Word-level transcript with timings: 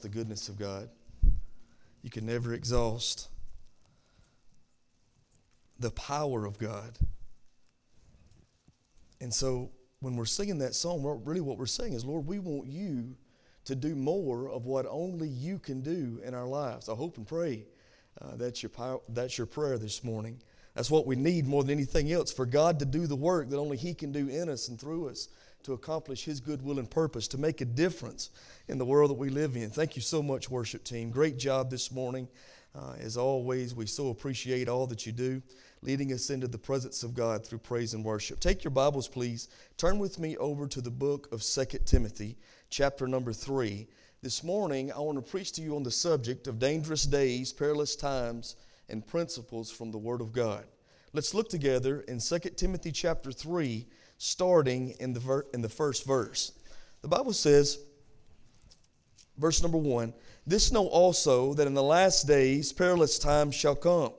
the 0.00 0.08
goodness 0.08 0.48
of 0.48 0.58
God. 0.58 0.88
You 2.02 2.10
can 2.10 2.26
never 2.26 2.54
exhaust 2.54 3.28
the 5.78 5.90
power 5.90 6.44
of 6.44 6.58
God. 6.58 6.98
And 9.20 9.32
so 9.32 9.70
when 10.00 10.16
we're 10.16 10.24
singing 10.24 10.58
that 10.58 10.74
song, 10.74 11.02
really 11.24 11.40
what 11.40 11.58
we're 11.58 11.66
saying 11.66 11.92
is, 11.92 12.04
Lord, 12.04 12.26
we 12.26 12.38
want 12.38 12.68
you 12.68 13.14
to 13.66 13.74
do 13.74 13.94
more 13.94 14.48
of 14.48 14.66
what 14.66 14.86
only 14.88 15.28
you 15.28 15.58
can 15.58 15.82
do 15.82 16.20
in 16.24 16.34
our 16.34 16.46
lives. 16.46 16.88
I 16.88 16.94
hope 16.94 17.18
and 17.18 17.26
pray 17.26 17.66
uh, 18.20 18.36
that's, 18.36 18.62
your 18.62 18.70
power, 18.70 19.00
that's 19.10 19.36
your 19.36 19.46
prayer 19.46 19.78
this 19.78 20.02
morning. 20.02 20.40
That's 20.74 20.90
what 20.90 21.06
we 21.06 21.16
need 21.16 21.46
more 21.46 21.62
than 21.62 21.72
anything 21.72 22.10
else 22.12 22.32
for 22.32 22.46
God 22.46 22.78
to 22.78 22.84
do 22.84 23.06
the 23.06 23.16
work 23.16 23.50
that 23.50 23.58
only 23.58 23.76
He 23.76 23.92
can 23.92 24.12
do 24.12 24.28
in 24.28 24.48
us 24.48 24.68
and 24.68 24.80
through 24.80 25.08
us 25.08 25.28
to 25.64 25.72
accomplish 25.72 26.24
His 26.24 26.40
good 26.40 26.62
will 26.62 26.78
and 26.78 26.90
purpose, 26.90 27.28
to 27.28 27.38
make 27.38 27.60
a 27.60 27.64
difference 27.64 28.30
in 28.68 28.78
the 28.78 28.84
world 28.84 29.10
that 29.10 29.14
we 29.14 29.30
live 29.30 29.56
in. 29.56 29.70
Thank 29.70 29.96
you 29.96 30.02
so 30.02 30.22
much, 30.22 30.50
worship 30.50 30.84
team. 30.84 31.10
Great 31.10 31.38
job 31.38 31.70
this 31.70 31.92
morning. 31.92 32.28
Uh, 32.74 32.94
as 33.00 33.16
always, 33.16 33.74
we 33.74 33.86
so 33.86 34.10
appreciate 34.10 34.68
all 34.68 34.86
that 34.86 35.04
you 35.04 35.12
do, 35.12 35.42
leading 35.82 36.12
us 36.12 36.30
into 36.30 36.46
the 36.46 36.58
presence 36.58 37.02
of 37.02 37.14
God 37.14 37.44
through 37.44 37.58
praise 37.58 37.94
and 37.94 38.04
worship. 38.04 38.38
Take 38.38 38.62
your 38.62 38.70
Bibles, 38.70 39.08
please. 39.08 39.48
Turn 39.76 39.98
with 39.98 40.18
me 40.20 40.36
over 40.36 40.68
to 40.68 40.80
the 40.80 40.90
book 40.90 41.32
of 41.32 41.42
Second 41.42 41.84
Timothy, 41.84 42.36
chapter 42.68 43.08
number 43.08 43.32
3. 43.32 43.88
This 44.22 44.44
morning, 44.44 44.92
I 44.92 45.00
want 45.00 45.16
to 45.16 45.30
preach 45.30 45.50
to 45.52 45.62
you 45.62 45.74
on 45.74 45.82
the 45.82 45.90
subject 45.90 46.46
of 46.46 46.58
dangerous 46.58 47.04
days, 47.04 47.52
perilous 47.52 47.96
times, 47.96 48.54
and 48.88 49.06
principles 49.06 49.70
from 49.70 49.90
the 49.90 49.98
Word 49.98 50.20
of 50.20 50.32
God. 50.32 50.64
Let's 51.12 51.34
look 51.34 51.48
together 51.48 52.02
in 52.02 52.20
2 52.20 52.38
Timothy 52.56 52.92
chapter 52.92 53.32
3, 53.32 53.84
starting 54.22 54.90
in 55.00 55.14
the, 55.14 55.20
ver- 55.20 55.46
in 55.54 55.62
the 55.62 55.68
first 55.68 56.04
verse. 56.04 56.52
The 57.00 57.08
Bible 57.08 57.32
says, 57.32 57.78
verse 59.38 59.62
number 59.62 59.78
1 59.78 60.12
This 60.46 60.70
know 60.70 60.86
also 60.88 61.54
that 61.54 61.66
in 61.66 61.72
the 61.72 61.82
last 61.82 62.26
days 62.26 62.70
perilous 62.70 63.18
times 63.18 63.54
shall 63.54 63.74
come, 63.74 64.12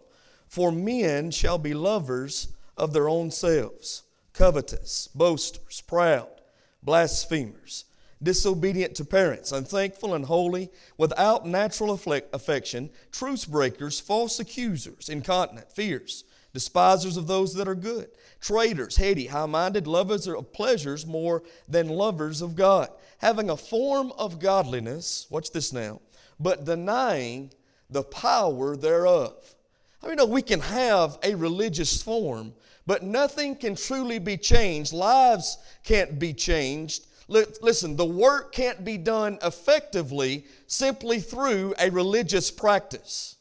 for 0.48 0.72
men 0.72 1.30
shall 1.30 1.60
be 1.60 1.76
lovers 1.76 2.48
of 2.78 2.94
their 2.94 3.08
own 3.08 3.30
selves, 3.30 4.02
covetous, 4.34 5.08
boasters, 5.14 5.82
proud, 5.82 6.42
blasphemers 6.82 7.86
disobedient 8.24 8.96
to 8.96 9.06
parents, 9.06 9.52
unthankful, 9.52 10.14
and 10.14 10.26
holy, 10.26 10.70
without 10.98 11.48
natural 11.48 11.94
affection, 12.34 12.90
truce 13.12 13.46
breakers, 13.46 14.00
false 14.00 14.40
accusers, 14.40 15.10
incontinent, 15.10 15.72
fierce, 15.72 16.24
despisers 16.54 17.18
of 17.18 17.28
those 17.28 17.54
that 17.56 17.68
are 17.68 17.76
good, 17.76 18.10
traitors, 18.40 18.98
heady, 18.98 19.28
high 19.28 19.46
minded, 19.46 19.88
lovers 19.88 20.28
of 20.28 20.52
pleasures 20.54 21.06
more 21.06 21.44
than 21.68 21.88
lovers 21.88 22.42
of 22.42 22.56
God, 22.56 22.90
having 23.20 23.50
a 23.50 23.58
form 23.58 24.12
of 24.18 24.40
godliness, 24.40 25.28
watch 25.30 25.52
this 25.52 25.72
now, 25.72 26.02
but 26.40 26.66
denying 26.66 27.52
the 27.90 28.04
power 28.04 28.76
thereof. 28.76 29.56
I 30.04 30.14
mean, 30.14 30.30
we 30.30 30.42
can 30.42 30.62
have 30.62 31.20
a 31.24 31.36
religious 31.36 32.02
form, 32.02 32.54
but 32.88 33.04
nothing 33.04 33.56
can 33.56 33.76
truly 33.76 34.18
be 34.18 34.38
changed. 34.38 34.94
Lives 34.94 35.58
can't 35.84 36.18
be 36.18 36.34
changed 36.34 37.06
Listen, 37.32 37.96
the 37.96 38.06
work 38.06 38.52
can't 38.52 38.84
be 38.84 38.98
done 38.98 39.40
effectively 39.42 40.46
simply 40.68 41.22
through 41.22 41.74
a 41.80 41.90
religious 41.90 42.52
practice. 42.52 43.38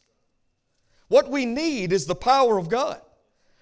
What 1.11 1.29
we 1.29 1.45
need 1.45 1.93
is 1.93 2.07
the 2.07 2.15
power 2.15 2.57
of 2.57 2.69
God. 2.69 3.03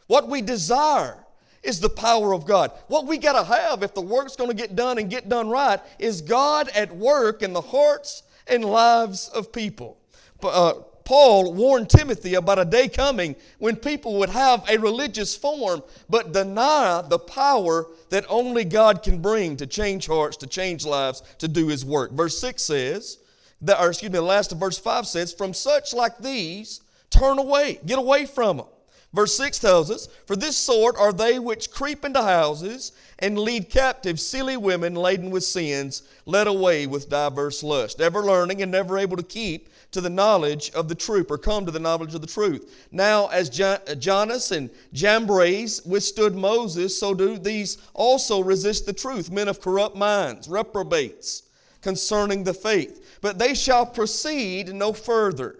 What 0.06 0.28
we 0.28 0.42
desire 0.42 1.16
is 1.62 1.80
the 1.80 1.88
power 1.88 2.34
of 2.34 2.46
God. 2.46 2.72
What 2.88 3.06
we 3.06 3.16
got 3.16 3.32
to 3.32 3.42
have 3.42 3.82
if 3.82 3.94
the 3.94 4.02
work's 4.02 4.36
going 4.36 4.50
to 4.50 4.56
get 4.56 4.76
done 4.76 4.98
and 4.98 5.08
get 5.08 5.30
done 5.30 5.48
right 5.48 5.80
is 5.98 6.20
God 6.20 6.68
at 6.68 6.94
work 6.94 7.42
in 7.42 7.54
the 7.54 7.62
hearts 7.62 8.22
and 8.46 8.66
lives 8.66 9.28
of 9.28 9.50
people. 9.50 9.96
Uh, 10.42 10.74
Paul 11.04 11.54
warned 11.54 11.88
Timothy 11.88 12.34
about 12.34 12.58
a 12.58 12.66
day 12.66 12.86
coming 12.86 13.34
when 13.58 13.76
people 13.76 14.18
would 14.18 14.28
have 14.28 14.62
a 14.68 14.76
religious 14.76 15.34
form 15.34 15.82
but 16.10 16.32
deny 16.32 17.02
the 17.08 17.18
power 17.18 17.86
that 18.10 18.26
only 18.28 18.64
God 18.64 19.02
can 19.02 19.22
bring 19.22 19.56
to 19.56 19.66
change 19.66 20.06
hearts, 20.06 20.36
to 20.36 20.46
change 20.46 20.84
lives, 20.84 21.22
to 21.38 21.48
do 21.48 21.68
His 21.68 21.82
work. 21.82 22.12
Verse 22.12 22.38
6 22.38 22.62
says, 22.62 23.18
or 23.66 23.88
excuse 23.88 24.12
me, 24.12 24.18
the 24.18 24.22
last 24.22 24.52
of 24.52 24.58
verse 24.58 24.76
5 24.76 25.06
says, 25.06 25.32
From 25.32 25.54
such 25.54 25.94
like 25.94 26.18
these, 26.18 26.82
turn 27.10 27.38
away, 27.38 27.80
get 27.84 27.98
away 27.98 28.26
from 28.26 28.58
them. 28.58 28.66
Verse 29.14 29.34
6 29.38 29.58
tells 29.58 29.90
us, 29.90 30.06
For 30.26 30.36
this 30.36 30.56
sort 30.56 30.96
are 30.98 31.14
they 31.14 31.38
which 31.38 31.70
creep 31.70 32.04
into 32.04 32.20
houses 32.20 32.92
and 33.18 33.38
lead 33.38 33.70
captive 33.70 34.20
silly 34.20 34.58
women 34.58 34.94
laden 34.94 35.30
with 35.30 35.44
sins, 35.44 36.02
led 36.26 36.46
away 36.46 36.86
with 36.86 37.08
diverse 37.08 37.62
lust, 37.62 38.02
ever 38.02 38.22
learning 38.22 38.60
and 38.60 38.70
never 38.70 38.98
able 38.98 39.16
to 39.16 39.22
keep 39.22 39.70
to 39.92 40.02
the 40.02 40.10
knowledge 40.10 40.70
of 40.72 40.88
the 40.88 40.94
truth, 40.94 41.30
or 41.30 41.38
come 41.38 41.64
to 41.64 41.72
the 41.72 41.78
knowledge 41.78 42.14
of 42.14 42.20
the 42.20 42.26
truth. 42.26 42.86
Now, 42.92 43.28
as 43.28 43.48
Jannes 43.48 44.52
uh, 44.52 44.54
and 44.54 44.70
Jambres 44.92 45.86
withstood 45.86 46.34
Moses, 46.34 46.98
so 46.98 47.14
do 47.14 47.38
these 47.38 47.78
also 47.94 48.42
resist 48.42 48.84
the 48.84 48.92
truth, 48.92 49.30
men 49.30 49.48
of 49.48 49.62
corrupt 49.62 49.96
minds, 49.96 50.48
reprobates 50.48 51.44
concerning 51.80 52.44
the 52.44 52.52
faith. 52.52 53.18
But 53.22 53.38
they 53.38 53.54
shall 53.54 53.86
proceed 53.86 54.74
no 54.74 54.92
further, 54.92 55.57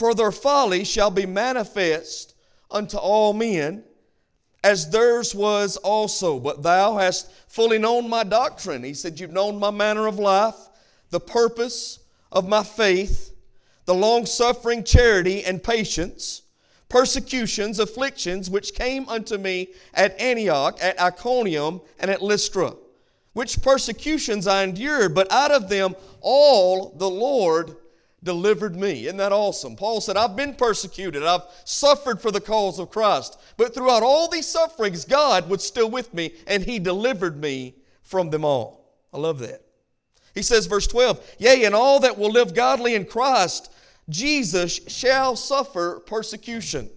for 0.00 0.14
their 0.14 0.32
folly 0.32 0.82
shall 0.82 1.10
be 1.10 1.26
manifest 1.26 2.32
unto 2.70 2.96
all 2.96 3.34
men, 3.34 3.84
as 4.64 4.88
theirs 4.88 5.34
was 5.34 5.76
also. 5.76 6.40
But 6.40 6.62
thou 6.62 6.96
hast 6.96 7.30
fully 7.48 7.76
known 7.76 8.08
my 8.08 8.24
doctrine. 8.24 8.82
He 8.82 8.94
said, 8.94 9.20
You've 9.20 9.30
known 9.30 9.58
my 9.58 9.70
manner 9.70 10.06
of 10.06 10.18
life, 10.18 10.56
the 11.10 11.20
purpose 11.20 11.98
of 12.32 12.48
my 12.48 12.62
faith 12.62 13.34
the 13.84 13.94
long 13.94 14.24
suffering 14.24 14.84
charity 14.84 15.44
and 15.44 15.62
patience, 15.62 16.42
persecutions, 16.88 17.78
afflictions, 17.78 18.48
which 18.48 18.74
came 18.74 19.06
unto 19.06 19.36
me 19.36 19.68
at 19.92 20.18
Antioch, 20.18 20.78
at 20.80 20.98
Iconium, 20.98 21.82
and 21.98 22.10
at 22.10 22.22
Lystra, 22.22 22.74
which 23.34 23.60
persecutions 23.60 24.46
I 24.46 24.62
endured, 24.62 25.14
but 25.14 25.30
out 25.30 25.50
of 25.50 25.68
them 25.68 25.94
all 26.22 26.94
the 26.96 27.10
Lord 27.10 27.76
delivered 28.22 28.76
me. 28.76 29.06
Isn't 29.06 29.16
that 29.18 29.32
awesome? 29.32 29.76
Paul 29.76 30.00
said, 30.00 30.16
I've 30.16 30.36
been 30.36 30.54
persecuted, 30.54 31.22
I've 31.22 31.44
suffered 31.64 32.20
for 32.20 32.30
the 32.30 32.40
cause 32.40 32.78
of 32.78 32.90
Christ, 32.90 33.40
but 33.56 33.74
throughout 33.74 34.02
all 34.02 34.28
these 34.28 34.46
sufferings, 34.46 35.04
God 35.04 35.48
was 35.48 35.64
still 35.64 35.90
with 35.90 36.12
me, 36.12 36.34
and 36.46 36.62
He 36.62 36.78
delivered 36.78 37.40
me 37.40 37.74
from 38.02 38.30
them 38.30 38.44
all. 38.44 38.94
I 39.12 39.18
love 39.18 39.38
that. 39.40 39.62
He 40.34 40.42
says, 40.42 40.66
verse 40.66 40.86
12, 40.86 41.36
Yea, 41.38 41.64
and 41.64 41.74
all 41.74 42.00
that 42.00 42.18
will 42.18 42.30
live 42.30 42.54
godly 42.54 42.94
in 42.94 43.04
Christ 43.04 43.72
Jesus 44.10 44.80
shall 44.88 45.36
suffer 45.36 46.00
persecution. 46.00 46.90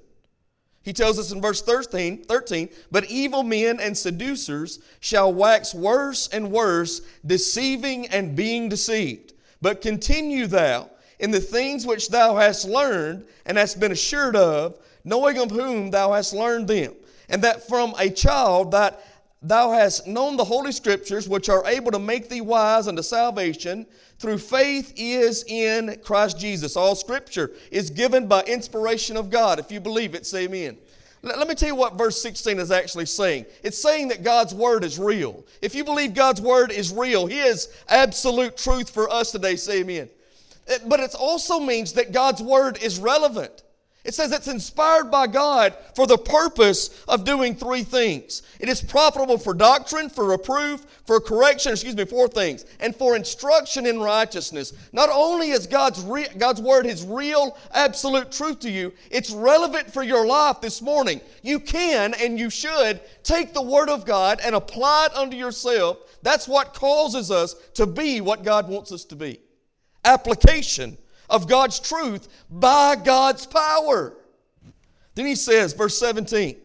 He 0.84 0.92
tells 0.92 1.18
us 1.18 1.32
in 1.32 1.42
verse 1.42 1.62
13, 1.62 2.26
13, 2.26 2.70
but 2.92 3.10
evil 3.10 3.44
men 3.44 3.80
and 3.80 3.98
seducers 3.98 4.80
shall 5.00 5.34
wax 5.34 5.74
worse 5.74 6.28
and 6.28 6.52
worse, 6.52 7.02
deceiving 7.26 8.08
and 8.08 8.36
being 8.36 8.68
deceived. 8.68 9.34
But 9.62 9.82
continue 9.82 10.46
thou 10.46 10.90
in 11.24 11.32
the 11.32 11.40
things 11.40 11.88
which 11.88 12.10
thou 12.10 12.36
hast 12.36 12.66
learned 12.66 13.24
and 13.46 13.58
hast 13.58 13.80
been 13.80 13.94
assured 13.94 14.36
of, 14.36 14.78
knowing 15.06 15.38
of 15.38 15.50
whom 15.50 15.90
thou 15.90 16.12
hast 16.12 16.34
learned 16.34 16.68
them, 16.68 16.94
and 17.30 17.42
that 17.42 17.66
from 17.66 17.96
a 17.98 18.10
child 18.10 18.72
that 18.72 19.02
thou 19.42 19.72
hast 19.72 20.06
known 20.06 20.36
the 20.36 20.44
holy 20.44 20.74
scriptures, 20.74 21.30
which 21.30 21.48
are 21.48 21.66
able 21.66 21.92
to 21.92 22.00
make 22.00 22.28
thee 22.28 22.42
wise 22.42 22.90
unto 22.90 23.02
salvation 23.02 23.86
through 24.20 24.38
faith 24.38 24.94
is 24.98 25.46
in 25.48 25.98
Christ 26.04 26.38
Jesus. 26.38 26.76
All 26.76 26.94
scripture 26.94 27.52
is 27.72 27.90
given 27.90 28.28
by 28.28 28.44
inspiration 28.44 29.16
of 29.16 29.30
God. 29.30 29.60
If 29.60 29.72
you 29.72 29.80
believe 29.80 30.16
it, 30.16 30.26
say 30.26 30.44
amen. 30.44 30.78
Let 31.22 31.48
me 31.48 31.56
tell 31.56 31.70
you 31.70 31.76
what 31.76 31.98
verse 31.98 32.22
16 32.22 32.60
is 32.60 32.70
actually 32.70 33.06
saying. 33.06 33.46
It's 33.64 33.82
saying 33.82 34.10
that 34.10 34.24
God's 34.24 34.54
Word 34.54 34.84
is 34.84 35.00
real. 35.00 35.46
If 35.62 35.74
you 35.74 35.86
believe 35.86 36.14
God's 36.14 36.42
Word 36.42 36.70
is 36.70 36.92
real, 36.92 37.28
He 37.28 37.40
is 37.40 37.70
absolute 37.88 38.58
truth 38.58 38.90
for 38.90 39.10
us 39.10 39.32
today, 39.32 39.56
say 39.56 39.80
amen. 39.80 40.10
But 40.86 41.00
it 41.00 41.16
also 41.16 41.60
means 41.60 41.94
that 41.94 42.12
God's 42.12 42.42
Word 42.42 42.82
is 42.82 43.00
relevant. 43.00 43.64
It 44.04 44.14
says 44.14 44.34
it's 44.34 44.50
inspired 44.50 45.10
by 45.10 45.28
God 45.28 45.78
for 45.96 46.06
the 46.06 46.18
purpose 46.18 47.04
of 47.08 47.24
doing 47.24 47.56
three 47.56 47.84
things. 47.84 48.42
It 48.60 48.68
is 48.68 48.82
profitable 48.82 49.38
for 49.38 49.54
doctrine, 49.54 50.10
for 50.10 50.26
reproof, 50.26 50.86
for 51.06 51.22
correction, 51.22 51.72
excuse 51.72 51.96
me, 51.96 52.04
four 52.04 52.28
things, 52.28 52.66
and 52.82 52.94
for 52.94 53.16
instruction 53.16 53.86
in 53.86 54.02
righteousness. 54.02 54.74
Not 54.92 55.10
only 55.10 55.52
is 55.52 55.68
God's, 55.68 56.02
re- 56.02 56.28
God's 56.38 56.60
word 56.60 56.86
His 56.86 57.06
real, 57.06 57.58
absolute 57.74 58.30
truth 58.30 58.60
to 58.62 58.70
you, 58.70 58.92
it's 59.10 59.32
relevant 59.32 59.94
for 59.94 60.04
your 60.04 60.26
life 60.26 60.60
this 60.60 60.82
morning. 60.82 61.22
You 61.42 61.62
can 61.62 62.14
and 62.16 62.38
you 62.38 62.50
should 62.50 63.00
take 63.24 63.54
the 63.54 63.62
word 63.62 63.88
of 63.88 64.06
God 64.06 64.42
and 64.44 64.54
apply 64.54 65.08
it 65.12 65.16
unto 65.16 65.38
yourself. 65.38 66.00
That's 66.24 66.48
what 66.48 66.74
causes 66.74 67.32
us 67.32 67.54
to 67.76 67.86
be 67.86 68.20
what 68.20 68.44
God 68.44 68.68
wants 68.68 68.92
us 68.92 69.06
to 69.06 69.16
be. 69.16 69.40
Application 70.06 70.98
of 71.30 71.48
God's 71.48 71.80
truth 71.80 72.28
by 72.50 72.96
God's 72.96 73.46
power. 73.46 74.18
Then 75.16 75.26
he 75.26 75.36
says, 75.36 75.74
verse 75.74 75.98
17, 75.98 76.58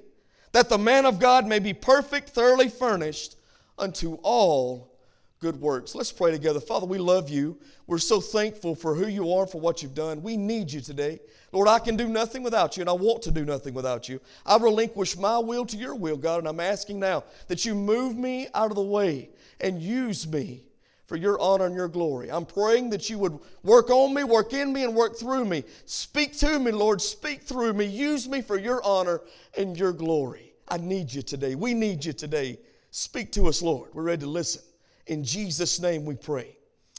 that 0.52 0.68
the 0.68 0.78
man 0.78 1.06
of 1.06 1.18
God 1.18 1.46
may 1.46 1.58
be 1.58 1.74
perfect, 1.74 2.30
thoroughly 2.30 2.68
furnished 2.68 3.36
unto 3.78 4.14
all 4.22 4.94
good 5.40 5.60
works. 5.60 5.94
Let's 5.94 6.10
pray 6.10 6.32
together. 6.32 6.60
Father, 6.60 6.86
we 6.86 6.98
love 6.98 7.30
you. 7.30 7.58
We're 7.86 7.98
so 7.98 8.20
thankful 8.20 8.74
for 8.74 8.94
who 8.94 9.06
you 9.06 9.32
are, 9.32 9.46
for 9.46 9.60
what 9.60 9.82
you've 9.82 9.94
done. 9.94 10.22
We 10.22 10.36
need 10.36 10.72
you 10.72 10.80
today. 10.80 11.20
Lord, 11.52 11.68
I 11.68 11.78
can 11.78 11.96
do 11.96 12.08
nothing 12.08 12.42
without 12.42 12.76
you, 12.76 12.82
and 12.82 12.90
I 12.90 12.94
want 12.94 13.22
to 13.22 13.30
do 13.30 13.44
nothing 13.44 13.72
without 13.72 14.08
you. 14.08 14.20
I 14.44 14.56
relinquish 14.58 15.16
my 15.16 15.38
will 15.38 15.64
to 15.66 15.76
your 15.76 15.94
will, 15.94 16.16
God, 16.16 16.40
and 16.40 16.48
I'm 16.48 16.60
asking 16.60 16.98
now 16.98 17.24
that 17.46 17.64
you 17.64 17.74
move 17.74 18.16
me 18.16 18.48
out 18.54 18.70
of 18.70 18.76
the 18.76 18.82
way 18.82 19.30
and 19.60 19.80
use 19.80 20.26
me 20.26 20.62
for 21.08 21.16
your 21.16 21.40
honor 21.40 21.64
and 21.64 21.74
your 21.74 21.88
glory. 21.88 22.30
I'm 22.30 22.44
praying 22.44 22.90
that 22.90 23.08
you 23.08 23.18
would 23.18 23.38
work 23.62 23.88
on 23.88 24.12
me, 24.12 24.24
work 24.24 24.52
in 24.52 24.74
me, 24.74 24.84
and 24.84 24.94
work 24.94 25.18
through 25.18 25.46
me. 25.46 25.64
Speak 25.86 26.36
to 26.38 26.58
me, 26.58 26.70
Lord. 26.70 27.00
Speak 27.00 27.42
through 27.42 27.72
me. 27.72 27.86
Use 27.86 28.28
me 28.28 28.42
for 28.42 28.58
your 28.58 28.84
honor 28.84 29.22
and 29.56 29.76
your 29.76 29.94
glory. 29.94 30.52
I 30.68 30.76
need 30.76 31.10
you 31.10 31.22
today. 31.22 31.54
We 31.54 31.72
need 31.72 32.04
you 32.04 32.12
today. 32.12 32.58
Speak 32.90 33.32
to 33.32 33.48
us, 33.48 33.62
Lord. 33.62 33.88
We're 33.94 34.02
ready 34.02 34.20
to 34.20 34.28
listen. 34.28 34.62
In 35.06 35.24
Jesus' 35.24 35.80
name 35.80 36.04
we 36.04 36.14
pray. 36.14 36.58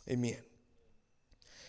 Amen. 0.10 0.40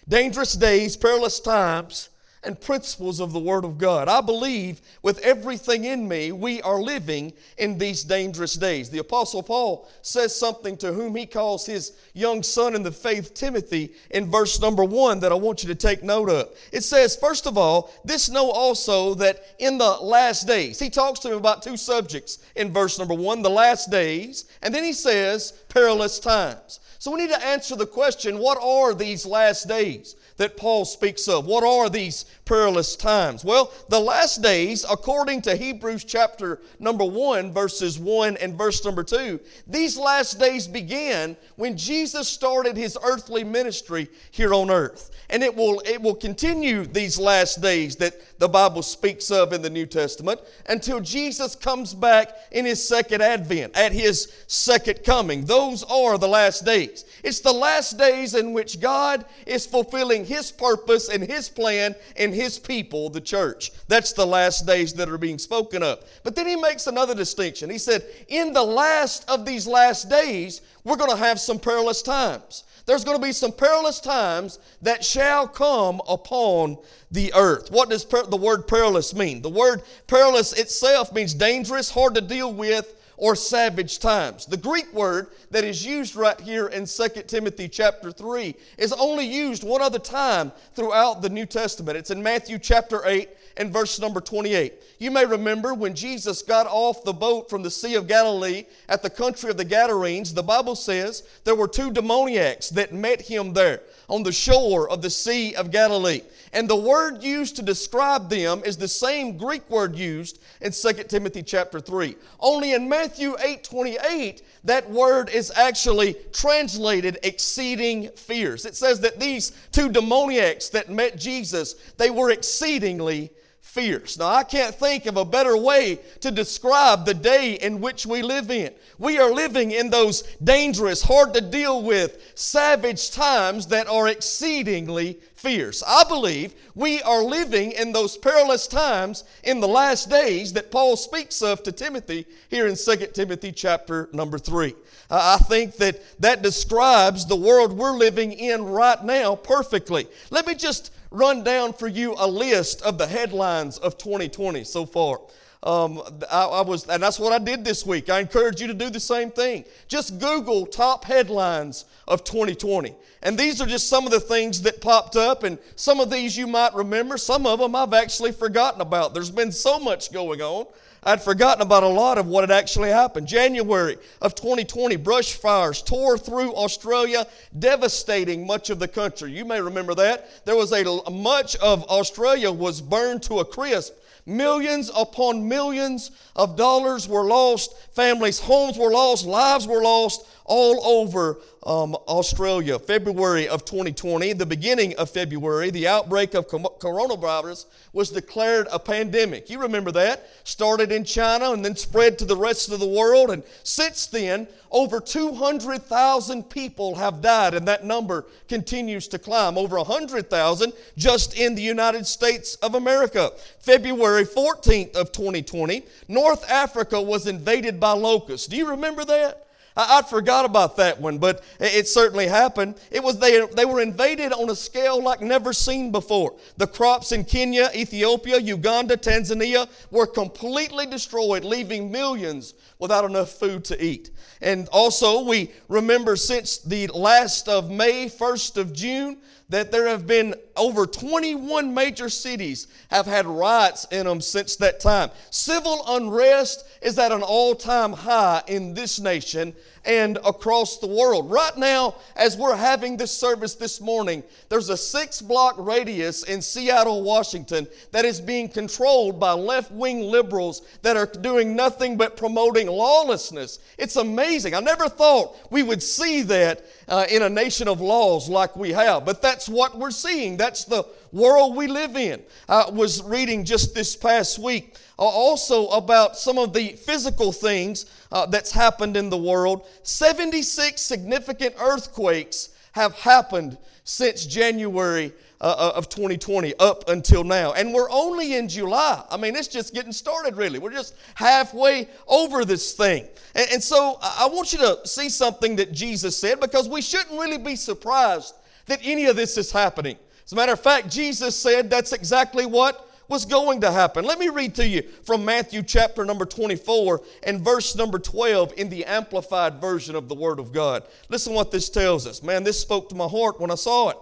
Dangerous 0.08 0.54
days, 0.54 0.96
perilous 0.96 1.40
times 1.40 2.08
and 2.42 2.58
principles 2.58 3.20
of 3.20 3.32
the 3.32 3.38
Word 3.38 3.64
of 3.64 3.76
God. 3.76 4.08
I 4.08 4.20
believe 4.20 4.80
with 5.02 5.18
everything 5.18 5.84
in 5.84 6.08
me, 6.08 6.32
we 6.32 6.62
are 6.62 6.80
living 6.80 7.32
in 7.58 7.76
these 7.76 8.02
dangerous 8.02 8.54
days. 8.54 8.88
The 8.88 8.98
Apostle 8.98 9.42
Paul 9.42 9.88
says 10.02 10.34
something 10.34 10.76
to 10.78 10.92
whom 10.92 11.14
he 11.14 11.26
calls 11.26 11.66
his 11.66 11.92
young 12.14 12.42
son 12.42 12.74
in 12.74 12.82
the 12.82 12.92
faith, 12.92 13.34
Timothy, 13.34 13.92
in 14.10 14.30
verse 14.30 14.58
number 14.60 14.84
one 14.84 15.20
that 15.20 15.32
I 15.32 15.34
want 15.34 15.62
you 15.62 15.68
to 15.68 15.74
take 15.74 16.02
note 16.02 16.30
of. 16.30 16.50
It 16.72 16.82
says, 16.82 17.14
first 17.14 17.46
of 17.46 17.58
all, 17.58 17.92
this 18.04 18.30
know 18.30 18.50
also 18.50 19.14
that 19.14 19.44
in 19.58 19.76
the 19.76 19.90
last 20.00 20.46
days, 20.46 20.78
he 20.78 20.88
talks 20.88 21.20
to 21.20 21.28
him 21.28 21.36
about 21.36 21.62
two 21.62 21.76
subjects 21.76 22.38
in 22.56 22.72
verse 22.72 22.98
number 22.98 23.14
one, 23.14 23.42
the 23.42 23.50
last 23.50 23.90
days, 23.90 24.46
and 24.62 24.74
then 24.74 24.84
he 24.84 24.94
says, 24.94 25.52
perilous 25.68 26.18
times. 26.18 26.80
So 27.00 27.10
we 27.10 27.20
need 27.20 27.30
to 27.30 27.46
answer 27.46 27.76
the 27.76 27.86
question 27.86 28.38
what 28.38 28.58
are 28.62 28.92
these 28.92 29.24
last 29.24 29.66
days? 29.66 30.16
That 30.40 30.56
Paul 30.56 30.86
speaks 30.86 31.28
of. 31.28 31.44
What 31.44 31.64
are 31.64 31.90
these 31.90 32.24
perilous 32.46 32.96
times? 32.96 33.44
Well, 33.44 33.70
the 33.90 34.00
last 34.00 34.40
days, 34.40 34.86
according 34.90 35.42
to 35.42 35.54
Hebrews 35.54 36.02
chapter 36.04 36.62
number 36.78 37.04
1, 37.04 37.52
verses 37.52 37.98
1 37.98 38.38
and 38.38 38.56
verse 38.56 38.82
number 38.82 39.04
2, 39.04 39.38
these 39.66 39.98
last 39.98 40.40
days 40.40 40.66
began 40.66 41.36
when 41.56 41.76
Jesus 41.76 42.26
started 42.26 42.74
his 42.74 42.96
earthly 43.04 43.44
ministry 43.44 44.08
here 44.30 44.54
on 44.54 44.70
earth. 44.70 45.10
And 45.28 45.42
it 45.42 45.54
will, 45.54 45.82
it 45.84 46.00
will 46.00 46.14
continue 46.14 46.86
these 46.86 47.18
last 47.18 47.60
days 47.60 47.96
that 47.96 48.38
the 48.38 48.48
Bible 48.48 48.82
speaks 48.82 49.30
of 49.30 49.52
in 49.52 49.60
the 49.60 49.68
New 49.68 49.84
Testament 49.84 50.40
until 50.70 51.00
Jesus 51.00 51.54
comes 51.54 51.92
back 51.92 52.34
in 52.50 52.64
his 52.64 52.82
second 52.82 53.22
advent, 53.22 53.76
at 53.76 53.92
his 53.92 54.32
second 54.46 55.04
coming. 55.04 55.44
Those 55.44 55.84
are 55.84 56.16
the 56.16 56.26
last 56.26 56.64
days. 56.64 57.04
It's 57.22 57.40
the 57.40 57.52
last 57.52 57.98
days 57.98 58.34
in 58.34 58.54
which 58.54 58.80
God 58.80 59.26
is 59.46 59.66
fulfilling 59.66 60.24
his 60.30 60.52
purpose 60.52 61.08
and 61.08 61.24
His 61.24 61.48
plan 61.48 61.96
and 62.16 62.32
His 62.32 62.56
people, 62.56 63.10
the 63.10 63.20
church. 63.20 63.72
That's 63.88 64.12
the 64.12 64.24
last 64.24 64.64
days 64.64 64.94
that 64.94 65.08
are 65.08 65.18
being 65.18 65.38
spoken 65.38 65.82
of. 65.82 66.04
But 66.22 66.36
then 66.36 66.46
He 66.46 66.54
makes 66.54 66.86
another 66.86 67.16
distinction. 67.16 67.68
He 67.68 67.78
said, 67.78 68.04
In 68.28 68.52
the 68.52 68.62
last 68.62 69.28
of 69.28 69.44
these 69.44 69.66
last 69.66 70.08
days, 70.08 70.60
we're 70.84 70.96
going 70.96 71.10
to 71.10 71.16
have 71.16 71.40
some 71.40 71.58
perilous 71.58 72.00
times. 72.00 72.62
There's 72.86 73.04
going 73.04 73.18
to 73.18 73.26
be 73.26 73.32
some 73.32 73.50
perilous 73.50 73.98
times 73.98 74.60
that 74.82 75.04
shall 75.04 75.48
come 75.48 76.00
upon 76.08 76.78
the 77.10 77.32
earth. 77.34 77.70
What 77.72 77.90
does 77.90 78.04
per- 78.04 78.26
the 78.26 78.36
word 78.36 78.68
perilous 78.68 79.12
mean? 79.12 79.42
The 79.42 79.50
word 79.50 79.82
perilous 80.06 80.52
itself 80.52 81.12
means 81.12 81.34
dangerous, 81.34 81.90
hard 81.90 82.14
to 82.14 82.20
deal 82.20 82.52
with, 82.52 82.94
or 83.20 83.36
savage 83.36 83.98
times. 83.98 84.46
The 84.46 84.56
Greek 84.56 84.90
word 84.94 85.28
that 85.50 85.62
is 85.62 85.84
used 85.84 86.16
right 86.16 86.40
here 86.40 86.68
in 86.68 86.86
2 86.86 87.08
Timothy 87.26 87.68
chapter 87.68 88.10
3 88.10 88.56
is 88.78 88.94
only 88.94 89.26
used 89.26 89.62
one 89.62 89.82
other 89.82 89.98
time 89.98 90.50
throughout 90.74 91.20
the 91.20 91.28
New 91.28 91.44
Testament. 91.44 91.98
It's 91.98 92.10
in 92.10 92.22
Matthew 92.22 92.58
chapter 92.58 93.02
8 93.04 93.28
and 93.58 93.70
verse 93.70 94.00
number 94.00 94.22
28. 94.22 94.72
You 94.98 95.10
may 95.10 95.26
remember 95.26 95.74
when 95.74 95.94
Jesus 95.94 96.40
got 96.40 96.66
off 96.66 97.04
the 97.04 97.12
boat 97.12 97.50
from 97.50 97.62
the 97.62 97.70
Sea 97.70 97.96
of 97.96 98.08
Galilee 98.08 98.64
at 98.88 99.02
the 99.02 99.10
country 99.10 99.50
of 99.50 99.58
the 99.58 99.66
Gadarenes, 99.66 100.32
the 100.32 100.42
Bible 100.42 100.74
says 100.74 101.24
there 101.44 101.54
were 101.54 101.68
two 101.68 101.90
demoniacs 101.90 102.70
that 102.70 102.94
met 102.94 103.20
him 103.20 103.52
there 103.52 103.82
on 104.10 104.24
the 104.24 104.32
shore 104.32 104.90
of 104.90 105.00
the 105.00 105.08
Sea 105.08 105.54
of 105.54 105.70
Galilee. 105.70 106.20
And 106.52 106.68
the 106.68 106.76
word 106.76 107.22
used 107.22 107.56
to 107.56 107.62
describe 107.62 108.28
them 108.28 108.62
is 108.64 108.76
the 108.76 108.88
same 108.88 109.38
Greek 109.38 109.68
word 109.70 109.96
used 109.96 110.40
in 110.60 110.72
2 110.72 110.92
Timothy 111.04 111.42
chapter 111.42 111.78
3. 111.80 112.16
Only 112.40 112.72
in 112.72 112.88
Matthew 112.88 113.36
8 113.40 113.62
28, 113.62 114.42
that 114.64 114.90
word 114.90 115.30
is 115.30 115.52
actually 115.54 116.16
translated 116.32 117.18
exceeding 117.22 118.08
fierce. 118.10 118.64
It 118.64 118.76
says 118.76 119.00
that 119.00 119.20
these 119.20 119.52
two 119.70 119.88
demoniacs 119.88 120.70
that 120.70 120.90
met 120.90 121.16
Jesus, 121.16 121.74
they 121.96 122.10
were 122.10 122.30
exceedingly 122.30 123.30
fierce. 123.70 124.18
Now, 124.18 124.26
I 124.26 124.42
can't 124.42 124.74
think 124.74 125.06
of 125.06 125.16
a 125.16 125.24
better 125.24 125.56
way 125.56 126.00
to 126.20 126.32
describe 126.32 127.04
the 127.04 127.14
day 127.14 127.54
in 127.54 127.80
which 127.80 128.04
we 128.04 128.20
live 128.20 128.50
in. 128.50 128.72
We 128.98 129.18
are 129.18 129.32
living 129.32 129.70
in 129.70 129.90
those 129.90 130.22
dangerous, 130.42 131.02
hard 131.02 131.32
to 131.34 131.40
deal 131.40 131.82
with, 131.82 132.32
savage 132.34 133.12
times 133.12 133.68
that 133.68 133.86
are 133.86 134.08
exceedingly 134.08 135.20
fierce. 135.36 135.84
I 135.86 136.02
believe 136.02 136.52
we 136.74 137.00
are 137.02 137.22
living 137.22 137.70
in 137.72 137.92
those 137.92 138.16
perilous 138.16 138.66
times 138.66 139.22
in 139.44 139.60
the 139.60 139.68
last 139.68 140.10
days 140.10 140.52
that 140.54 140.72
Paul 140.72 140.96
speaks 140.96 141.40
of 141.40 141.62
to 141.62 141.70
Timothy 141.70 142.26
here 142.48 142.66
in 142.66 142.74
2 142.74 142.96
Timothy 143.14 143.52
chapter 143.52 144.08
number 144.12 144.38
3. 144.38 144.74
I 145.10 145.38
think 145.38 145.76
that 145.76 146.00
that 146.20 146.42
describes 146.42 147.26
the 147.26 147.36
world 147.36 147.72
we're 147.72 147.96
living 147.96 148.32
in 148.32 148.64
right 148.64 149.02
now 149.04 149.34
perfectly. 149.34 150.06
Let 150.30 150.46
me 150.46 150.54
just 150.54 150.92
run 151.10 151.42
down 151.42 151.72
for 151.72 151.88
you 151.88 152.14
a 152.18 152.26
list 152.26 152.82
of 152.82 152.96
the 152.98 153.06
headlines 153.06 153.78
of 153.78 153.98
2020 153.98 154.62
so 154.64 154.86
far. 154.86 155.20
Um, 155.62 156.00
I, 156.30 156.44
I, 156.44 156.60
was, 156.62 156.86
and 156.88 157.02
that's 157.02 157.18
what 157.18 157.34
I 157.34 157.38
did 157.38 157.64
this 157.66 157.84
week. 157.84 158.08
I 158.08 158.20
encourage 158.20 158.62
you 158.62 158.66
to 158.68 158.74
do 158.74 158.88
the 158.88 159.00
same 159.00 159.30
thing. 159.30 159.66
Just 159.88 160.18
Google 160.18 160.64
top 160.64 161.04
headlines 161.04 161.84
of 162.08 162.24
2020. 162.24 162.94
And 163.22 163.38
these 163.38 163.60
are 163.60 163.66
just 163.66 163.88
some 163.88 164.06
of 164.06 164.10
the 164.10 164.20
things 164.20 164.62
that 164.62 164.80
popped 164.80 165.16
up, 165.16 165.42
and 165.42 165.58
some 165.76 166.00
of 166.00 166.08
these 166.08 166.34
you 166.34 166.46
might 166.46 166.74
remember. 166.74 167.18
Some 167.18 167.44
of 167.44 167.58
them 167.58 167.74
I've 167.74 167.92
actually 167.92 168.32
forgotten 168.32 168.80
about. 168.80 169.12
There's 169.12 169.30
been 169.30 169.52
so 169.52 169.78
much 169.78 170.12
going 170.12 170.40
on. 170.40 170.66
I'd 171.02 171.22
forgotten 171.22 171.62
about 171.62 171.82
a 171.82 171.88
lot 171.88 172.18
of 172.18 172.26
what 172.26 172.42
had 172.42 172.50
actually 172.50 172.90
happened. 172.90 173.26
January 173.26 173.96
of 174.20 174.34
2020, 174.34 174.96
brush 174.96 175.32
fires 175.32 175.80
tore 175.80 176.18
through 176.18 176.54
Australia, 176.54 177.26
devastating 177.58 178.46
much 178.46 178.68
of 178.68 178.78
the 178.78 178.88
country. 178.88 179.32
You 179.32 179.46
may 179.46 179.60
remember 179.60 179.94
that. 179.94 180.44
There 180.44 180.56
was 180.56 180.72
a 180.72 181.10
much 181.10 181.56
of 181.56 181.84
Australia 181.84 182.50
was 182.50 182.82
burned 182.82 183.22
to 183.24 183.38
a 183.38 183.44
crisp. 183.44 183.94
Millions 184.26 184.90
upon 184.94 185.48
millions 185.48 186.10
of 186.36 186.56
dollars 186.56 187.08
were 187.08 187.24
lost. 187.24 187.74
Families' 187.94 188.38
homes 188.38 188.76
were 188.76 188.92
lost. 188.92 189.24
Lives 189.24 189.66
were 189.66 189.82
lost 189.82 190.26
all 190.50 190.84
over 190.84 191.38
um, 191.64 191.94
Australia. 192.08 192.76
February 192.76 193.46
of 193.46 193.64
2020, 193.64 194.32
the 194.32 194.44
beginning 194.44 194.96
of 194.96 195.08
February, 195.08 195.70
the 195.70 195.86
outbreak 195.86 196.34
of 196.34 196.48
coronavirus 196.48 197.66
was 197.92 198.10
declared 198.10 198.66
a 198.72 198.78
pandemic. 198.78 199.48
You 199.48 199.60
remember 199.60 199.92
that? 199.92 200.28
Started 200.42 200.90
in 200.90 201.04
China 201.04 201.52
and 201.52 201.64
then 201.64 201.76
spread 201.76 202.18
to 202.18 202.24
the 202.24 202.34
rest 202.34 202.72
of 202.72 202.80
the 202.80 202.86
world. 202.86 203.30
And 203.30 203.44
since 203.62 204.06
then, 204.08 204.48
over 204.72 205.00
200,000 205.00 206.42
people 206.50 206.96
have 206.96 207.22
died, 207.22 207.54
and 207.54 207.68
that 207.68 207.84
number 207.84 208.26
continues 208.48 209.06
to 209.08 209.20
climb. 209.20 209.56
Over 209.56 209.76
100,000 209.76 210.72
just 210.96 211.38
in 211.38 211.54
the 211.54 211.62
United 211.62 212.08
States 212.08 212.56
of 212.56 212.74
America. 212.74 213.30
February 213.60 214.24
14th 214.24 214.96
of 214.96 215.12
2020, 215.12 215.84
North 216.08 216.50
Africa 216.50 217.00
was 217.00 217.28
invaded 217.28 217.78
by 217.78 217.92
locusts. 217.92 218.48
Do 218.48 218.56
you 218.56 218.70
remember 218.70 219.04
that? 219.04 219.46
I, 219.76 219.98
I 219.98 220.02
forgot 220.02 220.44
about 220.44 220.76
that 220.76 221.00
one, 221.00 221.18
but 221.18 221.42
it, 221.58 221.74
it 221.74 221.88
certainly 221.88 222.26
happened. 222.26 222.76
It 222.90 223.02
was 223.02 223.18
they, 223.18 223.44
they 223.46 223.64
were 223.64 223.80
invaded 223.80 224.32
on 224.32 224.50
a 224.50 224.54
scale 224.54 225.02
like 225.02 225.20
never 225.20 225.52
seen 225.52 225.92
before. 225.92 226.34
The 226.56 226.66
crops 226.66 227.12
in 227.12 227.24
Kenya, 227.24 227.70
Ethiopia, 227.74 228.38
Uganda, 228.38 228.96
Tanzania 228.96 229.68
were 229.90 230.06
completely 230.06 230.86
destroyed, 230.86 231.44
leaving 231.44 231.90
millions 231.90 232.54
without 232.78 233.04
enough 233.04 233.30
food 233.30 233.64
to 233.66 233.84
eat. 233.84 234.10
And 234.40 234.68
also, 234.72 235.22
we 235.22 235.52
remember 235.68 236.16
since 236.16 236.58
the 236.58 236.86
last 236.88 237.48
of 237.48 237.70
May, 237.70 238.06
1st 238.06 238.56
of 238.56 238.72
June, 238.72 239.18
that 239.50 239.70
there 239.70 239.86
have 239.88 240.06
been 240.06 240.34
over 240.56 240.86
21 240.86 241.74
major 241.74 242.08
cities 242.08 242.68
have 242.88 243.06
had 243.06 243.26
riots 243.26 243.86
in 243.90 244.06
them 244.06 244.20
since 244.20 244.56
that 244.56 244.80
time. 244.80 245.10
Civil 245.30 245.82
unrest 245.88 246.64
is 246.82 246.98
at 246.98 247.12
an 247.12 247.22
all-time 247.22 247.92
high 247.92 248.42
in 248.46 248.74
this 248.74 249.00
nation 249.00 249.54
and 249.84 250.18
across 250.26 250.78
the 250.78 250.86
world. 250.86 251.30
Right 251.30 251.56
now, 251.56 251.94
as 252.16 252.36
we're 252.36 252.54
having 252.56 252.96
this 252.96 253.10
service 253.10 253.54
this 253.54 253.80
morning, 253.80 254.22
there's 254.48 254.68
a 254.68 254.76
six 254.76 255.22
block 255.22 255.54
radius 255.58 256.22
in 256.24 256.42
Seattle, 256.42 257.02
Washington 257.02 257.66
that 257.92 258.04
is 258.04 258.20
being 258.20 258.48
controlled 258.48 259.18
by 259.18 259.32
left 259.32 259.72
wing 259.72 260.02
liberals 260.02 260.62
that 260.82 260.96
are 260.96 261.06
doing 261.06 261.56
nothing 261.56 261.96
but 261.96 262.16
promoting 262.16 262.66
lawlessness. 262.66 263.58
It's 263.78 263.96
amazing. 263.96 264.54
I 264.54 264.60
never 264.60 264.88
thought 264.88 265.36
we 265.50 265.62
would 265.62 265.82
see 265.82 266.22
that 266.22 266.64
uh, 266.90 267.06
in 267.08 267.22
a 267.22 267.30
nation 267.30 267.68
of 267.68 267.80
laws 267.80 268.28
like 268.28 268.54
we 268.56 268.70
have, 268.70 269.04
but 269.04 269.22
that's 269.22 269.48
what 269.48 269.78
we're 269.78 269.92
seeing. 269.92 270.36
That's 270.36 270.64
the 270.64 270.84
world 271.12 271.56
we 271.56 271.68
live 271.68 271.96
in. 271.96 272.20
I 272.48 272.68
was 272.68 273.02
reading 273.04 273.44
just 273.44 273.74
this 273.74 273.94
past 273.94 274.38
week 274.38 274.76
uh, 274.98 275.02
also 275.02 275.68
about 275.68 276.16
some 276.16 276.36
of 276.36 276.52
the 276.52 276.70
physical 276.72 277.30
things 277.30 277.86
uh, 278.10 278.26
that's 278.26 278.50
happened 278.50 278.96
in 278.96 279.08
the 279.08 279.16
world. 279.16 279.66
76 279.84 280.82
significant 280.82 281.54
earthquakes 281.60 282.50
have 282.72 282.92
happened 282.94 283.56
since 283.84 284.26
January 284.26 285.12
uh, 285.40 285.44
uh 285.44 285.72
of 285.76 285.88
2020 285.88 286.54
up 286.58 286.88
until 286.88 287.24
now. 287.24 287.52
And 287.52 287.72
we're 287.72 287.90
only 287.90 288.34
in 288.34 288.48
July. 288.48 289.02
I 289.10 289.16
mean, 289.16 289.36
it's 289.36 289.48
just 289.48 289.74
getting 289.74 289.92
started, 289.92 290.36
really. 290.36 290.58
We're 290.58 290.72
just 290.72 290.94
halfway 291.14 291.88
over 292.06 292.44
this 292.44 292.72
thing. 292.72 293.06
And, 293.34 293.48
and 293.52 293.62
so 293.62 293.98
I 294.02 294.28
want 294.32 294.52
you 294.52 294.58
to 294.58 294.78
see 294.86 295.08
something 295.08 295.56
that 295.56 295.72
Jesus 295.72 296.16
said 296.16 296.40
because 296.40 296.68
we 296.68 296.82
shouldn't 296.82 297.18
really 297.18 297.38
be 297.38 297.56
surprised 297.56 298.34
that 298.66 298.80
any 298.82 299.06
of 299.06 299.16
this 299.16 299.36
is 299.36 299.50
happening. 299.50 299.96
As 300.24 300.32
a 300.32 300.36
matter 300.36 300.52
of 300.52 300.60
fact, 300.60 300.88
Jesus 300.88 301.34
said 301.34 301.70
that's 301.70 301.92
exactly 301.92 302.46
what 302.46 302.88
was 303.10 303.24
going 303.24 303.60
to 303.60 303.72
happen. 303.72 304.04
Let 304.04 304.20
me 304.20 304.28
read 304.28 304.54
to 304.54 304.66
you 304.66 304.82
from 305.02 305.24
Matthew 305.24 305.64
chapter 305.64 306.04
number 306.04 306.24
24 306.24 307.02
and 307.24 307.40
verse 307.40 307.74
number 307.74 307.98
12 307.98 308.54
in 308.56 308.68
the 308.68 308.84
amplified 308.84 309.60
version 309.60 309.96
of 309.96 310.08
the 310.08 310.14
Word 310.14 310.38
of 310.38 310.52
God. 310.52 310.84
Listen 311.08 311.34
what 311.34 311.50
this 311.50 311.68
tells 311.68 312.06
us. 312.06 312.22
Man, 312.22 312.44
this 312.44 312.60
spoke 312.60 312.88
to 312.90 312.94
my 312.94 313.08
heart 313.08 313.40
when 313.40 313.50
I 313.50 313.56
saw 313.56 313.90
it. 313.90 313.96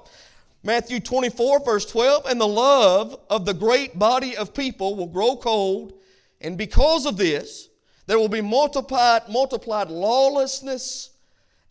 Matthew 0.62 1.00
24, 1.00 1.64
verse 1.64 1.86
12, 1.86 2.26
and 2.26 2.40
the 2.40 2.48
love 2.48 3.18
of 3.30 3.46
the 3.46 3.54
great 3.54 3.98
body 3.98 4.36
of 4.36 4.52
people 4.52 4.96
will 4.96 5.06
grow 5.06 5.36
cold, 5.36 5.94
and 6.40 6.58
because 6.58 7.06
of 7.06 7.16
this, 7.16 7.68
there 8.06 8.18
will 8.18 8.28
be 8.28 8.40
multiplied, 8.40 9.28
multiplied 9.28 9.88
lawlessness 9.88 11.10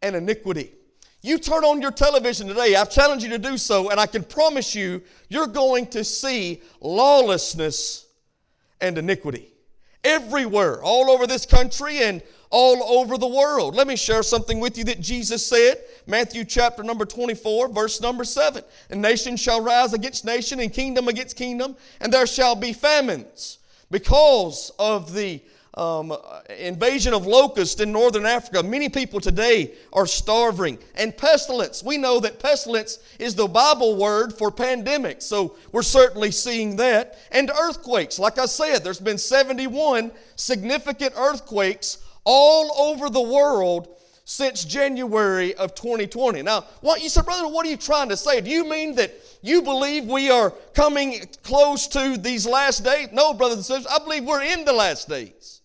and 0.01 0.15
iniquity. 0.15 0.72
You 1.22 1.38
turn 1.38 1.65
on 1.65 1.82
your 1.82 1.91
television 1.91 2.48
today, 2.48 2.75
I've 2.75 2.91
challenged 2.91 3.25
you 3.25 3.32
to 3.32 3.38
do 3.38 3.58
so, 3.58 3.89
and 3.89 4.00
I 4.00 4.06
can 4.06 4.24
promise 4.24 4.74
you, 4.74 5.01
you're 5.29 5.48
going 5.48 5.88
to 5.88 6.03
see 6.03 6.62
lawlessness 6.79 8.08
and 8.79 8.98
iniquity 8.98 9.51
everywhere, 10.03 10.82
all 10.82 11.12
over 11.12 11.27
this 11.27 11.46
country 11.46 12.00
and 12.03 12.22
all 12.50 12.84
over 12.84 13.18
the 13.18 13.27
world. 13.27 13.75
Let 13.75 13.88
me 13.88 13.96
share 13.96 14.24
something 14.24 14.60
with 14.60 14.77
you 14.77 14.84
that 14.86 15.00
Jesus 15.00 15.46
said. 15.46 15.84
Matthew 16.06 16.46
chapter 16.46 16.84
number 16.84 17.06
24, 17.06 17.70
verse 17.70 18.01
number 18.01 18.24
7. 18.24 18.63
And 18.89 19.01
nation 19.01 19.36
shall 19.36 19.62
rise 19.62 19.94
against 19.94 20.25
nation, 20.25 20.60
and 20.60 20.72
kingdom 20.72 21.08
against 21.08 21.36
kingdom, 21.36 21.75
and 22.00 22.12
there 22.12 22.27
shall 22.27 22.56
be 22.56 22.74
famines 22.74 23.60
because 23.92 24.72
of 24.80 25.13
the 25.13 25.42
um, 25.77 26.12
invasion 26.58 27.13
of 27.13 27.27
locusts 27.27 27.80
in 27.80 27.92
northern 27.92 28.25
Africa. 28.25 28.63
Many 28.63 28.89
people 28.89 29.20
today 29.20 29.74
are 29.94 30.08
starving. 30.08 30.80
And 30.96 31.16
pestilence. 31.16 31.84
We 31.84 31.98
know 31.98 32.20
that 32.20 32.39
pestilence 32.39 32.98
is 33.20 33.36
the 33.36 33.48
Bible 33.48 33.96
word 33.96 34.34
for 34.34 34.51
pandemic. 34.51 35.22
So 35.22 35.56
we're 35.72 35.84
certainly 35.84 36.32
seeing 36.32 36.77
that. 36.77 37.20
And 37.32 37.51
earthquakes. 37.51 38.18
Like 38.18 38.39
I 38.39 38.48
said, 38.48 38.84
there's 38.84 39.00
been 39.00 39.20
71 39.20 40.12
significant 40.36 41.13
earthquakes 41.16 42.00
all 42.29 42.89
over 42.89 43.10
the 43.10 43.22
world 43.22 43.88
since 44.25 44.65
January 44.65 45.55
of 45.55 45.74
2020. 45.74 46.41
Now, 46.41 46.65
what 46.81 47.01
you 47.01 47.07
said, 47.07 47.24
brother, 47.24 47.48
what 47.48 47.65
are 47.65 47.69
you 47.69 47.77
trying 47.77 48.10
to 48.10 48.17
say? 48.17 48.41
Do 48.41 48.50
you 48.50 48.69
mean 48.69 48.96
that 48.96 49.13
you 49.41 49.62
believe 49.62 50.03
we 50.03 50.29
are 50.29 50.51
coming 50.74 51.22
close 51.43 51.88
to 51.88 52.17
these 52.17 52.46
last 52.46 52.84
days? 52.84 53.07
No, 53.13 53.34
brothers 53.34 53.55
and 53.57 53.65
sisters, 53.65 53.88
I 53.89 54.03
believe 54.03 54.25
we're 54.25 54.43
in 54.43 54.65
the 54.65 54.74
last 54.74 55.07
days. 55.07 55.62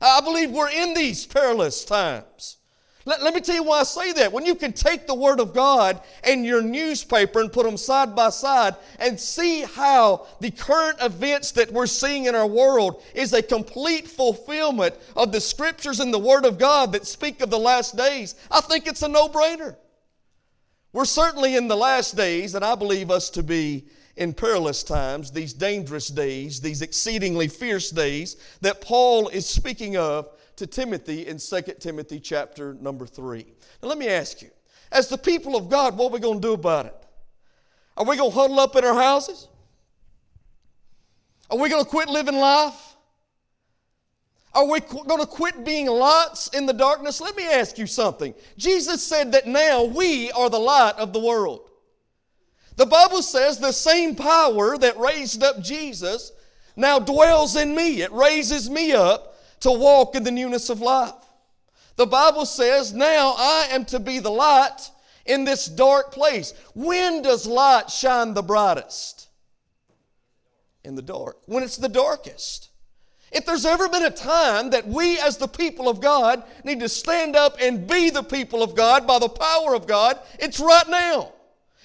I 0.00 0.20
believe 0.20 0.52
we're 0.52 0.70
in 0.70 0.94
these 0.94 1.26
perilous 1.26 1.84
times. 1.84 2.58
Let, 3.06 3.22
let, 3.22 3.34
me 3.34 3.40
tell 3.40 3.54
you 3.54 3.62
why 3.62 3.80
I 3.80 3.82
say 3.84 4.12
that. 4.14 4.32
When 4.32 4.44
you 4.44 4.56
can 4.56 4.72
take 4.72 5.06
the 5.06 5.14
Word 5.14 5.38
of 5.38 5.54
God 5.54 6.02
and 6.24 6.44
your 6.44 6.60
newspaper 6.60 7.40
and 7.40 7.52
put 7.52 7.64
them 7.64 7.76
side 7.76 8.16
by 8.16 8.30
side 8.30 8.74
and 8.98 9.18
see 9.18 9.62
how 9.62 10.26
the 10.40 10.50
current 10.50 11.00
events 11.00 11.52
that 11.52 11.70
we're 11.70 11.86
seeing 11.86 12.24
in 12.24 12.34
our 12.34 12.48
world 12.48 13.00
is 13.14 13.32
a 13.32 13.42
complete 13.42 14.08
fulfillment 14.08 14.96
of 15.14 15.30
the 15.30 15.40
Scriptures 15.40 16.00
and 16.00 16.12
the 16.12 16.18
Word 16.18 16.44
of 16.44 16.58
God 16.58 16.92
that 16.92 17.06
speak 17.06 17.40
of 17.40 17.48
the 17.48 17.58
last 17.58 17.96
days, 17.96 18.34
I 18.50 18.60
think 18.60 18.88
it's 18.88 19.02
a 19.02 19.08
no 19.08 19.28
brainer. 19.28 19.76
We're 20.92 21.04
certainly 21.04 21.54
in 21.54 21.68
the 21.68 21.76
last 21.76 22.16
days, 22.16 22.56
and 22.56 22.64
I 22.64 22.74
believe 22.74 23.12
us 23.12 23.30
to 23.30 23.42
be 23.44 23.86
in 24.16 24.32
perilous 24.32 24.82
times, 24.82 25.30
these 25.30 25.52
dangerous 25.52 26.08
days, 26.08 26.60
these 26.60 26.82
exceedingly 26.82 27.46
fierce 27.46 27.90
days 27.90 28.36
that 28.62 28.80
Paul 28.80 29.28
is 29.28 29.46
speaking 29.46 29.96
of 29.96 30.30
to 30.56 30.66
Timothy 30.66 31.26
in 31.26 31.38
2 31.38 31.62
Timothy 31.78 32.18
chapter 32.20 32.74
number 32.74 33.06
3. 33.06 33.46
Now 33.82 33.88
let 33.88 33.98
me 33.98 34.08
ask 34.08 34.42
you, 34.42 34.50
as 34.90 35.08
the 35.08 35.18
people 35.18 35.56
of 35.56 35.68
God, 35.68 35.96
what 35.96 36.10
are 36.10 36.14
we 36.14 36.20
going 36.20 36.40
to 36.40 36.48
do 36.48 36.54
about 36.54 36.86
it? 36.86 36.94
Are 37.96 38.04
we 38.04 38.16
going 38.16 38.30
to 38.30 38.36
huddle 38.36 38.60
up 38.60 38.76
in 38.76 38.84
our 38.84 38.94
houses? 38.94 39.48
Are 41.50 41.58
we 41.58 41.68
going 41.68 41.84
to 41.84 41.88
quit 41.88 42.08
living 42.08 42.36
life? 42.36 42.94
Are 44.54 44.66
we 44.66 44.80
going 44.80 45.20
to 45.20 45.26
quit 45.26 45.64
being 45.64 45.86
lights 45.86 46.48
in 46.48 46.64
the 46.64 46.72
darkness? 46.72 47.20
Let 47.20 47.36
me 47.36 47.44
ask 47.46 47.76
you 47.76 47.86
something. 47.86 48.34
Jesus 48.56 49.02
said 49.02 49.32
that 49.32 49.46
now 49.46 49.84
we 49.84 50.30
are 50.32 50.48
the 50.48 50.58
light 50.58 50.94
of 50.96 51.12
the 51.12 51.20
world. 51.20 51.68
The 52.76 52.86
Bible 52.86 53.22
says 53.22 53.58
the 53.58 53.72
same 53.72 54.14
power 54.14 54.78
that 54.78 54.98
raised 54.98 55.42
up 55.42 55.60
Jesus 55.60 56.32
now 56.74 56.98
dwells 56.98 57.56
in 57.56 57.74
me. 57.74 58.02
It 58.02 58.12
raises 58.12 58.68
me 58.70 58.92
up 58.92 59.35
to 59.60 59.70
walk 59.70 60.14
in 60.14 60.22
the 60.22 60.30
newness 60.30 60.70
of 60.70 60.80
life. 60.80 61.14
The 61.96 62.06
Bible 62.06 62.46
says 62.46 62.92
now 62.92 63.34
I 63.38 63.68
am 63.70 63.84
to 63.86 63.98
be 63.98 64.18
the 64.18 64.30
light 64.30 64.90
in 65.24 65.44
this 65.44 65.66
dark 65.66 66.12
place. 66.12 66.52
When 66.74 67.22
does 67.22 67.46
light 67.46 67.90
shine 67.90 68.34
the 68.34 68.42
brightest? 68.42 69.28
In 70.84 70.94
the 70.94 71.02
dark. 71.02 71.38
When 71.46 71.62
it's 71.62 71.76
the 71.76 71.88
darkest. 71.88 72.68
If 73.32 73.44
there's 73.44 73.66
ever 73.66 73.88
been 73.88 74.04
a 74.04 74.10
time 74.10 74.70
that 74.70 74.86
we, 74.86 75.18
as 75.18 75.36
the 75.36 75.48
people 75.48 75.88
of 75.88 76.00
God, 76.00 76.44
need 76.64 76.80
to 76.80 76.88
stand 76.88 77.34
up 77.34 77.56
and 77.60 77.86
be 77.86 78.10
the 78.10 78.22
people 78.22 78.62
of 78.62 78.76
God 78.76 79.06
by 79.06 79.18
the 79.18 79.28
power 79.28 79.74
of 79.74 79.86
God, 79.86 80.18
it's 80.38 80.60
right 80.60 80.88
now. 80.88 81.32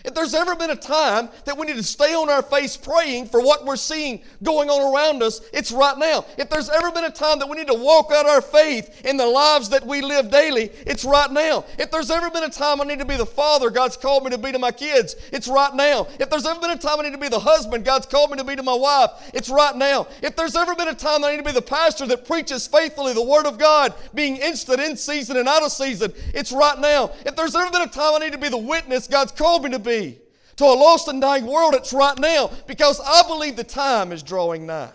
If 0.04 0.14
there's 0.16 0.34
ever 0.34 0.56
been 0.56 0.72
a 0.72 0.76
time 0.76 1.30
that 1.46 1.58
we 1.58 1.68
need 1.68 1.76
to 1.76 1.84
stay 1.84 2.14
on 2.14 2.30
our 2.30 2.42
face 2.42 2.76
praying 2.78 3.28
for 3.28 3.42
what 3.42 3.66
we're 3.66 3.76
seeing 3.76 4.22
going 4.44 4.70
on 4.70 4.94
around 4.94 5.22
us, 5.22 5.42
it's 5.54 5.72
right 5.72 5.98
now. 5.98 6.26
If 6.38 6.50
there's 6.50 6.70
ever 6.70 6.92
been 6.92 7.06
a 7.06 7.12
time 7.12 7.40
that 7.40 7.50
we 7.50 7.58
need 7.58 7.68
to 7.68 7.74
walk 7.74 8.12
out 8.12 8.26
our 8.26 8.42
faith 8.42 9.06
in 9.06 9.18
the 9.18 9.26
lives 9.26 9.70
that 9.70 9.86
we 9.86 10.02
live 10.02 10.32
daily, 10.32 10.72
it's 10.86 11.06
right 11.06 11.32
now. 11.32 11.66
If 11.78 11.92
there's 11.92 12.10
ever 12.10 12.30
been 12.30 12.44
a 12.44 12.50
time 12.50 12.82
I 12.82 12.86
need 12.86 13.00
to 13.00 13.06
be 13.06 13.18
the 13.18 13.26
father 13.26 13.70
God's 13.70 13.98
called 13.98 14.24
me 14.24 14.32
to 14.32 14.38
be 14.38 14.52
to 14.52 14.60
my 14.60 14.72
kids, 14.72 15.16
it's 15.32 15.48
right 15.48 15.74
now. 15.74 16.08
If 16.20 16.30
there's 16.30 16.46
ever 16.46 16.60
been 16.60 16.72
a 16.72 16.78
time 16.78 17.00
I 17.00 17.04
need 17.04 17.14
to 17.14 17.18
be 17.18 17.30
the 17.30 17.40
husband 17.40 17.86
God's 17.86 18.06
called 18.06 18.32
me 18.32 18.38
to 18.38 18.44
be 18.44 18.56
to 18.56 18.64
my 18.64 18.74
wife, 18.74 19.12
it's 19.34 19.50
right 19.50 19.76
now. 19.76 20.08
If 20.22 20.36
there's 20.36 20.56
ever 20.56 20.76
been 20.76 20.88
a 20.88 20.96
time 20.96 21.24
I 21.24 21.32
need 21.32 21.38
to 21.38 21.44
be 21.44 21.52
the 21.52 21.62
pastor 21.62 22.08
that 22.08 22.26
preaches 22.26 22.68
faithfully 22.68 23.14
the 23.14 23.24
Word 23.24 23.46
of 23.46 23.58
God, 23.58 23.94
being 24.14 24.38
instant 24.38 24.80
in 24.80 24.98
season 24.98 25.38
and 25.38 25.48
out 25.48 25.64
of 25.64 25.72
season, 25.72 26.14
it's 26.34 26.52
right 26.52 26.80
now. 26.80 27.12
If 27.26 27.36
there's 27.36 27.56
ever 27.56 27.70
been 27.70 27.84
a 27.84 27.88
time 27.88 28.16
I 28.16 28.20
need 28.20 28.32
to 28.32 28.38
be 28.38 28.50
the 28.50 28.58
witness 28.58 29.08
God's 29.08 29.32
called 29.32 29.64
me 29.64 29.70
to 29.72 29.80
be, 29.80 29.91
be 29.92 30.20
to 30.58 30.66
a 30.66 30.76
lost 30.76 31.08
and 31.08 31.22
dying 31.22 31.46
world, 31.46 31.74
it's 31.74 31.94
right 31.94 32.18
now 32.20 32.52
because 32.68 33.02
I 33.06 33.24
believe 33.28 33.56
the 33.56 33.64
time 33.64 34.12
is 34.12 34.22
drawing 34.22 34.66
nigh. 34.66 34.92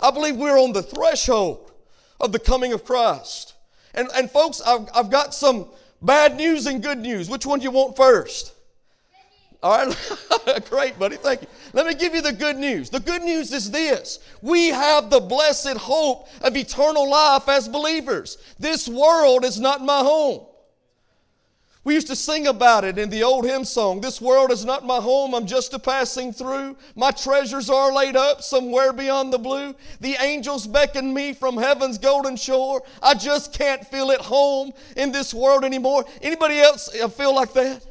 I 0.00 0.10
believe 0.10 0.36
we're 0.36 0.58
on 0.58 0.72
the 0.72 0.82
threshold 0.82 1.72
of 2.20 2.32
the 2.32 2.38
coming 2.38 2.72
of 2.72 2.84
Christ. 2.84 3.54
And, 3.94 4.08
and 4.16 4.30
folks, 4.30 4.60
I've, 4.60 4.88
I've 4.94 5.10
got 5.10 5.32
some 5.34 5.68
bad 6.02 6.36
news 6.36 6.66
and 6.66 6.82
good 6.82 6.98
news. 6.98 7.30
Which 7.30 7.46
one 7.46 7.60
do 7.60 7.64
you 7.64 7.70
want 7.70 7.96
first? 7.96 8.54
All 9.62 9.86
right, 9.86 10.66
great, 10.68 10.98
buddy. 10.98 11.16
Thank 11.16 11.42
you. 11.42 11.48
Let 11.72 11.86
me 11.86 11.94
give 11.94 12.14
you 12.14 12.20
the 12.20 12.32
good 12.32 12.56
news. 12.56 12.90
The 12.90 13.00
good 13.00 13.22
news 13.22 13.50
is 13.52 13.70
this 13.70 14.18
we 14.42 14.68
have 14.68 15.08
the 15.08 15.20
blessed 15.20 15.76
hope 15.76 16.28
of 16.42 16.56
eternal 16.56 17.08
life 17.08 17.48
as 17.48 17.66
believers. 17.66 18.36
This 18.58 18.88
world 18.88 19.44
is 19.44 19.58
not 19.58 19.82
my 19.82 20.00
home. 20.00 20.46
We 21.84 21.92
used 21.92 22.06
to 22.06 22.16
sing 22.16 22.46
about 22.46 22.84
it 22.84 22.96
in 22.96 23.10
the 23.10 23.22
old 23.22 23.44
hymn 23.44 23.66
song. 23.66 24.00
This 24.00 24.18
world 24.18 24.50
is 24.50 24.64
not 24.64 24.86
my 24.86 24.96
home, 24.96 25.34
I'm 25.34 25.46
just 25.46 25.74
a 25.74 25.78
passing 25.78 26.32
through. 26.32 26.78
My 26.96 27.10
treasures 27.10 27.68
are 27.68 27.92
laid 27.92 28.16
up 28.16 28.42
somewhere 28.42 28.94
beyond 28.94 29.34
the 29.34 29.38
blue. 29.38 29.74
The 30.00 30.16
angels 30.18 30.66
beckon 30.66 31.12
me 31.12 31.34
from 31.34 31.58
heaven's 31.58 31.98
golden 31.98 32.36
shore. 32.36 32.82
I 33.02 33.12
just 33.12 33.52
can't 33.52 33.86
feel 33.86 34.10
at 34.12 34.22
home 34.22 34.72
in 34.96 35.12
this 35.12 35.34
world 35.34 35.62
anymore. 35.62 36.06
Anybody 36.22 36.58
else 36.58 36.88
uh, 36.98 37.06
feel 37.08 37.34
like 37.34 37.52
that? 37.52 37.86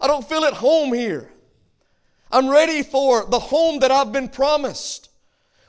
I 0.00 0.06
don't 0.06 0.26
feel 0.28 0.44
at 0.44 0.54
home 0.54 0.92
here. 0.92 1.28
I'm 2.30 2.48
ready 2.48 2.84
for 2.84 3.26
the 3.26 3.40
home 3.40 3.80
that 3.80 3.90
I've 3.90 4.12
been 4.12 4.28
promised. 4.28 5.10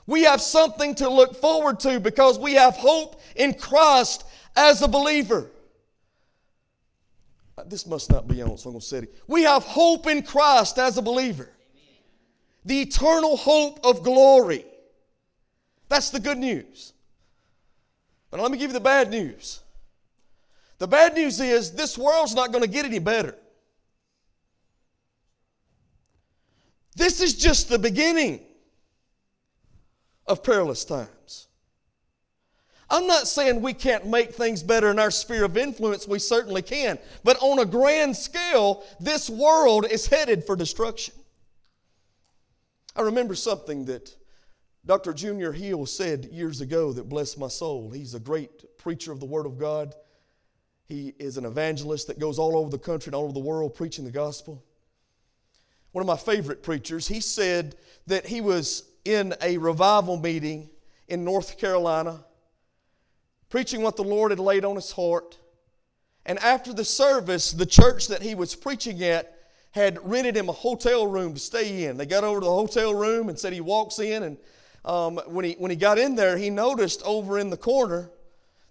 We 0.06 0.22
have 0.22 0.40
something 0.40 0.94
to 0.96 1.08
look 1.08 1.34
forward 1.34 1.80
to 1.80 1.98
because 1.98 2.38
we 2.38 2.54
have 2.54 2.76
hope 2.76 3.20
in 3.34 3.54
Christ 3.54 4.24
as 4.54 4.80
a 4.80 4.88
believer. 4.88 5.50
This 7.68 7.86
must 7.86 8.10
not 8.10 8.26
be 8.26 8.40
on, 8.42 8.56
so 8.56 8.70
I'm 8.70 8.74
going 8.74 8.80
to 8.80 8.86
say 8.86 8.98
it. 8.98 9.14
We 9.26 9.42
have 9.42 9.62
hope 9.62 10.06
in 10.06 10.22
Christ 10.22 10.78
as 10.78 10.96
a 10.96 11.02
believer. 11.02 11.50
The 12.64 12.80
eternal 12.80 13.36
hope 13.36 13.80
of 13.84 14.02
glory. 14.02 14.64
That's 15.88 16.10
the 16.10 16.20
good 16.20 16.38
news. 16.38 16.92
But 18.30 18.40
let 18.40 18.50
me 18.50 18.58
give 18.58 18.70
you 18.70 18.74
the 18.74 18.80
bad 18.80 19.10
news. 19.10 19.60
The 20.78 20.86
bad 20.86 21.14
news 21.14 21.40
is 21.40 21.72
this 21.72 21.98
world's 21.98 22.34
not 22.34 22.52
going 22.52 22.62
to 22.62 22.70
get 22.70 22.84
any 22.84 22.98
better. 22.98 23.34
This 26.94 27.20
is 27.20 27.34
just 27.34 27.68
the 27.68 27.78
beginning 27.78 28.40
of 30.26 30.42
perilous 30.42 30.84
times. 30.84 31.47
I'm 32.90 33.06
not 33.06 33.28
saying 33.28 33.60
we 33.60 33.74
can't 33.74 34.06
make 34.06 34.32
things 34.32 34.62
better 34.62 34.90
in 34.90 34.98
our 34.98 35.10
sphere 35.10 35.44
of 35.44 35.56
influence, 35.56 36.08
we 36.08 36.18
certainly 36.18 36.62
can. 36.62 36.98
But 37.22 37.36
on 37.40 37.58
a 37.58 37.66
grand 37.66 38.16
scale, 38.16 38.84
this 38.98 39.28
world 39.28 39.86
is 39.90 40.06
headed 40.06 40.44
for 40.44 40.56
destruction. 40.56 41.14
I 42.96 43.02
remember 43.02 43.34
something 43.34 43.84
that 43.86 44.16
Dr. 44.86 45.12
Junior 45.12 45.52
Hill 45.52 45.84
said 45.84 46.30
years 46.32 46.62
ago 46.62 46.92
that 46.94 47.10
blessed 47.10 47.38
my 47.38 47.48
soul. 47.48 47.90
He's 47.90 48.14
a 48.14 48.20
great 48.20 48.78
preacher 48.78 49.12
of 49.12 49.20
the 49.20 49.26
Word 49.26 49.44
of 49.44 49.58
God. 49.58 49.94
He 50.84 51.12
is 51.18 51.36
an 51.36 51.44
evangelist 51.44 52.06
that 52.06 52.18
goes 52.18 52.38
all 52.38 52.56
over 52.56 52.70
the 52.70 52.78
country 52.78 53.10
and 53.10 53.14
all 53.14 53.24
over 53.24 53.34
the 53.34 53.38
world 53.38 53.74
preaching 53.74 54.06
the 54.06 54.10
gospel. 54.10 54.64
One 55.92 56.00
of 56.00 56.06
my 56.06 56.16
favorite 56.16 56.62
preachers, 56.62 57.06
he 57.06 57.20
said 57.20 57.76
that 58.06 58.26
he 58.26 58.40
was 58.40 58.84
in 59.04 59.34
a 59.42 59.58
revival 59.58 60.16
meeting 60.16 60.70
in 61.08 61.22
North 61.22 61.58
Carolina 61.58 62.24
preaching 63.48 63.82
what 63.82 63.96
the 63.96 64.04
Lord 64.04 64.30
had 64.30 64.40
laid 64.40 64.64
on 64.64 64.76
his 64.76 64.92
heart. 64.92 65.38
And 66.26 66.38
after 66.40 66.72
the 66.72 66.84
service, 66.84 67.52
the 67.52 67.66
church 67.66 68.08
that 68.08 68.22
he 68.22 68.34
was 68.34 68.54
preaching 68.54 69.02
at 69.02 69.34
had 69.70 69.98
rented 70.02 70.36
him 70.36 70.48
a 70.48 70.52
hotel 70.52 71.06
room 71.06 71.34
to 71.34 71.40
stay 71.40 71.84
in. 71.84 71.96
They 71.96 72.06
got 72.06 72.24
over 72.24 72.40
to 72.40 72.44
the 72.44 72.52
hotel 72.52 72.94
room 72.94 73.28
and 73.28 73.38
said 73.38 73.52
he 73.52 73.60
walks 73.60 73.98
in, 73.98 74.22
and 74.22 74.36
um, 74.84 75.18
when, 75.26 75.44
he, 75.44 75.52
when 75.58 75.70
he 75.70 75.76
got 75.76 75.98
in 75.98 76.14
there, 76.14 76.36
he 76.36 76.50
noticed 76.50 77.02
over 77.04 77.38
in 77.38 77.50
the 77.50 77.56
corner 77.56 78.10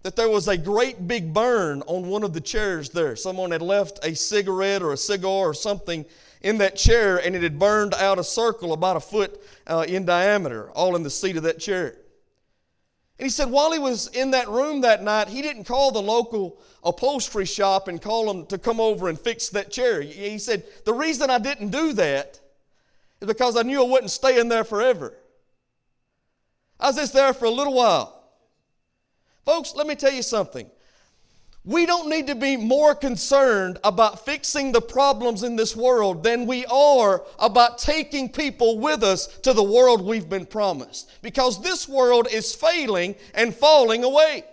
that 0.02 0.16
there 0.16 0.28
was 0.28 0.48
a 0.48 0.56
great 0.56 1.06
big 1.08 1.34
burn 1.34 1.82
on 1.86 2.08
one 2.08 2.22
of 2.22 2.32
the 2.32 2.40
chairs 2.40 2.90
there. 2.90 3.16
Someone 3.16 3.50
had 3.50 3.62
left 3.62 3.98
a 4.04 4.14
cigarette 4.14 4.82
or 4.82 4.92
a 4.92 4.96
cigar 4.96 5.48
or 5.48 5.54
something 5.54 6.04
in 6.42 6.58
that 6.58 6.76
chair, 6.76 7.18
and 7.18 7.34
it 7.34 7.42
had 7.42 7.58
burned 7.58 7.94
out 7.94 8.18
a 8.18 8.24
circle 8.24 8.72
about 8.72 8.96
a 8.96 9.00
foot 9.00 9.40
uh, 9.66 9.84
in 9.88 10.04
diameter, 10.04 10.70
all 10.70 10.94
in 10.94 11.02
the 11.02 11.10
seat 11.10 11.36
of 11.36 11.42
that 11.42 11.58
chair. 11.58 11.96
And 13.18 13.26
he 13.26 13.30
said 13.30 13.50
while 13.50 13.72
he 13.72 13.80
was 13.80 14.06
in 14.08 14.30
that 14.30 14.48
room 14.48 14.82
that 14.82 15.02
night, 15.02 15.28
he 15.28 15.42
didn't 15.42 15.64
call 15.64 15.90
the 15.90 16.00
local 16.00 16.60
upholstery 16.84 17.46
shop 17.46 17.88
and 17.88 18.00
call 18.00 18.32
them 18.32 18.46
to 18.46 18.58
come 18.58 18.80
over 18.80 19.08
and 19.08 19.18
fix 19.18 19.48
that 19.50 19.72
chair. 19.72 20.00
He 20.00 20.38
said, 20.38 20.64
The 20.84 20.94
reason 20.94 21.28
I 21.28 21.38
didn't 21.38 21.70
do 21.70 21.92
that 21.94 22.38
is 23.20 23.26
because 23.26 23.56
I 23.56 23.62
knew 23.62 23.82
I 23.82 23.88
wouldn't 23.88 24.12
stay 24.12 24.38
in 24.38 24.48
there 24.48 24.62
forever. 24.62 25.14
I 26.78 26.86
was 26.86 26.96
just 26.96 27.12
there 27.12 27.32
for 27.32 27.46
a 27.46 27.50
little 27.50 27.74
while. 27.74 28.22
Folks, 29.44 29.74
let 29.74 29.88
me 29.88 29.96
tell 29.96 30.12
you 30.12 30.22
something. 30.22 30.70
We 31.64 31.84
don't 31.86 32.08
need 32.08 32.28
to 32.28 32.34
be 32.34 32.56
more 32.56 32.94
concerned 32.94 33.78
about 33.84 34.24
fixing 34.24 34.72
the 34.72 34.80
problems 34.80 35.42
in 35.42 35.56
this 35.56 35.76
world 35.76 36.22
than 36.22 36.46
we 36.46 36.64
are 36.66 37.24
about 37.38 37.78
taking 37.78 38.30
people 38.30 38.78
with 38.78 39.02
us 39.02 39.26
to 39.40 39.52
the 39.52 39.62
world 39.62 40.02
we've 40.02 40.28
been 40.28 40.46
promised. 40.46 41.10
Because 41.20 41.60
this 41.60 41.88
world 41.88 42.28
is 42.30 42.54
failing 42.54 43.16
and 43.34 43.54
falling 43.54 44.04
away. 44.04 44.44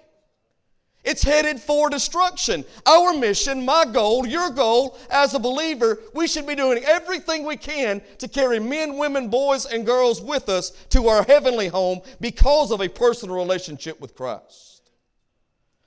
It's 1.05 1.21
headed 1.21 1.61
for 1.61 1.89
destruction. 1.91 2.65
Our 2.87 3.13
mission, 3.13 3.63
my 3.63 3.85
goal, 3.85 4.25
your 4.25 4.49
goal 4.49 4.97
as 5.11 5.35
a 5.35 5.39
believer, 5.39 5.99
we 6.15 6.27
should 6.27 6.47
be 6.47 6.55
doing 6.55 6.83
everything 6.83 7.45
we 7.45 7.57
can 7.57 8.01
to 8.17 8.27
carry 8.27 8.59
men, 8.59 8.97
women, 8.97 9.29
boys, 9.29 9.67
and 9.67 9.85
girls 9.85 10.19
with 10.19 10.49
us 10.49 10.71
to 10.89 11.07
our 11.07 11.23
heavenly 11.23 11.67
home 11.67 12.01
because 12.19 12.71
of 12.71 12.81
a 12.81 12.89
personal 12.89 13.35
relationship 13.35 14.01
with 14.01 14.15
Christ. 14.15 14.89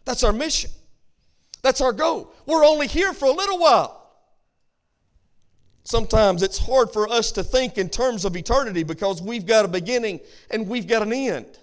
That's 0.04 0.22
our 0.22 0.32
mission. 0.32 0.70
That's 1.62 1.80
our 1.80 1.92
goal. 1.92 2.32
We're 2.46 2.64
only 2.64 2.86
here 2.86 3.12
for 3.12 3.26
a 3.26 3.32
little 3.32 3.58
while. 3.58 3.94
Sometimes 5.84 6.42
it's 6.42 6.58
hard 6.58 6.92
for 6.92 7.08
us 7.08 7.32
to 7.32 7.42
think 7.42 7.78
in 7.78 7.88
terms 7.88 8.24
of 8.24 8.36
eternity 8.36 8.82
because 8.82 9.22
we've 9.22 9.46
got 9.46 9.64
a 9.64 9.68
beginning 9.68 10.20
and 10.50 10.68
we've 10.68 10.86
got 10.86 11.02
an 11.02 11.12
end. 11.12 11.58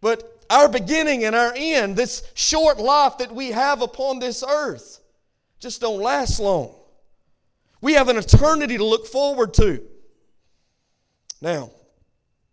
But 0.00 0.44
our 0.48 0.68
beginning 0.68 1.24
and 1.24 1.36
our 1.36 1.52
end, 1.54 1.94
this 1.94 2.22
short 2.34 2.78
life 2.78 3.18
that 3.18 3.34
we 3.34 3.50
have 3.52 3.82
upon 3.82 4.18
this 4.18 4.42
earth, 4.42 5.00
just 5.60 5.80
don't 5.80 6.00
last 6.00 6.40
long. 6.40 6.74
We 7.80 7.94
have 7.94 8.08
an 8.08 8.16
eternity 8.16 8.78
to 8.78 8.84
look 8.84 9.06
forward 9.06 9.54
to. 9.54 9.82
Now, 11.40 11.70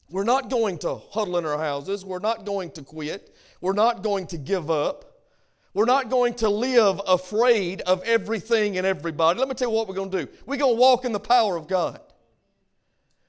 we're 0.09 0.23
not 0.23 0.49
going 0.49 0.79
to 0.79 0.95
huddle 0.95 1.37
in 1.37 1.45
our 1.45 1.57
houses. 1.57 2.03
We're 2.03 2.19
not 2.19 2.45
going 2.45 2.71
to 2.71 2.83
quit. 2.83 3.35
We're 3.61 3.73
not 3.73 4.03
going 4.03 4.27
to 4.27 4.37
give 4.37 4.69
up. 4.71 5.08
We're 5.79 5.85
not 5.85 6.09
going 6.09 6.33
to 6.33 6.49
live 6.49 6.99
afraid 7.07 7.79
of 7.83 8.03
everything 8.03 8.77
and 8.77 8.85
everybody. 8.85 9.39
Let 9.39 9.47
me 9.47 9.53
tell 9.53 9.69
you 9.69 9.73
what 9.73 9.87
we're 9.87 9.95
going 9.95 10.11
to 10.11 10.25
do. 10.25 10.31
We're 10.45 10.57
going 10.57 10.75
to 10.75 10.77
walk 10.77 11.05
in 11.05 11.13
the 11.13 11.21
power 11.21 11.55
of 11.55 11.69
God. 11.69 12.01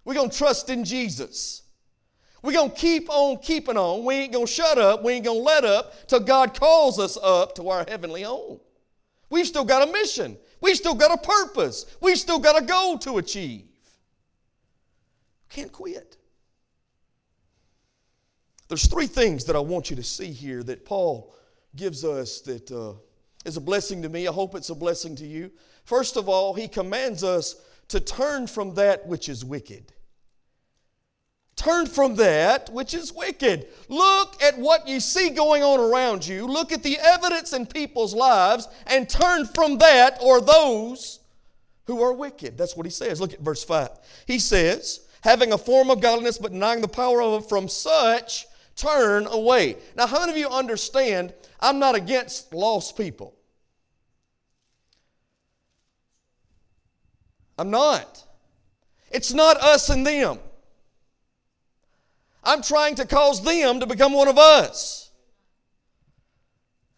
We're 0.04 0.14
going 0.14 0.30
to 0.30 0.36
trust 0.36 0.68
in 0.68 0.84
Jesus. 0.84 1.62
We're 2.42 2.54
going 2.54 2.72
to 2.72 2.76
keep 2.76 3.08
on 3.08 3.38
keeping 3.38 3.76
on. 3.76 4.04
We 4.04 4.16
ain't 4.16 4.32
going 4.32 4.46
to 4.46 4.52
shut 4.52 4.78
up. 4.78 5.04
We 5.04 5.12
ain't 5.12 5.26
going 5.26 5.38
to 5.38 5.44
let 5.44 5.64
up 5.64 6.08
till 6.08 6.18
God 6.18 6.58
calls 6.58 6.98
us 6.98 7.16
up 7.22 7.54
to 7.54 7.68
our 7.68 7.84
heavenly 7.86 8.22
home. 8.22 8.58
We've 9.30 9.46
still 9.46 9.64
got 9.64 9.88
a 9.88 9.92
mission. 9.92 10.36
We've 10.60 10.76
still 10.76 10.96
got 10.96 11.12
a 11.12 11.24
purpose. 11.24 11.86
We've 12.00 12.18
still 12.18 12.40
got 12.40 12.60
a 12.60 12.66
goal 12.66 12.98
to 12.98 13.18
achieve. 13.18 13.68
Can't 15.50 15.70
quit. 15.70 16.16
There's 18.66 18.88
three 18.88 19.06
things 19.06 19.44
that 19.44 19.54
I 19.54 19.60
want 19.60 19.88
you 19.88 19.94
to 19.94 20.02
see 20.02 20.32
here 20.32 20.64
that 20.64 20.84
Paul 20.84 21.32
gives 21.76 22.04
us 22.04 22.40
that 22.42 22.70
uh, 22.70 22.94
is 23.44 23.56
a 23.56 23.60
blessing 23.60 24.02
to 24.02 24.08
me. 24.08 24.26
I 24.26 24.32
hope 24.32 24.54
it's 24.54 24.70
a 24.70 24.74
blessing 24.74 25.16
to 25.16 25.26
you. 25.26 25.50
First 25.84 26.16
of 26.16 26.28
all, 26.28 26.54
he 26.54 26.68
commands 26.68 27.24
us 27.24 27.56
to 27.88 28.00
turn 28.00 28.46
from 28.46 28.74
that 28.74 29.06
which 29.06 29.28
is 29.28 29.44
wicked. 29.44 29.92
Turn 31.56 31.86
from 31.86 32.16
that 32.16 32.70
which 32.72 32.94
is 32.94 33.12
wicked. 33.12 33.68
Look 33.88 34.42
at 34.42 34.56
what 34.58 34.88
you 34.88 34.98
see 34.98 35.28
going 35.28 35.62
on 35.62 35.78
around 35.78 36.26
you. 36.26 36.46
Look 36.46 36.72
at 36.72 36.82
the 36.82 36.98
evidence 36.98 37.52
in 37.52 37.66
people's 37.66 38.14
lives 38.14 38.66
and 38.86 39.08
turn 39.08 39.44
from 39.46 39.76
that 39.78 40.18
or 40.22 40.40
those 40.40 41.20
who 41.84 42.00
are 42.02 42.14
wicked. 42.14 42.56
That's 42.56 42.76
what 42.76 42.86
he 42.86 42.90
says. 42.90 43.20
Look 43.20 43.34
at 43.34 43.40
verse 43.40 43.62
5. 43.62 43.90
He 44.26 44.38
says, 44.38 45.06
having 45.22 45.52
a 45.52 45.58
form 45.58 45.90
of 45.90 46.00
godliness 46.00 46.38
but 46.38 46.52
denying 46.52 46.80
the 46.80 46.88
power 46.88 47.20
of 47.20 47.42
it, 47.42 47.48
from 47.48 47.68
such 47.68 48.46
turn 48.80 49.26
away. 49.26 49.76
Now, 49.96 50.06
how 50.06 50.20
many 50.20 50.32
of 50.32 50.38
you 50.38 50.48
understand 50.48 51.34
I'm 51.60 51.78
not 51.78 51.94
against 51.94 52.54
lost 52.54 52.96
people? 52.96 53.34
I'm 57.58 57.70
not. 57.70 58.24
It's 59.10 59.32
not 59.32 59.58
us 59.58 59.90
and 59.90 60.06
them. 60.06 60.38
I'm 62.42 62.62
trying 62.62 62.94
to 62.94 63.06
cause 63.06 63.42
them 63.42 63.80
to 63.80 63.86
become 63.86 64.14
one 64.14 64.28
of 64.28 64.38
us. 64.38 65.09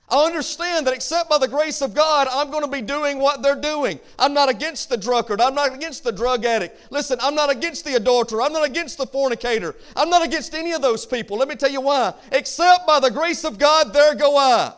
I 0.09 0.27
understand 0.27 0.87
that 0.87 0.95
except 0.95 1.31
by 1.31 1.39
the 1.39 1.49
grace 1.49 1.81
of 1.81 1.95
God, 1.95 2.29
I'm 2.31 2.51
going 2.51 2.65
to 2.65 2.71
be 2.71 2.83
doing 2.83 3.19
what 3.19 3.43
they're 3.43 3.61
doing. 3.61 3.99
I'm 4.19 4.35
not 4.35 4.51
against 4.51 4.91
the 4.91 4.97
drunkard. 4.97 5.41
I'm 5.41 5.55
not 5.55 5.75
against 5.75 6.05
the 6.05 6.13
drug 6.13 6.45
addict. 6.45 6.93
Listen, 6.93 7.19
I'm 7.23 7.35
not 7.35 7.51
against 7.51 7.87
the 7.87 7.95
adulterer. 7.95 8.43
I'm 8.43 8.53
not 8.53 8.67
against 8.67 8.99
the 8.99 9.07
fornicator. 9.07 9.75
I'm 9.97 10.11
not 10.11 10.23
against 10.23 10.55
any 10.55 10.73
of 10.73 10.83
those 10.83 11.07
people. 11.07 11.39
Let 11.39 11.49
me 11.49 11.55
tell 11.55 11.71
you 11.71 11.81
why. 11.81 12.13
Except 12.31 12.87
by 12.87 13.01
the 13.01 13.11
grace 13.11 13.45
of 13.45 13.59
God, 13.59 13.95
there 13.95 14.15
go 14.15 14.37
I. 14.37 14.75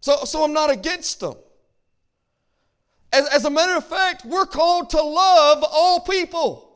So, 0.00 0.24
so 0.24 0.44
I'm 0.44 0.52
not 0.52 0.70
against 0.70 1.20
them. 1.20 1.34
As, 3.12 3.26
as 3.28 3.44
a 3.44 3.50
matter 3.50 3.76
of 3.76 3.86
fact, 3.86 4.24
we're 4.24 4.46
called 4.46 4.90
to 4.90 5.02
love 5.02 5.64
all 5.70 6.00
people. 6.00 6.69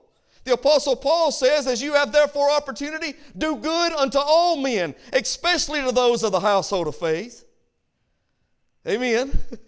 The 0.45 0.55
Apostle 0.55 0.97
Paul 0.97 1.33
says, 1.33 1.67
As 1.67 1.83
you 1.83 1.95
have 1.95 2.13
therefore 2.13 2.51
opportunity, 2.51 3.15
do 3.37 3.57
good 3.57 3.93
unto 3.93 4.19
all 4.19 4.57
men, 4.57 4.95
especially 5.13 5.83
to 5.83 5.93
those 5.93 6.23
of 6.23 6.33
the 6.33 6.41
household 6.41 6.87
of 6.87 6.97
faith. 6.97 7.45
Amen. 8.87 9.39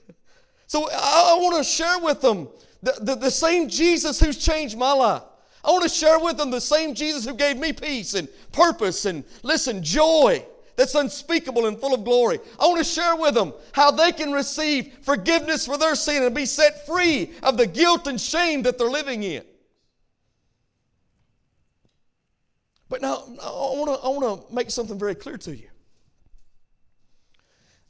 So 0.66 0.88
I, 0.90 1.36
I 1.36 1.38
want 1.40 1.56
to 1.58 1.64
share 1.64 1.98
with 2.00 2.20
them 2.20 2.48
the, 2.82 2.92
the, 3.00 3.14
the 3.14 3.30
same 3.30 3.68
Jesus 3.68 4.20
who's 4.20 4.36
changed 4.36 4.76
my 4.76 4.92
life. 4.92 5.22
I 5.64 5.70
want 5.70 5.82
to 5.84 5.88
share 5.88 6.18
with 6.18 6.36
them 6.36 6.50
the 6.50 6.60
same 6.60 6.94
Jesus 6.94 7.24
who 7.24 7.34
gave 7.34 7.56
me 7.56 7.72
peace 7.72 8.14
and 8.14 8.28
purpose 8.52 9.04
and, 9.04 9.24
listen, 9.42 9.82
joy 9.82 10.44
that's 10.76 10.94
unspeakable 10.94 11.66
and 11.66 11.78
full 11.78 11.94
of 11.94 12.04
glory. 12.04 12.38
I 12.60 12.66
want 12.66 12.78
to 12.78 12.84
share 12.84 13.16
with 13.16 13.34
them 13.34 13.52
how 13.72 13.90
they 13.90 14.12
can 14.12 14.32
receive 14.32 14.92
forgiveness 15.02 15.66
for 15.66 15.78
their 15.78 15.94
sin 15.94 16.22
and 16.22 16.34
be 16.34 16.46
set 16.46 16.86
free 16.86 17.32
of 17.42 17.56
the 17.56 17.66
guilt 17.66 18.06
and 18.06 18.20
shame 18.20 18.62
that 18.62 18.78
they're 18.78 18.90
living 18.90 19.22
in. 19.22 19.42
But 22.88 23.02
now, 23.02 23.24
I 23.42 24.08
want 24.08 24.48
to 24.48 24.54
make 24.54 24.70
something 24.70 24.98
very 24.98 25.14
clear 25.14 25.36
to 25.38 25.56
you. 25.56 25.68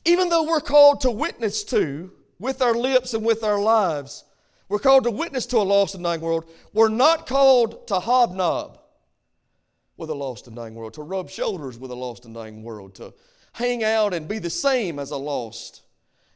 even 0.06 0.28
though 0.28 0.44
we're 0.44 0.60
called 0.60 1.00
to 1.02 1.10
witness 1.10 1.64
to 1.64 2.10
with 2.38 2.62
our 2.62 2.74
lips 2.74 3.12
and 3.12 3.26
with 3.26 3.42
our 3.42 3.60
lives, 3.60 4.24
we're 4.68 4.78
called 4.78 5.04
to 5.04 5.10
witness 5.10 5.46
to 5.46 5.58
a 5.58 5.58
lost 5.58 5.94
and 5.94 6.04
dying 6.04 6.20
world. 6.20 6.44
We're 6.72 6.88
not 6.88 7.26
called 7.26 7.86
to 7.88 7.98
hobnob 7.98 8.78
with 9.96 10.10
a 10.10 10.14
lost 10.14 10.46
and 10.46 10.54
dying 10.54 10.74
world, 10.74 10.94
to 10.94 11.02
rub 11.02 11.28
shoulders 11.28 11.78
with 11.78 11.90
a 11.90 11.94
lost 11.94 12.24
and 12.24 12.34
dying 12.34 12.62
world, 12.62 12.94
to 12.96 13.12
hang 13.52 13.82
out 13.82 14.14
and 14.14 14.28
be 14.28 14.38
the 14.38 14.50
same 14.50 14.98
as 14.98 15.10
a 15.10 15.16
lost 15.16 15.82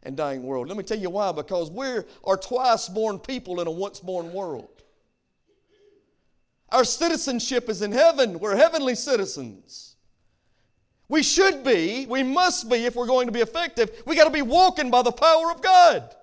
and 0.03 0.16
dying 0.16 0.42
world. 0.42 0.68
Let 0.68 0.77
me 0.77 0.83
tell 0.83 0.99
you 0.99 1.11
why 1.11 1.31
because 1.33 1.70
we 1.70 1.87
are 2.25 2.37
twice 2.37 2.88
born 2.88 3.18
people 3.18 3.61
in 3.61 3.66
a 3.66 3.70
once 3.70 4.01
born 4.01 4.33
world. 4.33 4.79
Our 6.72 6.85
citizenship 6.85 7.68
is 7.68 7.83
in 7.83 7.92
heaven, 7.92 8.38
we're 8.38 8.56
heavenly 8.56 8.94
citizens. 8.94 9.96
We 11.09 11.24
should 11.24 11.64
be, 11.64 12.06
we 12.06 12.22
must 12.22 12.70
be, 12.70 12.85
if 12.85 12.94
we're 12.94 13.06
going 13.06 13.26
to 13.26 13.33
be 13.33 13.40
effective, 13.40 13.90
we 14.06 14.14
got 14.14 14.24
to 14.24 14.30
be 14.30 14.42
walking 14.42 14.90
by 14.90 15.02
the 15.02 15.11
power 15.11 15.50
of 15.50 15.61
God. 15.61 16.14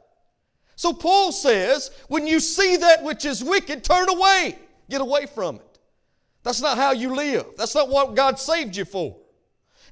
So 0.78 0.94
Paul 0.94 1.34
says, 1.34 1.92
when 2.08 2.26
you 2.26 2.40
see 2.40 2.78
that 2.78 3.04
which 3.04 3.26
is 3.26 3.44
wicked, 3.44 3.84
turn 3.84 4.08
away, 4.08 4.58
get 4.90 5.02
away 5.02 5.26
from 5.26 5.58
it. 5.58 5.80
That's 6.44 6.62
not 6.62 6.78
how 6.78 6.92
you 6.92 7.14
live, 7.14 7.46
that's 7.58 7.76
not 7.76 7.90
what 7.90 8.16
God 8.16 8.40
saved 8.40 8.78
you 8.78 8.86
for. 8.86 9.18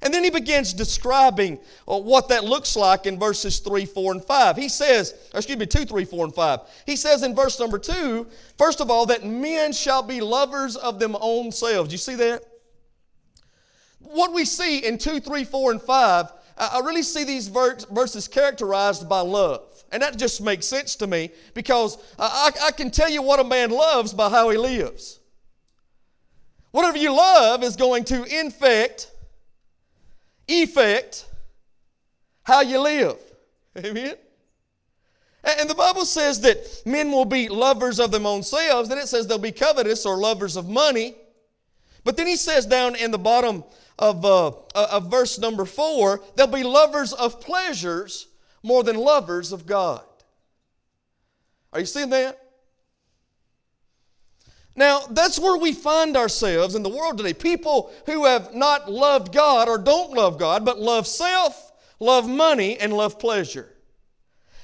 And 0.02 0.12
then 0.12 0.22
he 0.22 0.30
begins 0.30 0.72
describing 0.72 1.58
uh, 1.88 1.98
what 1.98 2.28
that 2.28 2.44
looks 2.44 2.76
like 2.76 3.06
in 3.06 3.18
verses 3.18 3.58
3, 3.60 3.84
4, 3.86 4.12
and 4.12 4.24
5. 4.24 4.56
He 4.56 4.68
says, 4.68 5.14
excuse 5.34 5.58
me, 5.58 5.66
2, 5.66 5.84
3, 5.84 6.04
4, 6.04 6.24
and 6.26 6.34
5. 6.34 6.60
He 6.84 6.96
says 6.96 7.22
in 7.22 7.34
verse 7.34 7.58
number 7.58 7.78
2, 7.78 8.26
first 8.58 8.80
of 8.80 8.90
all, 8.90 9.06
that 9.06 9.24
men 9.24 9.72
shall 9.72 10.02
be 10.02 10.20
lovers 10.20 10.76
of 10.76 10.98
them 10.98 11.16
own 11.20 11.50
selves. 11.50 11.92
You 11.92 11.98
see 11.98 12.14
that? 12.16 12.44
what 14.12 14.32
we 14.32 14.44
see 14.44 14.84
in 14.84 14.98
2, 14.98 15.20
3, 15.20 15.44
4, 15.44 15.70
and 15.72 15.82
5, 15.82 16.32
I 16.58 16.80
really 16.84 17.02
see 17.02 17.24
these 17.24 17.48
verses 17.48 18.28
characterized 18.28 19.08
by 19.08 19.20
love. 19.20 19.62
And 19.92 20.02
that 20.02 20.16
just 20.16 20.40
makes 20.40 20.66
sense 20.66 20.96
to 20.96 21.06
me 21.06 21.30
because 21.54 21.98
I, 22.18 22.50
I 22.64 22.70
can 22.72 22.90
tell 22.90 23.10
you 23.10 23.22
what 23.22 23.40
a 23.40 23.44
man 23.44 23.70
loves 23.70 24.12
by 24.12 24.30
how 24.30 24.48
he 24.50 24.58
lives. 24.58 25.20
Whatever 26.72 26.98
you 26.98 27.14
love 27.14 27.62
is 27.62 27.76
going 27.76 28.04
to 28.04 28.24
infect, 28.24 29.10
effect 30.48 31.26
how 32.42 32.60
you 32.60 32.80
live. 32.80 33.16
Amen? 33.78 34.14
And 35.42 35.70
the 35.70 35.74
Bible 35.74 36.04
says 36.04 36.40
that 36.40 36.82
men 36.84 37.12
will 37.12 37.24
be 37.24 37.48
lovers 37.48 38.00
of 38.00 38.10
their 38.10 38.24
own 38.26 38.42
selves. 38.42 38.88
Then 38.88 38.98
it 38.98 39.06
says 39.06 39.26
they'll 39.26 39.38
be 39.38 39.52
covetous 39.52 40.04
or 40.04 40.16
lovers 40.16 40.56
of 40.56 40.68
money. 40.68 41.14
But 42.04 42.16
then 42.16 42.26
he 42.26 42.36
says 42.36 42.66
down 42.66 42.96
in 42.96 43.10
the 43.10 43.18
bottom 43.18 43.64
of, 43.98 44.24
uh, 44.24 44.48
uh, 44.48 44.88
of 44.92 45.10
verse 45.10 45.38
number 45.38 45.64
four, 45.64 46.22
they'll 46.34 46.46
be 46.46 46.64
lovers 46.64 47.12
of 47.12 47.40
pleasures 47.40 48.28
more 48.62 48.82
than 48.82 48.96
lovers 48.96 49.52
of 49.52 49.66
God. 49.66 50.02
Are 51.72 51.80
you 51.80 51.86
seeing 51.86 52.10
that? 52.10 52.40
Now, 54.76 55.00
that's 55.10 55.38
where 55.38 55.56
we 55.56 55.72
find 55.72 56.16
ourselves 56.16 56.74
in 56.74 56.82
the 56.82 56.90
world 56.90 57.16
today. 57.16 57.32
People 57.32 57.90
who 58.04 58.26
have 58.26 58.54
not 58.54 58.90
loved 58.90 59.32
God 59.32 59.68
or 59.68 59.78
don't 59.78 60.12
love 60.12 60.38
God, 60.38 60.64
but 60.66 60.78
love 60.78 61.06
self, 61.06 61.72
love 61.98 62.28
money, 62.28 62.78
and 62.78 62.92
love 62.92 63.18
pleasure. 63.18 63.72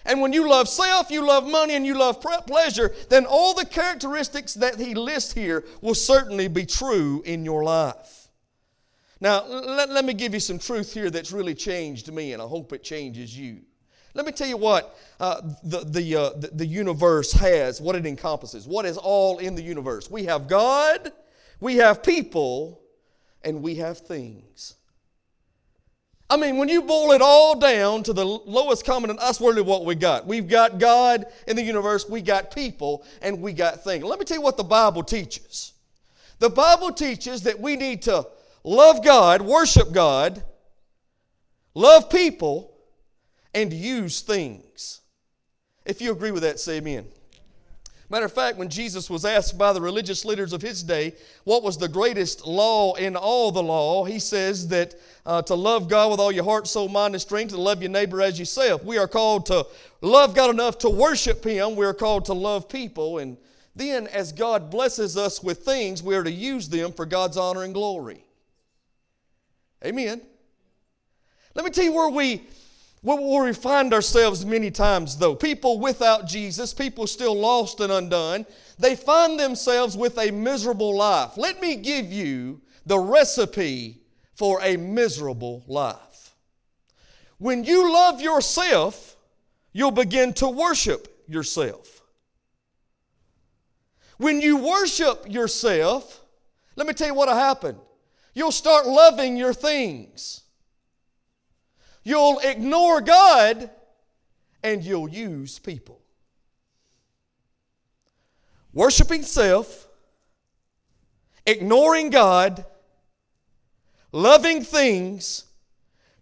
And 0.05 0.21
when 0.21 0.33
you 0.33 0.49
love 0.49 0.69
self, 0.69 1.11
you 1.11 1.25
love 1.27 1.49
money, 1.49 1.75
and 1.75 1.87
you 1.87 1.95
love 1.95 2.21
pleasure, 2.47 2.95
then 3.09 3.25
all 3.25 3.55
the 3.55 3.65
characteristics 3.65 4.53
that 4.55 4.79
he 4.79 4.95
lists 4.95 5.33
here 5.33 5.65
will 5.81 5.95
certainly 5.95 6.49
be 6.49 6.67
true 6.67 7.23
in 7.25 7.45
your 7.45 7.65
life. 7.65 8.29
Now, 9.21 9.47
let, 9.47 9.89
let 9.89 10.05
me 10.05 10.13
give 10.13 10.35
you 10.35 10.41
some 10.41 10.59
truth 10.59 10.93
here 10.93 11.09
that's 11.09 11.33
really 11.33 11.55
changed 11.55 12.13
me, 12.13 12.33
and 12.33 12.43
I 12.43 12.47
hope 12.47 12.73
it 12.73 12.83
changes 12.83 13.39
you. 13.39 13.61
Let 14.15 14.27
me 14.27 14.33
tell 14.33 14.49
you 14.49 14.59
what 14.59 14.99
uh, 15.21 15.41
the, 15.63 15.81
the, 15.81 16.17
uh, 16.17 16.31
the, 16.53 16.67
universe 16.67 17.33
has, 17.33 17.81
what 17.81 17.97
it 17.97 18.05
encompasses, 18.05 18.67
what 18.67 18.85
is 18.85 18.99
all 18.99 19.39
in 19.39 19.55
the 19.55 19.63
universe. 19.63 20.11
We 20.11 20.25
have 20.25 20.49
God, 20.49 21.13
we 21.61 21.77
have 21.77 22.03
people, 22.03 22.83
and 23.43 23.63
we 23.63 23.77
have 23.77 23.99
things. 23.99 24.75
I 26.29 26.37
mean, 26.37 26.57
when 26.57 26.69
you 26.69 26.83
boil 26.83 27.13
it 27.13 27.21
all 27.23 27.59
down 27.59 28.03
to 28.05 28.13
the 28.13 28.25
lowest 28.25 28.85
common, 28.85 29.15
that's 29.17 29.41
really 29.41 29.63
what 29.63 29.85
we 29.85 29.95
got. 29.95 30.27
We've 30.27 30.49
got 30.49 30.79
God 30.79 31.27
in 31.47 31.57
the 31.57 31.63
universe, 31.63 32.09
we 32.09 32.23
got 32.23 32.55
people, 32.55 33.05
and 33.21 33.41
we 33.41 33.53
got 33.53 33.85
things. 33.85 34.05
Let 34.05 34.19
me 34.19 34.25
tell 34.25 34.39
you 34.39 34.43
what 34.43 34.57
the 34.57 34.65
Bible 34.65 35.03
teaches. 35.03 35.73
The 36.39 36.51
Bible 36.51 36.91
teaches 36.91 37.43
that 37.43 37.61
we 37.61 37.77
need 37.77 38.03
to 38.03 38.27
love 38.65 39.05
God, 39.05 39.43
worship 39.43 39.93
God, 39.93 40.43
love 41.75 42.11
people, 42.11 42.72
and 43.55 43.73
use 43.73 44.21
things. 44.21 45.01
If 45.85 46.01
you 46.01 46.13
agree 46.13 46.31
with 46.31 46.43
that, 46.43 46.61
say 46.61 46.79
amen. 46.79 47.07
Matter 48.13 48.27
of 48.27 48.33
fact, 48.35 48.59
when 48.59 48.69
Jesus 48.69 49.09
was 49.09 49.25
asked 49.25 49.57
by 49.57 49.73
the 49.73 49.81
religious 49.81 50.27
leaders 50.27 50.53
of 50.53 50.61
his 50.61 50.83
day 50.83 51.15
what 51.45 51.63
was 51.63 51.79
the 51.79 51.89
greatest 51.89 52.47
law 52.47 52.93
in 52.93 53.17
all 53.17 53.51
the 53.51 53.63
law, 53.63 54.05
he 54.05 54.19
says 54.19 54.69
that 54.69 54.95
uh, 55.25 55.41
to 55.41 55.55
love 55.55 55.89
God 55.89 56.11
with 56.11 56.21
all 56.21 56.31
your 56.31 56.45
heart, 56.45 56.67
soul, 56.67 56.91
mind, 56.91 57.15
and 57.15 57.23
strength, 57.23 57.55
and 57.55 57.63
love 57.63 57.81
your 57.81 57.91
neighbor 57.91 58.21
as 58.21 58.39
yourself. 58.39 58.85
We 58.85 58.99
are 58.99 59.09
called 59.09 59.47
to 59.47 59.67
love 60.03 60.35
God 60.35 60.51
enough 60.51 60.77
to 60.81 60.91
worship 60.91 61.43
Him. 61.43 61.75
We 61.75 61.87
are 61.87 61.95
called 61.95 62.27
to 62.27 62.35
love 62.35 62.69
people. 62.69 63.17
And 63.17 63.39
then, 63.75 64.07
as 64.09 64.31
God 64.31 64.71
blesses 64.71 65.17
us 65.17 65.43
with 65.43 65.61
things, 65.65 66.03
we 66.03 66.15
are 66.15 66.23
to 66.23 66.31
use 66.31 66.69
them 66.69 66.93
for 66.93 67.07
God's 67.07 67.39
honor 67.39 67.63
and 67.63 67.73
glory. 67.73 68.27
Amen. 69.83 70.21
Let 71.55 71.65
me 71.65 71.71
tell 71.71 71.85
you 71.85 71.95
where 71.95 72.11
we 72.11 72.43
where 73.03 73.45
we 73.45 73.53
find 73.53 73.93
ourselves 73.93 74.47
many 74.47 74.71
times 74.71 75.17
though. 75.17 75.35
People 75.35 75.81
without 75.81 76.27
Jesus, 76.27 76.73
people 76.73 77.07
still 77.07 77.35
lost 77.35 77.81
and 77.81 77.93
undone, 77.93 78.47
they 78.79 78.97
find 78.97 79.39
themselves 79.39 79.97
with 79.97 80.17
a 80.19 80.31
miserable 80.31 80.97
life. 80.97 81.37
Let 81.37 81.61
me 81.61 81.77
give 81.77 82.13
you 82.13 82.61
the 82.87 82.99
recipe 82.99 84.03
for 84.35 84.61
a 84.63 84.77
miserable 84.77 85.65
life. 85.67 86.35
When 87.39 87.65
you 87.65 87.93
love 87.93 88.21
yourself, 88.21 89.17
you'll 89.73 89.91
begin 89.91 90.33
to 90.35 90.49
worship 90.49 91.25
yourself. 91.27 92.03
When 94.17 94.41
you 94.41 94.59
worship 94.59 95.27
yourself, 95.29 96.25
let 96.77 96.87
me 96.87 96.93
tell 96.93 97.09
you 97.09 97.15
what'll 97.15 97.35
happen. 97.35 97.77
You'll 98.35 98.53
start 98.53 98.87
loving 98.87 99.37
your 99.37 99.53
things. 99.53 100.42
You'll 102.05 102.41
ignore 102.41 103.01
God 103.01 103.71
and 104.63 104.83
you'll 104.83 105.09
use 105.09 105.59
people. 105.59 106.01
Worshiping 108.73 109.23
self, 109.23 109.89
ignoring 111.47 112.11
God, 112.11 112.65
loving 114.13 114.63
things, 114.63 115.45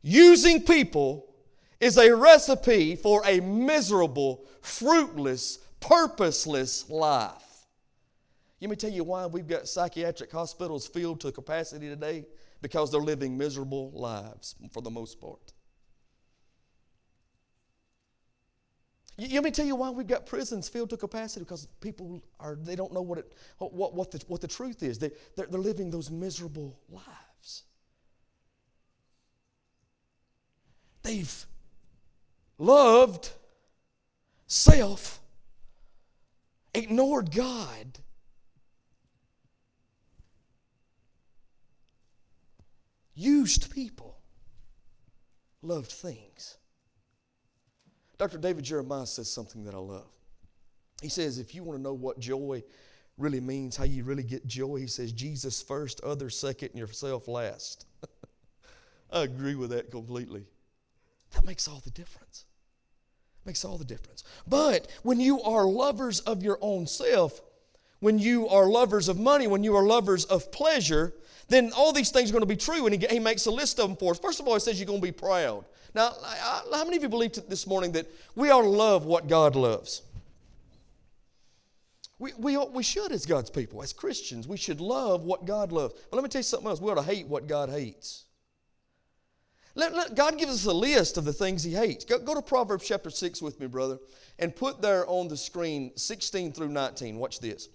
using 0.02 0.62
people 0.62 1.26
is 1.78 1.96
a 1.96 2.14
recipe 2.14 2.96
for 2.96 3.22
a 3.24 3.40
miserable, 3.40 4.44
fruitless, 4.62 5.58
purposeless 5.80 6.90
life. 6.90 7.66
Let 8.60 8.68
me 8.68 8.76
tell 8.76 8.90
you 8.90 9.04
why 9.04 9.26
we've 9.26 9.48
got 9.48 9.68
psychiatric 9.68 10.30
hospitals 10.30 10.86
filled 10.86 11.20
to 11.20 11.32
capacity 11.32 11.88
today 11.88 12.26
because 12.60 12.90
they're 12.90 13.00
living 13.00 13.38
miserable 13.38 13.90
lives 13.92 14.54
for 14.72 14.82
the 14.82 14.90
most 14.90 15.18
part. 15.20 15.52
Let 19.20 19.44
me 19.44 19.50
tell 19.50 19.66
you 19.66 19.76
why 19.76 19.90
we've 19.90 20.06
got 20.06 20.24
prisons 20.24 20.68
filled 20.68 20.90
to 20.90 20.96
capacity 20.96 21.44
because 21.44 21.66
people 21.80 22.22
are 22.38 22.54
they 22.54 22.74
don't 22.74 22.92
know 22.92 23.02
what 23.02 23.18
it 23.18 23.33
what, 23.59 23.92
what 23.92 24.11
the 24.11 24.22
what 24.28 24.40
the 24.40 24.48
truth 24.48 24.83
is. 24.83 24.98
They 24.98 25.11
they're, 25.37 25.46
they're 25.46 25.61
living 25.61 25.90
those 25.90 26.11
miserable 26.11 26.78
lives. 26.88 27.64
They've 31.02 31.46
loved 32.56 33.30
self, 34.46 35.20
ignored 36.72 37.35
God, 37.35 37.98
used 43.14 43.70
people, 43.70 44.16
loved 45.61 45.90
things. 45.92 46.56
Dr. 48.20 48.37
David 48.37 48.64
Jeremiah 48.64 49.06
says 49.06 49.33
something 49.33 49.64
that 49.64 49.74
I 49.74 49.78
love. 49.78 50.04
He 51.00 51.09
says, 51.09 51.38
if 51.38 51.54
you 51.54 51.64
want 51.64 51.78
to 51.78 51.83
know 51.83 51.94
what 51.94 52.18
joy 52.18 52.62
really 53.16 53.40
means, 53.40 53.78
how 53.78 53.85
you 53.85 54.04
really 54.04 54.22
get 54.22 54.46
joy, 54.46 54.76
he 54.76 54.88
says, 54.88 55.11
Jesus 55.11 55.62
first, 55.62 56.02
others 56.02 56.37
second, 56.37 56.68
and 56.72 56.78
yourself 56.78 57.28
last. 57.28 57.87
I 59.11 59.22
agree 59.22 59.54
with 59.54 59.70
that 59.70 59.90
completely. 59.90 60.44
That 61.30 61.46
makes 61.46 61.66
all 61.66 61.80
the 61.83 61.92
difference. 61.92 62.44
Makes 63.46 63.64
all 63.64 63.78
the 63.78 63.87
difference. 63.87 64.22
But 64.46 64.88
when 65.02 65.18
you 65.18 65.40
are 65.40 65.64
lovers 65.64 66.20
of 66.20 66.42
your 66.42 66.59
own 66.61 66.87
self, 66.87 67.40
when 68.00 68.18
you 68.18 68.48
are 68.48 68.66
lovers 68.66 69.08
of 69.08 69.18
money, 69.18 69.46
when 69.46 69.62
you 69.62 69.76
are 69.76 69.84
lovers 69.84 70.24
of 70.26 70.50
pleasure, 70.50 71.14
then 71.48 71.72
all 71.76 71.92
these 71.92 72.10
things 72.10 72.30
are 72.30 72.32
going 72.32 72.42
to 72.42 72.46
be 72.46 72.56
true. 72.56 72.86
And 72.86 72.94
he, 72.94 73.06
he 73.06 73.18
makes 73.18 73.46
a 73.46 73.50
list 73.50 73.78
of 73.78 73.88
them 73.88 73.96
for 73.96 74.12
us. 74.12 74.18
First 74.18 74.40
of 74.40 74.48
all, 74.48 74.54
he 74.54 74.60
says 74.60 74.78
you're 74.78 74.86
going 74.86 75.00
to 75.00 75.06
be 75.06 75.12
proud. 75.12 75.64
Now, 75.94 76.12
how 76.72 76.84
many 76.84 76.96
of 76.96 77.02
you 77.02 77.08
believe 77.08 77.32
this 77.48 77.66
morning 77.66 77.92
that 77.92 78.06
we 78.34 78.50
ought 78.50 78.62
to 78.62 78.68
love 78.68 79.04
what 79.04 79.28
God 79.28 79.56
loves? 79.56 80.02
We, 82.18 82.32
we, 82.38 82.56
we 82.56 82.82
should, 82.82 83.12
as 83.12 83.24
God's 83.26 83.50
people, 83.50 83.82
as 83.82 83.92
Christians, 83.92 84.46
we 84.46 84.58
should 84.58 84.80
love 84.80 85.24
what 85.24 85.46
God 85.46 85.72
loves. 85.72 85.94
But 86.10 86.16
let 86.16 86.22
me 86.22 86.28
tell 86.28 86.40
you 86.40 86.44
something 86.44 86.68
else. 86.68 86.80
We 86.80 86.90
ought 86.90 86.96
to 86.96 87.02
hate 87.02 87.26
what 87.26 87.46
God 87.46 87.70
hates. 87.70 88.24
Let, 89.74 89.94
let, 89.94 90.14
God 90.14 90.36
gives 90.36 90.52
us 90.52 90.64
a 90.66 90.72
list 90.72 91.16
of 91.16 91.24
the 91.24 91.32
things 91.32 91.64
He 91.64 91.72
hates. 91.72 92.04
Go, 92.04 92.18
go 92.18 92.34
to 92.34 92.42
Proverbs 92.42 92.86
chapter 92.86 93.08
6 93.08 93.40
with 93.40 93.58
me, 93.58 93.66
brother, 93.66 93.98
and 94.38 94.54
put 94.54 94.82
there 94.82 95.06
on 95.08 95.28
the 95.28 95.36
screen 95.36 95.92
16 95.96 96.52
through 96.52 96.68
19. 96.68 97.16
Watch 97.16 97.40
this. 97.40 97.68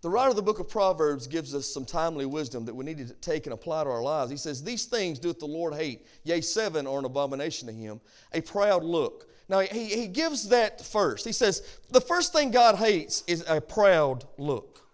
The 0.00 0.10
writer 0.10 0.30
of 0.30 0.36
the 0.36 0.42
book 0.42 0.60
of 0.60 0.68
Proverbs 0.68 1.26
gives 1.26 1.54
us 1.54 1.66
some 1.66 1.84
timely 1.84 2.24
wisdom 2.24 2.64
that 2.66 2.74
we 2.74 2.84
need 2.84 2.98
to 2.98 3.12
take 3.14 3.46
and 3.46 3.52
apply 3.52 3.82
to 3.82 3.90
our 3.90 4.02
lives. 4.02 4.30
He 4.30 4.36
says, 4.36 4.62
These 4.62 4.84
things 4.84 5.18
doeth 5.18 5.40
the 5.40 5.46
Lord 5.46 5.74
hate, 5.74 6.06
yea, 6.22 6.40
seven 6.40 6.86
are 6.86 7.00
an 7.00 7.04
abomination 7.04 7.66
to 7.66 7.74
him, 7.74 8.00
a 8.32 8.40
proud 8.40 8.84
look. 8.84 9.28
Now, 9.48 9.60
he, 9.60 9.86
he 9.86 10.06
gives 10.06 10.48
that 10.50 10.84
first. 10.84 11.24
He 11.24 11.32
says, 11.32 11.80
The 11.90 12.00
first 12.00 12.32
thing 12.32 12.52
God 12.52 12.76
hates 12.76 13.24
is 13.26 13.44
a 13.48 13.60
proud 13.60 14.24
look. 14.36 14.86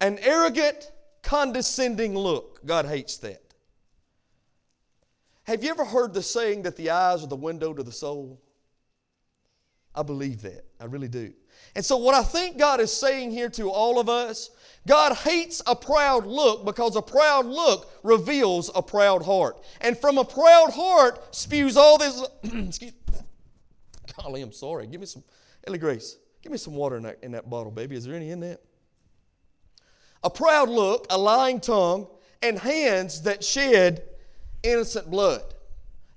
An 0.00 0.18
arrogant, 0.22 0.90
condescending 1.22 2.14
look. 2.16 2.64
God 2.64 2.86
hates 2.86 3.18
that. 3.18 3.42
Have 5.44 5.62
you 5.62 5.70
ever 5.70 5.84
heard 5.84 6.14
the 6.14 6.22
saying 6.22 6.62
that 6.62 6.76
the 6.76 6.90
eyes 6.90 7.22
are 7.22 7.28
the 7.28 7.36
window 7.36 7.74
to 7.74 7.82
the 7.82 7.92
soul? 7.92 8.40
I 9.94 10.02
believe 10.02 10.40
that. 10.42 10.64
I 10.80 10.84
really 10.84 11.08
do. 11.08 11.34
And 11.74 11.84
so, 11.84 11.96
what 11.96 12.14
I 12.14 12.22
think 12.22 12.58
God 12.58 12.80
is 12.80 12.92
saying 12.92 13.30
here 13.30 13.48
to 13.50 13.70
all 13.70 13.98
of 13.98 14.08
us, 14.08 14.50
God 14.86 15.14
hates 15.14 15.62
a 15.66 15.76
proud 15.76 16.26
look 16.26 16.64
because 16.64 16.96
a 16.96 17.02
proud 17.02 17.46
look 17.46 17.90
reveals 18.02 18.70
a 18.74 18.82
proud 18.82 19.22
heart. 19.22 19.62
And 19.80 19.96
from 19.96 20.18
a 20.18 20.24
proud 20.24 20.70
heart 20.72 21.34
spews 21.34 21.76
all 21.76 21.98
this. 21.98 22.22
excuse 22.42 22.92
Golly, 24.16 24.42
I'm 24.42 24.52
sorry. 24.52 24.86
Give 24.86 25.00
me 25.00 25.06
some, 25.06 25.22
Ellie 25.66 25.78
Grace, 25.78 26.18
give 26.42 26.52
me 26.52 26.58
some 26.58 26.74
water 26.74 26.96
in 26.96 27.04
that, 27.04 27.18
in 27.22 27.32
that 27.32 27.48
bottle, 27.48 27.70
baby. 27.70 27.96
Is 27.96 28.04
there 28.04 28.14
any 28.14 28.30
in 28.30 28.40
that? 28.40 28.60
A 30.24 30.30
proud 30.30 30.68
look, 30.68 31.06
a 31.10 31.18
lying 31.18 31.60
tongue, 31.60 32.06
and 32.42 32.58
hands 32.58 33.22
that 33.22 33.42
shed 33.42 34.02
innocent 34.62 35.10
blood. 35.10 35.42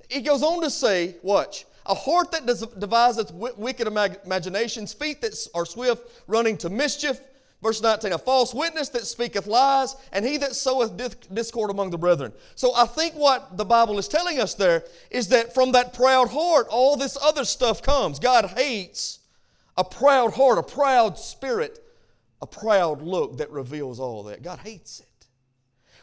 He 0.10 0.22
goes 0.22 0.44
on 0.44 0.62
to 0.62 0.70
say, 0.70 1.16
watch, 1.24 1.66
a 1.86 1.96
heart 1.96 2.32
that 2.32 2.46
deviseth 2.80 3.32
wicked 3.34 3.88
imaginations, 3.88 4.94
feet 4.94 5.22
that 5.22 5.36
are 5.54 5.66
swift 5.66 6.24
running 6.28 6.58
to 6.58 6.70
mischief. 6.70 7.20
Verse 7.62 7.82
19, 7.82 8.12
a 8.14 8.18
false 8.18 8.54
witness 8.54 8.90
that 8.90 9.08
speaketh 9.08 9.48
lies, 9.48 9.96
and 10.12 10.24
he 10.24 10.38
that 10.38 10.56
soweth 10.56 10.92
discord 11.34 11.72
among 11.72 11.90
the 11.90 11.98
brethren. 11.98 12.32
So 12.54 12.76
I 12.76 12.86
think 12.86 13.16
what 13.16 13.58
the 13.58 13.66
Bible 13.66 13.98
is 13.98 14.08
telling 14.08 14.40
us 14.40 14.54
there 14.54 14.84
is 15.10 15.30
that 15.30 15.54
from 15.54 15.72
that 15.72 15.94
proud 15.94 16.30
heart, 16.30 16.68
all 16.70 16.96
this 16.96 17.18
other 17.20 17.44
stuff 17.44 17.82
comes. 17.82 18.20
God 18.20 18.46
hates 18.46 19.20
a 19.78 19.84
proud 19.84 20.34
heart, 20.34 20.60
a 20.60 20.64
proud 20.64 21.18
spirit, 21.18 21.84
a 22.42 22.46
proud 22.46 23.02
look 23.02 23.38
that 23.38 23.50
reveals 23.50 24.00
all 24.00 24.22
that. 24.24 24.44
God 24.44 24.60
hates 24.60 25.00
it. 25.00 25.08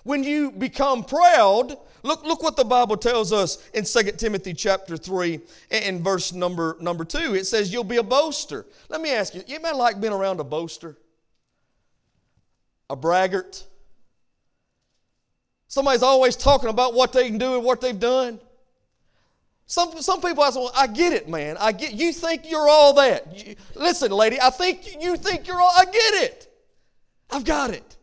When 0.05 0.25
you 0.25 0.51
become 0.51 1.05
proud, 1.05 1.77
look, 2.03 2.25
look 2.25 2.43
what 2.43 2.57
the 2.57 2.65
Bible 2.65 2.97
tells 2.97 3.33
us 3.33 3.59
in 3.73 3.85
2 3.85 4.13
Timothy 4.13 4.53
chapter 4.53 4.97
3 4.97 5.41
and 5.71 6.01
verse 6.01 6.33
number, 6.33 6.77
number 6.81 7.05
2. 7.05 7.35
It 7.35 7.47
says, 7.47 7.73
You'll 7.73 7.85
be 7.85 7.99
a 7.99 8.03
boaster. 8.03 8.67
Let 8.89 9.01
me 9.01 9.11
ask 9.13 9.35
you, 9.35 9.43
you 9.47 9.57
ever 9.57 9.77
like 9.77 10.01
being 10.01 10.13
around 10.13 10.41
a 10.41 10.45
boaster? 10.45 10.97
A 12.91 12.97
braggart? 12.97 13.65
Somebody's 15.69 16.03
always 16.03 16.37
talking 16.37 16.69
about 16.69 16.95
what 16.95 17.13
they 17.13 17.29
can 17.29 17.39
do 17.39 17.55
and 17.55 17.65
what 17.65 17.81
they've 17.81 17.99
done. 17.99 18.41
Some, 19.67 20.03
some 20.03 20.21
people 20.21 20.45
ask, 20.45 20.57
well, 20.57 20.73
I 20.77 20.87
get 20.87 21.15
it, 21.15 21.31
man. 21.31 21.57
I 21.59 21.73
get 21.73 21.93
you 21.95 22.13
think 22.13 22.51
you're 22.51 22.69
all 22.69 22.93
that. 22.95 23.47
You, 23.47 23.57
listen, 23.75 24.11
lady, 24.11 24.39
I 24.39 24.51
think 24.51 25.01
you 25.01 25.17
think 25.17 25.47
you're 25.47 25.59
all 25.59 25.73
I 25.75 25.87
get 25.87 26.25
it. 26.25 26.55
I've 27.31 27.45
got 27.45 27.71
it. 27.71 27.97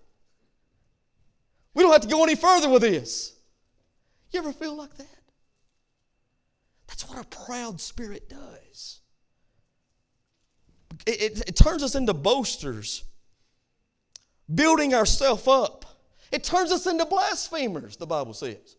We 1.79 1.83
don't 1.83 1.93
have 1.93 2.01
to 2.01 2.09
go 2.09 2.23
any 2.25 2.35
further 2.35 2.67
with 2.67 2.81
this. 2.81 3.31
You 4.31 4.41
ever 4.41 4.51
feel 4.51 4.75
like 4.75 4.97
that? 4.97 5.07
That's 6.87 7.07
what 7.07 7.17
a 7.17 7.45
proud 7.45 7.79
spirit 7.79 8.27
does. 8.27 8.99
It, 11.05 11.21
it, 11.21 11.43
it 11.47 11.55
turns 11.55 11.81
us 11.81 11.95
into 11.95 12.13
boasters, 12.13 13.05
building 14.53 14.93
ourselves 14.93 15.47
up. 15.47 15.85
It 16.33 16.43
turns 16.43 16.73
us 16.73 16.85
into 16.85 17.05
blasphemers, 17.05 17.95
the 17.95 18.05
Bible 18.05 18.33
says. 18.33 18.75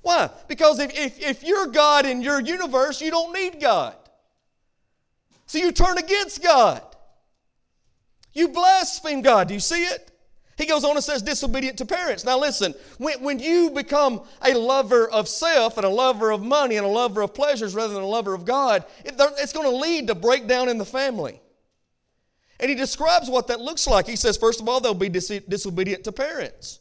Why? 0.00 0.30
Because 0.48 0.78
if, 0.78 0.98
if, 0.98 1.20
if 1.20 1.44
you're 1.44 1.66
God 1.66 2.06
in 2.06 2.22
your 2.22 2.40
universe, 2.40 3.02
you 3.02 3.10
don't 3.10 3.34
need 3.34 3.60
God. 3.60 3.96
So 5.44 5.58
you 5.58 5.72
turn 5.72 5.98
against 5.98 6.42
God. 6.42 6.80
You 8.32 8.48
blaspheme 8.48 9.20
God. 9.20 9.48
Do 9.48 9.52
you 9.52 9.60
see 9.60 9.84
it? 9.84 10.09
He 10.60 10.66
goes 10.66 10.84
on 10.84 10.94
and 10.94 11.02
says, 11.02 11.22
disobedient 11.22 11.78
to 11.78 11.86
parents. 11.86 12.22
Now, 12.22 12.38
listen, 12.38 12.74
when, 12.98 13.22
when 13.22 13.38
you 13.38 13.70
become 13.70 14.20
a 14.44 14.52
lover 14.52 15.08
of 15.08 15.26
self 15.26 15.78
and 15.78 15.86
a 15.86 15.88
lover 15.88 16.30
of 16.30 16.42
money 16.42 16.76
and 16.76 16.84
a 16.84 16.88
lover 16.88 17.22
of 17.22 17.32
pleasures 17.32 17.74
rather 17.74 17.94
than 17.94 18.02
a 18.02 18.06
lover 18.06 18.34
of 18.34 18.44
God, 18.44 18.84
it, 19.02 19.14
it's 19.38 19.54
going 19.54 19.64
to 19.64 19.74
lead 19.74 20.08
to 20.08 20.14
breakdown 20.14 20.68
in 20.68 20.76
the 20.76 20.84
family. 20.84 21.40
And 22.60 22.68
he 22.68 22.76
describes 22.76 23.30
what 23.30 23.46
that 23.46 23.58
looks 23.58 23.86
like. 23.86 24.06
He 24.06 24.16
says, 24.16 24.36
first 24.36 24.60
of 24.60 24.68
all, 24.68 24.80
they'll 24.80 24.92
be 24.92 25.08
dis- 25.08 25.40
disobedient 25.48 26.04
to 26.04 26.12
parents. 26.12 26.80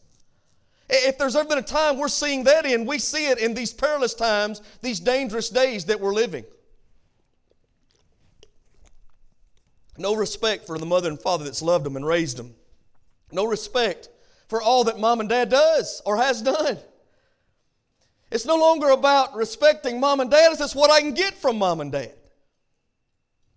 If 0.90 1.18
there's 1.18 1.38
ever 1.38 1.48
been 1.48 1.60
a 1.60 1.62
time 1.62 1.98
we're 1.98 2.10
seeing 2.10 2.44
that 2.44 2.66
in, 2.66 2.86
we 2.86 3.00
see 3.00 3.28
it 3.28 3.40
in 3.40 3.54
these 3.54 3.72
perilous 3.72 4.14
times, 4.14 4.62
these 4.82 5.00
dangerous 5.00 5.50
days 5.50 5.86
that 5.86 6.02
we're 6.02 6.14
living. 6.14 6.44
No 9.98 10.18
respect 10.18 10.68
for 10.68 10.78
the 10.78 10.86
mother 10.86 11.08
and 11.08 11.22
father 11.22 11.46
that's 11.46 11.62
loved 11.62 11.86
them 11.86 11.96
and 11.96 12.06
raised 12.06 12.36
them. 12.36 12.56
No 13.32 13.46
respect 13.46 14.10
for 14.48 14.62
all 14.62 14.84
that 14.86 15.00
mom 15.00 15.20
and 15.20 15.30
dad 15.30 15.50
does 15.50 16.02
or 16.06 16.18
has 16.18 16.42
done. 16.42 16.78
It's 18.32 18.46
no 18.46 18.56
longer 18.56 18.90
about 18.90 19.36
respecting 19.36 20.00
mom 20.00 20.20
and 20.20 20.30
dad, 20.30 20.52
it's 20.52 20.60
just 20.60 20.76
what 20.76 20.92
I 20.92 21.00
can 21.00 21.14
get 21.14 21.36
from 21.36 21.58
mom 21.58 21.82
and 21.82 21.92
dad. 21.92 22.14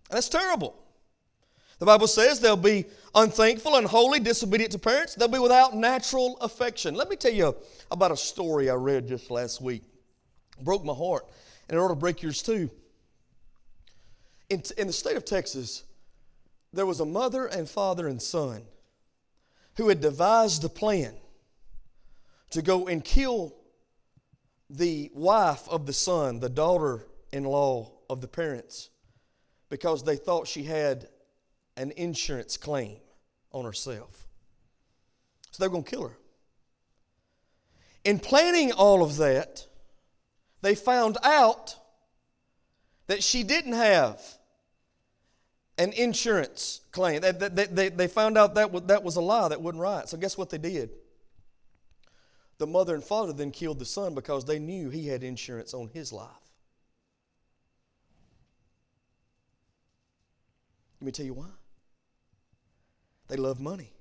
And 0.09 0.17
that's 0.17 0.29
terrible. 0.29 0.75
The 1.79 1.85
Bible 1.85 2.07
says 2.07 2.39
they'll 2.39 2.55
be 2.55 2.85
unthankful, 3.15 3.75
unholy, 3.75 4.19
disobedient 4.19 4.71
to 4.71 4.79
parents. 4.79 5.15
They'll 5.15 5.27
be 5.27 5.39
without 5.39 5.75
natural 5.75 6.37
affection. 6.37 6.95
Let 6.95 7.09
me 7.09 7.15
tell 7.15 7.33
you 7.33 7.55
about 7.91 8.11
a 8.11 8.17
story 8.17 8.69
I 8.69 8.75
read 8.75 9.07
just 9.07 9.29
last 9.29 9.61
week. 9.61 9.83
It 10.57 10.63
broke 10.63 10.83
my 10.83 10.93
heart, 10.93 11.25
and 11.67 11.77
it 11.77 11.81
ought 11.81 11.89
to 11.89 11.95
break 11.95 12.21
yours 12.21 12.41
too. 12.41 12.69
In, 14.49 14.63
in 14.77 14.87
the 14.87 14.93
state 14.93 15.17
of 15.17 15.25
Texas, 15.25 15.83
there 16.71 16.85
was 16.85 16.99
a 16.99 17.05
mother 17.05 17.47
and 17.47 17.67
father 17.67 18.07
and 18.07 18.21
son 18.21 18.63
who 19.75 19.89
had 19.89 20.01
devised 20.01 20.61
the 20.61 20.69
plan 20.69 21.15
to 22.51 22.61
go 22.61 22.87
and 22.87 23.03
kill 23.03 23.55
the 24.69 25.11
wife 25.13 25.67
of 25.69 25.85
the 25.85 25.93
son, 25.93 26.39
the 26.39 26.49
daughter 26.49 27.05
in 27.31 27.43
law 27.43 27.91
of 28.09 28.21
the 28.21 28.27
parents, 28.27 28.89
because 29.69 30.03
they 30.03 30.15
thought 30.15 30.47
she 30.47 30.63
had 30.63 31.07
an 31.77 31.91
insurance 31.97 32.57
claim 32.57 32.97
on 33.51 33.65
herself. 33.65 34.27
So 35.51 35.61
they're 35.61 35.69
going 35.69 35.83
to 35.83 35.89
kill 35.89 36.07
her. 36.07 36.17
In 38.03 38.19
planning 38.19 38.71
all 38.71 39.03
of 39.03 39.17
that, 39.17 39.65
they 40.61 40.75
found 40.75 41.17
out 41.23 41.75
that 43.07 43.23
she 43.23 43.43
didn't 43.43 43.73
have 43.73 44.21
an 45.77 45.91
insurance 45.93 46.81
claim. 46.91 47.21
They, 47.21 47.31
they, 47.31 47.65
they, 47.65 47.89
they 47.89 48.07
found 48.07 48.37
out 48.37 48.55
that, 48.55 48.87
that 48.87 49.03
was 49.03 49.15
a 49.15 49.21
lie, 49.21 49.47
that 49.49 49.61
wasn't 49.61 49.81
right. 49.81 50.07
So, 50.07 50.17
guess 50.17 50.37
what 50.37 50.49
they 50.49 50.57
did? 50.57 50.91
The 52.59 52.67
mother 52.67 52.93
and 52.93 53.03
father 53.03 53.33
then 53.33 53.51
killed 53.51 53.79
the 53.79 53.85
son 53.85 54.13
because 54.13 54.45
they 54.45 54.59
knew 54.59 54.89
he 54.89 55.07
had 55.07 55.23
insurance 55.23 55.73
on 55.73 55.89
his 55.93 56.13
life. 56.13 56.29
Let 61.01 61.05
me 61.07 61.11
tell 61.11 61.25
you 61.25 61.33
why. 61.33 61.47
They 63.27 63.35
love 63.35 63.59
money. 63.59 63.91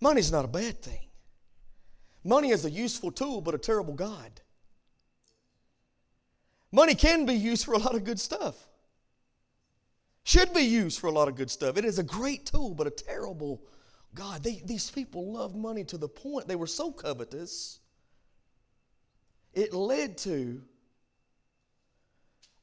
Money's 0.00 0.30
not 0.30 0.44
a 0.44 0.48
bad 0.48 0.82
thing. 0.82 1.08
Money 2.24 2.50
is 2.50 2.64
a 2.64 2.70
useful 2.70 3.10
tool, 3.10 3.40
but 3.40 3.54
a 3.54 3.58
terrible 3.58 3.94
God. 3.94 4.40
Money 6.70 6.94
can 6.94 7.26
be 7.26 7.34
used 7.34 7.64
for 7.64 7.74
a 7.74 7.78
lot 7.78 7.94
of 7.94 8.04
good 8.04 8.20
stuff 8.20 8.68
should 10.24 10.52
be 10.54 10.62
used 10.62 11.00
for 11.00 11.08
a 11.08 11.12
lot 11.12 11.28
of 11.28 11.34
good 11.34 11.50
stuff. 11.50 11.76
It 11.76 11.84
is 11.84 11.98
a 11.98 12.02
great 12.02 12.46
tool, 12.46 12.74
but 12.74 12.86
a 12.86 12.90
terrible 12.90 13.62
God. 14.14 14.42
They, 14.42 14.62
these 14.64 14.90
people 14.90 15.32
loved 15.32 15.56
money 15.56 15.84
to 15.84 15.98
the 15.98 16.08
point 16.08 16.46
they 16.46 16.56
were 16.56 16.66
so 16.66 16.92
covetous, 16.92 17.80
it 19.52 19.74
led 19.74 20.16
to 20.18 20.62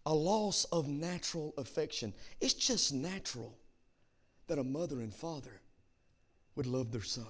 a 0.05 0.13
loss 0.13 0.65
of 0.65 0.87
natural 0.87 1.53
affection. 1.57 2.13
It's 2.41 2.53
just 2.53 2.93
natural 2.93 3.55
that 4.47 4.57
a 4.57 4.63
mother 4.63 5.01
and 5.01 5.13
father 5.13 5.61
would 6.55 6.65
love 6.65 6.91
their 6.91 7.03
son. 7.03 7.27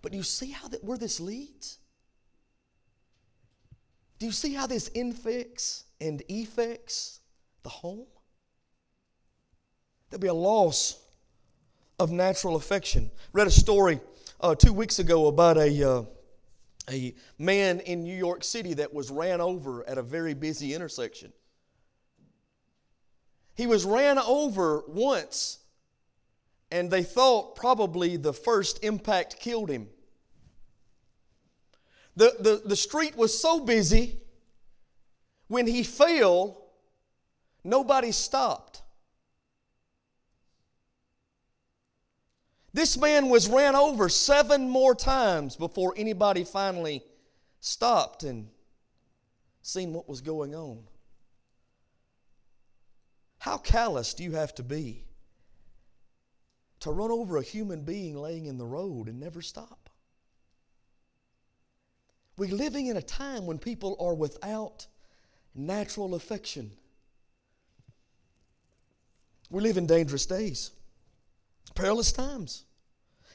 But 0.00 0.12
do 0.12 0.18
you 0.18 0.24
see 0.24 0.50
how 0.50 0.68
that 0.68 0.84
where 0.84 0.98
this 0.98 1.18
leads? 1.18 1.78
Do 4.18 4.26
you 4.26 4.32
see 4.32 4.54
how 4.54 4.66
this 4.66 4.88
infects 4.88 5.84
and 6.00 6.22
effects 6.28 7.20
the 7.62 7.70
home? 7.70 8.06
There'll 10.10 10.20
be 10.20 10.28
a 10.28 10.34
loss 10.34 11.00
of 11.98 12.10
natural 12.10 12.56
affection. 12.56 13.10
Read 13.32 13.46
a 13.46 13.50
story 13.50 14.00
uh, 14.40 14.54
two 14.54 14.72
weeks 14.72 14.98
ago 14.98 15.26
about 15.26 15.56
a, 15.56 15.90
uh, 15.90 16.02
a 16.90 17.14
man 17.38 17.80
in 17.80 18.04
New 18.04 18.16
York 18.16 18.44
City 18.44 18.74
that 18.74 18.92
was 18.92 19.10
ran 19.10 19.40
over 19.40 19.88
at 19.88 19.98
a 19.98 20.02
very 20.02 20.34
busy 20.34 20.74
intersection. 20.74 21.32
He 23.54 23.66
was 23.66 23.84
ran 23.84 24.18
over 24.18 24.82
once, 24.88 25.58
and 26.70 26.90
they 26.90 27.04
thought 27.04 27.54
probably 27.54 28.16
the 28.16 28.32
first 28.32 28.82
impact 28.84 29.38
killed 29.38 29.70
him. 29.70 29.88
The, 32.16 32.34
the, 32.38 32.62
the 32.64 32.76
street 32.76 33.16
was 33.16 33.36
so 33.40 33.60
busy, 33.60 34.18
when 35.48 35.66
he 35.66 35.82
fell, 35.82 36.66
nobody 37.62 38.12
stopped. 38.12 38.82
This 42.74 42.98
man 42.98 43.28
was 43.28 43.48
ran 43.48 43.76
over 43.76 44.08
seven 44.08 44.68
more 44.68 44.96
times 44.96 45.54
before 45.54 45.94
anybody 45.96 46.42
finally 46.42 47.04
stopped 47.60 48.24
and 48.24 48.48
seen 49.62 49.92
what 49.92 50.08
was 50.08 50.20
going 50.20 50.56
on. 50.56 50.82
How 53.38 53.58
callous 53.58 54.12
do 54.12 54.24
you 54.24 54.32
have 54.32 54.56
to 54.56 54.64
be 54.64 55.04
to 56.80 56.90
run 56.90 57.12
over 57.12 57.36
a 57.36 57.42
human 57.44 57.82
being 57.82 58.16
laying 58.16 58.46
in 58.46 58.58
the 58.58 58.66
road 58.66 59.08
and 59.08 59.20
never 59.20 59.40
stop? 59.40 59.88
We're 62.36 62.52
living 62.52 62.88
in 62.88 62.96
a 62.96 63.02
time 63.02 63.46
when 63.46 63.58
people 63.58 63.96
are 64.00 64.14
without 64.14 64.88
natural 65.54 66.16
affection. 66.16 66.72
We 69.48 69.62
live 69.62 69.76
in 69.76 69.86
dangerous 69.86 70.26
days 70.26 70.72
perilous 71.74 72.12
times. 72.12 72.64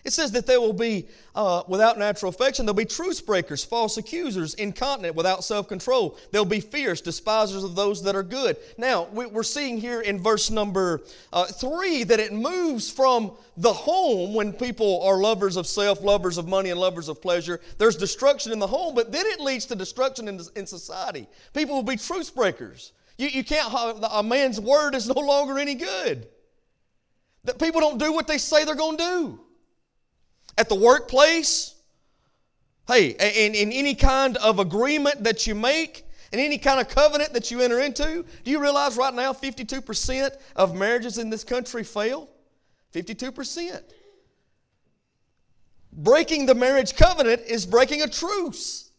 It 0.06 0.13
says 0.13 0.32
that 0.32 0.47
there 0.47 0.62
will 0.62 0.73
be, 0.73 1.08
uh, 1.36 1.63
without 1.67 1.99
natural 1.99 2.30
affection, 2.30 2.65
there'll 2.65 2.75
be 2.75 2.86
truce 2.86 3.19
breakers, 3.19 3.65
false 3.65 3.97
accusers, 3.97 4.54
incontinent, 4.54 5.13
without 5.13 5.43
self 5.43 5.67
control. 5.67 6.17
They'll 6.32 6.45
be 6.45 6.62
fierce, 6.62 7.02
despisers 7.02 7.65
of 7.65 7.75
those 7.75 8.02
that 8.04 8.15
are 8.15 8.23
good. 8.23 8.56
Now, 8.78 9.08
we're 9.12 9.43
seeing 9.43 9.78
here 9.78 9.99
in 9.99 10.17
verse 10.19 10.49
number 10.49 11.02
uh, 11.34 11.45
three 11.47 12.06
that 12.06 12.19
it 12.19 12.32
moves 12.32 12.89
from 12.89 13.34
the 13.58 13.73
home 13.73 14.34
when 14.34 14.54
people 14.54 15.02
are 15.04 15.17
lovers 15.17 15.58
of 15.58 15.67
self, 15.67 16.02
lovers 16.02 16.38
of 16.38 16.47
money, 16.47 16.69
and 16.69 16.80
lovers 16.80 17.10
of 17.10 17.21
pleasure. 17.21 17.60
There's 17.78 17.97
destruction 17.97 18.54
in 18.54 18.60
the 18.60 18.67
home, 18.67 18.95
but 18.95 19.12
then 19.12 19.25
it 19.25 19.41
leads 19.41 19.65
to 19.65 19.75
destruction 19.75 20.30
in, 20.30 20.39
in 20.56 20.65
society. 20.65 21.28
People 21.54 21.75
will 21.75 21.84
be 21.84 21.97
truce 21.97 22.30
breakers. 22.30 22.93
You, 23.17 23.28
you 23.28 23.43
can't, 23.43 23.69
a 24.12 24.23
man's 24.23 24.62
word 24.62 24.95
is 24.95 25.10
no 25.10 25.19
longer 25.19 25.60
any 25.60 25.75
good. 25.75 26.25
That 27.43 27.60
people 27.60 27.82
don't 27.82 27.97
do 27.97 28.12
what 28.12 28.28
they 28.28 28.38
say 28.38 28.65
they're 28.65 28.75
going 28.75 28.97
to 28.97 29.04
do. 29.04 29.39
At 30.58 30.69
the 30.69 30.75
workplace, 30.75 31.75
hey, 32.88 33.10
in, 33.12 33.56
in 33.56 33.71
any 33.71 33.95
kind 33.95 34.38
of 34.38 34.60
agreement 34.60 35.23
that 35.23 35.47
you 35.47 35.56
make, 35.56 36.04
in 36.32 36.39
any 36.39 36.58
kind 36.58 36.80
of 36.80 36.89
covenant 36.89 37.34
that 37.34 37.49
you 37.49 37.62
enter 37.62 37.80
into, 37.80 38.25
do 38.43 38.52
you 38.52 38.60
realize 38.60 38.97
right 38.97 39.13
now 39.13 39.34
52% 39.34 40.32
of 40.56 40.75
marriages 40.75 41.17
in 41.17 41.30
this 41.30 41.43
country 41.43 41.84
fail? 41.84 42.30
52%. 42.93 43.82
Breaking 45.91 46.45
the 46.45 46.56
marriage 46.56 46.95
covenant 46.95 47.41
is 47.47 47.65
breaking 47.65 48.02
a 48.02 48.08
truce. 48.08 48.91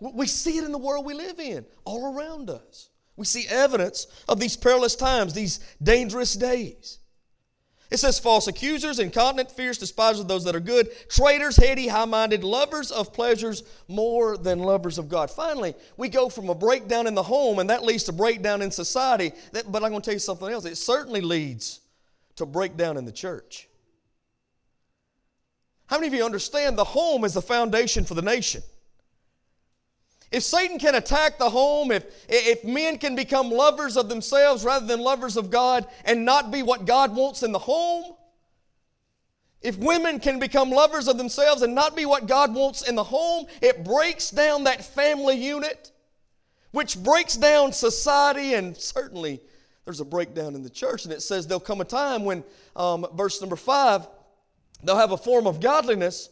We 0.00 0.26
see 0.26 0.56
it 0.58 0.64
in 0.64 0.72
the 0.72 0.78
world 0.78 1.04
we 1.04 1.14
live 1.14 1.38
in, 1.38 1.66
all 1.84 2.16
around 2.16 2.48
us. 2.48 2.88
We 3.16 3.26
see 3.26 3.46
evidence 3.48 4.06
of 4.28 4.40
these 4.40 4.56
perilous 4.56 4.96
times, 4.96 5.34
these 5.34 5.60
dangerous 5.82 6.34
days. 6.34 6.99
It 7.90 7.98
says 7.98 8.20
false 8.20 8.46
accusers, 8.46 9.00
incontinent, 9.00 9.50
fierce, 9.50 9.76
despisers 9.76 10.20
of 10.20 10.28
those 10.28 10.44
that 10.44 10.54
are 10.54 10.60
good, 10.60 10.88
traitors, 11.08 11.56
heady, 11.56 11.88
high 11.88 12.04
minded, 12.04 12.44
lovers 12.44 12.92
of 12.92 13.12
pleasures 13.12 13.64
more 13.88 14.36
than 14.36 14.60
lovers 14.60 14.96
of 14.96 15.08
God. 15.08 15.28
Finally, 15.28 15.74
we 15.96 16.08
go 16.08 16.28
from 16.28 16.48
a 16.48 16.54
breakdown 16.54 17.08
in 17.08 17.14
the 17.14 17.22
home, 17.22 17.58
and 17.58 17.68
that 17.68 17.82
leads 17.82 18.04
to 18.04 18.12
breakdown 18.12 18.62
in 18.62 18.70
society. 18.70 19.32
That, 19.52 19.70
but 19.72 19.82
I'm 19.82 19.90
going 19.90 20.02
to 20.02 20.04
tell 20.04 20.14
you 20.14 20.20
something 20.20 20.48
else. 20.48 20.64
It 20.66 20.76
certainly 20.76 21.20
leads 21.20 21.80
to 22.36 22.46
breakdown 22.46 22.96
in 22.96 23.04
the 23.04 23.12
church. 23.12 23.68
How 25.86 25.96
many 25.96 26.06
of 26.06 26.14
you 26.14 26.24
understand 26.24 26.78
the 26.78 26.84
home 26.84 27.24
is 27.24 27.34
the 27.34 27.42
foundation 27.42 28.04
for 28.04 28.14
the 28.14 28.22
nation? 28.22 28.62
If 30.30 30.44
Satan 30.44 30.78
can 30.78 30.94
attack 30.94 31.38
the 31.38 31.50
home, 31.50 31.90
if, 31.90 32.04
if 32.28 32.64
men 32.64 32.98
can 32.98 33.16
become 33.16 33.50
lovers 33.50 33.96
of 33.96 34.08
themselves 34.08 34.64
rather 34.64 34.86
than 34.86 35.00
lovers 35.00 35.36
of 35.36 35.50
God 35.50 35.86
and 36.04 36.24
not 36.24 36.52
be 36.52 36.62
what 36.62 36.86
God 36.86 37.14
wants 37.14 37.42
in 37.42 37.50
the 37.50 37.58
home, 37.58 38.14
if 39.60 39.76
women 39.76 40.20
can 40.20 40.38
become 40.38 40.70
lovers 40.70 41.08
of 41.08 41.18
themselves 41.18 41.62
and 41.62 41.74
not 41.74 41.96
be 41.96 42.06
what 42.06 42.26
God 42.26 42.54
wants 42.54 42.88
in 42.88 42.94
the 42.94 43.04
home, 43.04 43.46
it 43.60 43.84
breaks 43.84 44.30
down 44.30 44.64
that 44.64 44.84
family 44.84 45.36
unit, 45.36 45.90
which 46.70 47.02
breaks 47.02 47.36
down 47.36 47.72
society, 47.72 48.54
and 48.54 48.76
certainly 48.76 49.40
there's 49.84 50.00
a 50.00 50.04
breakdown 50.04 50.54
in 50.54 50.62
the 50.62 50.70
church. 50.70 51.04
And 51.04 51.12
it 51.12 51.20
says 51.20 51.46
there'll 51.46 51.60
come 51.60 51.80
a 51.80 51.84
time 51.84 52.24
when, 52.24 52.44
um, 52.76 53.06
verse 53.14 53.40
number 53.40 53.56
five, 53.56 54.06
they'll 54.82 54.96
have 54.96 55.12
a 55.12 55.16
form 55.16 55.46
of 55.46 55.60
godliness, 55.60 56.30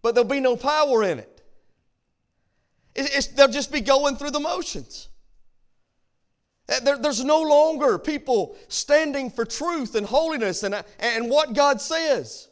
but 0.00 0.14
there'll 0.14 0.30
be 0.30 0.40
no 0.40 0.56
power 0.56 1.02
in 1.02 1.18
it. 1.18 1.31
It's, 2.94 3.28
they'll 3.28 3.48
just 3.48 3.72
be 3.72 3.80
going 3.80 4.16
through 4.16 4.32
the 4.32 4.40
motions. 4.40 5.08
Uh, 6.68 6.80
there, 6.80 6.98
there's 6.98 7.24
no 7.24 7.42
longer 7.42 7.98
people 7.98 8.56
standing 8.68 9.30
for 9.30 9.44
truth 9.44 9.94
and 9.94 10.06
holiness 10.06 10.62
and, 10.62 10.82
and 11.00 11.30
what 11.30 11.54
God 11.54 11.80
says. 11.80 12.48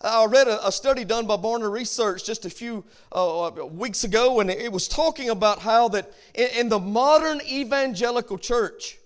I 0.00 0.26
read 0.26 0.46
a, 0.46 0.66
a 0.66 0.72
study 0.72 1.04
done 1.04 1.26
by 1.26 1.36
Barna 1.36 1.70
Research 1.70 2.24
just 2.24 2.44
a 2.44 2.50
few 2.50 2.84
uh, 3.12 3.50
weeks 3.70 4.04
ago, 4.04 4.40
and 4.40 4.50
it 4.50 4.70
was 4.70 4.88
talking 4.88 5.30
about 5.30 5.58
how 5.60 5.88
that 5.88 6.12
in, 6.34 6.48
in 6.56 6.68
the 6.68 6.78
modern 6.78 7.40
evangelical 7.42 8.36
church, 8.38 8.98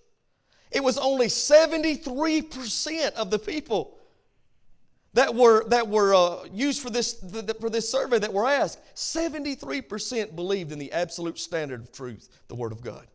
it 0.72 0.82
was 0.82 0.98
only 0.98 1.26
73% 1.26 3.12
of 3.12 3.30
the 3.30 3.38
people 3.38 3.96
that 5.14 5.34
were, 5.34 5.64
that 5.68 5.88
were 5.88 6.14
uh, 6.14 6.44
used 6.52 6.80
for 6.80 6.90
this, 6.90 7.14
for 7.60 7.68
this 7.68 7.90
survey 7.90 8.18
that 8.18 8.32
were 8.32 8.46
asked, 8.46 8.78
73% 8.94 10.36
believed 10.36 10.70
in 10.72 10.78
the 10.78 10.92
absolute 10.92 11.38
standard 11.38 11.80
of 11.80 11.92
truth, 11.92 12.28
the 12.48 12.54
Word 12.54 12.72
of 12.72 12.80
God. 12.80 13.06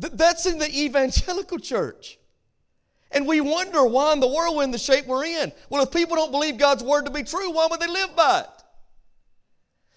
Th- 0.00 0.12
that's 0.12 0.46
in 0.46 0.58
the 0.58 0.68
evangelical 0.68 1.58
church. 1.58 2.18
And 3.12 3.28
we 3.28 3.40
wonder 3.40 3.84
why 3.84 4.12
in 4.12 4.20
the 4.20 4.26
world 4.26 4.56
we're 4.56 4.64
in 4.64 4.72
the 4.72 4.78
shape 4.78 5.06
we're 5.06 5.24
in. 5.24 5.52
Well, 5.70 5.84
if 5.84 5.92
people 5.92 6.16
don't 6.16 6.32
believe 6.32 6.58
God's 6.58 6.82
Word 6.82 7.04
to 7.04 7.12
be 7.12 7.22
true, 7.22 7.52
why 7.52 7.68
would 7.70 7.80
they 7.80 7.86
live 7.86 8.16
by 8.16 8.40
it? 8.40 8.62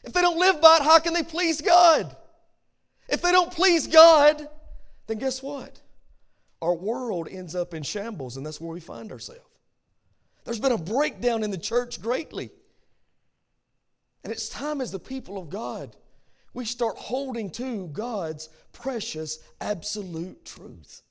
If 0.04 0.14
they 0.14 0.22
don't 0.22 0.38
live 0.38 0.62
by 0.62 0.78
it, 0.78 0.84
how 0.84 1.00
can 1.00 1.14
they 1.14 1.24
please 1.24 1.62
God? 1.62 2.16
If 3.08 3.24
they 3.24 3.32
don't 3.32 3.52
please 3.52 3.88
God, 3.88 4.48
then 5.08 5.18
guess 5.18 5.42
what? 5.42 5.82
Our 6.62 6.76
world 6.76 7.28
ends 7.30 7.56
up 7.56 7.74
in 7.74 7.82
shambles, 7.82 8.38
and 8.38 8.46
that's 8.46 8.62
where 8.62 8.72
we 8.72 8.80
find 8.80 9.12
ourselves. 9.12 9.49
There's 10.50 10.60
been 10.60 10.72
a 10.72 10.80
breakdown 10.80 11.44
in 11.44 11.52
the 11.52 11.60
church 11.60 12.02
greatly. 12.02 12.50
And 14.24 14.34
it's 14.34 14.50
time 14.50 14.82
as 14.82 14.92
the 14.92 14.98
people 14.98 15.38
of 15.38 15.48
God, 15.48 15.96
we 16.56 16.66
start 16.66 16.98
holding 16.98 17.52
to 17.52 17.86
God's 17.90 18.50
precious, 18.72 19.38
absolute 19.62 20.44
truth. 20.44 21.04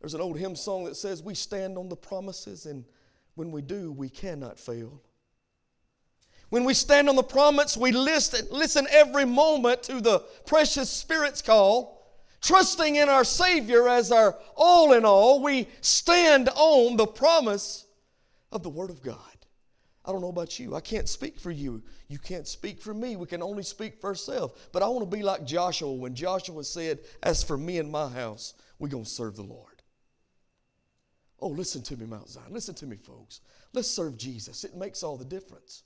There's 0.00 0.12
an 0.12 0.20
old 0.20 0.38
hymn 0.38 0.54
song 0.54 0.84
that 0.84 0.96
says, 0.96 1.22
We 1.22 1.34
stand 1.34 1.78
on 1.78 1.88
the 1.88 1.96
promises, 1.96 2.66
and 2.66 2.84
when 3.36 3.50
we 3.50 3.62
do, 3.62 3.90
we 3.90 4.10
cannot 4.10 4.60
fail. 4.60 5.00
When 6.50 6.64
we 6.64 6.74
stand 6.74 7.08
on 7.08 7.16
the 7.16 7.22
promise, 7.22 7.74
we 7.74 7.90
listen, 7.90 8.46
listen 8.50 8.86
every 8.90 9.24
moment 9.24 9.82
to 9.84 10.02
the 10.02 10.18
precious 10.44 10.90
Spirit's 10.90 11.40
call 11.40 11.95
trusting 12.46 12.96
in 12.96 13.08
our 13.08 13.24
Savior 13.24 13.88
as 13.88 14.12
our 14.12 14.36
all 14.54 14.92
in 14.92 15.04
all, 15.04 15.42
we 15.42 15.68
stand 15.80 16.48
on 16.54 16.96
the 16.96 17.06
promise 17.06 17.86
of 18.52 18.62
the 18.62 18.70
Word 18.70 18.90
of 18.90 19.02
God. 19.02 19.18
I 20.04 20.12
don't 20.12 20.20
know 20.20 20.28
about 20.28 20.60
you. 20.60 20.76
I 20.76 20.80
can't 20.80 21.08
speak 21.08 21.40
for 21.40 21.50
you. 21.50 21.82
You 22.06 22.18
can't 22.20 22.46
speak 22.46 22.80
for 22.80 22.94
me. 22.94 23.16
We 23.16 23.26
can 23.26 23.42
only 23.42 23.64
speak 23.64 24.00
for 24.00 24.06
ourselves. 24.08 24.54
But 24.72 24.84
I 24.84 24.88
want 24.88 25.10
to 25.10 25.16
be 25.16 25.24
like 25.24 25.44
Joshua 25.44 25.92
when 25.92 26.14
Joshua 26.14 26.62
said, 26.62 27.00
As 27.24 27.42
for 27.42 27.58
me 27.58 27.78
and 27.78 27.90
my 27.90 28.08
house, 28.08 28.54
we're 28.78 28.88
going 28.88 29.02
to 29.02 29.10
serve 29.10 29.34
the 29.34 29.42
Lord. 29.42 29.82
Oh, 31.40 31.48
listen 31.48 31.82
to 31.82 31.96
me, 31.96 32.06
Mount 32.06 32.28
Zion. 32.28 32.46
Listen 32.50 32.74
to 32.76 32.86
me, 32.86 32.96
folks. 32.96 33.40
Let's 33.72 33.90
serve 33.90 34.16
Jesus. 34.16 34.62
It 34.62 34.76
makes 34.76 35.02
all 35.02 35.16
the 35.16 35.24
difference. 35.24 35.82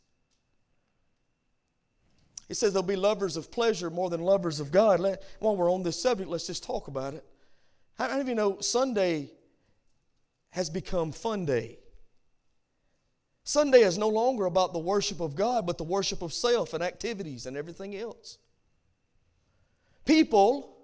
It 2.51 2.57
says 2.57 2.73
they'll 2.73 2.83
be 2.83 2.97
lovers 2.97 3.37
of 3.37 3.53
pleasure 3.53 3.91
more 3.91 4.11
than 4.11 4.23
lovers 4.23 4.59
of 4.59 4.73
God. 4.73 4.99
Let, 4.99 5.23
while 5.39 5.57
we're 5.57 5.73
on 5.73 5.85
this 5.85 6.03
subject, 6.03 6.29
let's 6.29 6.49
just 6.49 6.65
talk 6.65 6.89
about 6.89 7.15
it. 7.15 7.25
How 7.97 8.09
many 8.09 8.23
of 8.23 8.29
you 8.29 8.35
know 8.35 8.59
Sunday 8.59 9.31
has 10.51 10.69
become 10.69 11.13
fun 11.13 11.47
day? 11.47 11.79
Sunday 13.45 13.83
is 13.83 13.97
no 13.97 14.09
longer 14.09 14.47
about 14.47 14.73
the 14.73 14.81
worship 14.81 15.21
of 15.21 15.37
God, 15.37 15.65
but 15.65 15.79
the 15.79 15.85
worship 15.85 16.23
of 16.23 16.33
self 16.33 16.75
and 16.75 16.83
activities 16.83 17.47
and 17.47 17.57
everything 17.57 17.95
else. 17.95 18.39
People 20.05 20.77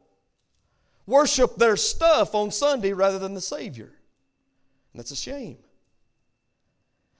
worship 1.04 1.56
their 1.56 1.76
stuff 1.76 2.36
on 2.36 2.52
Sunday 2.52 2.92
rather 2.92 3.18
than 3.18 3.34
the 3.34 3.40
Savior. 3.40 3.92
And 4.92 5.00
that's 5.00 5.10
a 5.10 5.16
shame. 5.16 5.58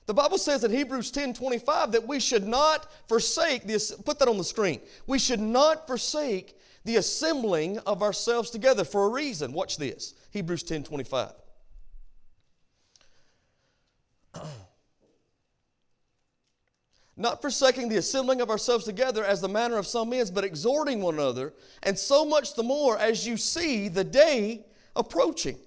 The 0.07 0.15
Bible 0.15 0.39
says 0.39 0.63
in 0.63 0.71
Hebrews 0.71 1.11
10 1.11 1.35
25 1.35 1.93
that 1.93 2.07
we 2.07 2.21
should 2.21 2.47
not 2.47 2.87
forsake 3.09 3.65
this, 3.65 3.91
put 3.91 4.21
that 4.21 4.29
on 4.29 4.39
the 4.39 4.45
screen. 4.45 4.81
We 5.07 5.19
should 5.19 5.41
not 5.41 5.87
forsake 5.89 6.57
the 6.85 6.97
assembling 6.97 7.79
of 7.81 8.03
ourselves 8.03 8.51
together 8.51 8.85
for 8.85 9.07
a 9.07 9.09
reason. 9.09 9.53
Watch 9.53 9.77
this 9.77 10.15
Hebrews 10.31 10.63
10 10.63 10.85
25. 10.85 11.33
not 17.17 17.43
forsaking 17.43 17.89
the 17.89 17.97
assembling 17.97 18.41
of 18.41 18.51
ourselves 18.51 18.85
together 18.85 19.25
as 19.25 19.41
the 19.41 19.49
manner 19.49 19.79
of 19.79 19.87
some 19.89 20.13
is, 20.13 20.31
but 20.31 20.45
exhorting 20.45 21.01
one 21.01 21.15
another, 21.15 21.53
and 21.83 21.99
so 21.99 22.25
much 22.25 22.55
the 22.55 22.63
more 22.63 22.99
as 22.99 23.27
you 23.27 23.37
see 23.37 23.89
the 23.89 24.05
day 24.05 24.67
approaching. 24.95 25.59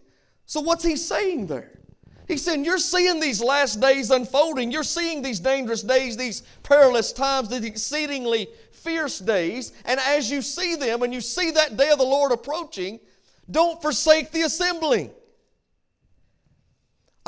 So, 0.45 0.61
what's 0.61 0.83
he 0.83 0.95
saying 0.95 1.47
there? 1.47 1.78
He's 2.29 2.43
saying, 2.43 2.63
You're 2.63 2.77
seeing 2.77 3.19
these 3.19 3.41
last 3.41 3.81
days 3.81 4.11
unfolding. 4.11 4.71
You're 4.71 4.83
seeing 4.83 5.23
these 5.23 5.39
dangerous 5.39 5.81
days, 5.81 6.15
these 6.15 6.43
perilous 6.61 7.11
times, 7.11 7.49
these 7.49 7.65
exceedingly 7.65 8.47
fierce 8.71 9.17
days. 9.17 9.73
And 9.83 9.99
as 9.99 10.29
you 10.29 10.43
see 10.43 10.75
them 10.75 11.01
and 11.01 11.11
you 11.11 11.21
see 11.21 11.49
that 11.51 11.75
day 11.75 11.89
of 11.89 11.97
the 11.97 12.05
Lord 12.05 12.31
approaching, 12.31 12.99
don't 13.49 13.81
forsake 13.81 14.31
the 14.31 14.43
assembling. 14.43 15.09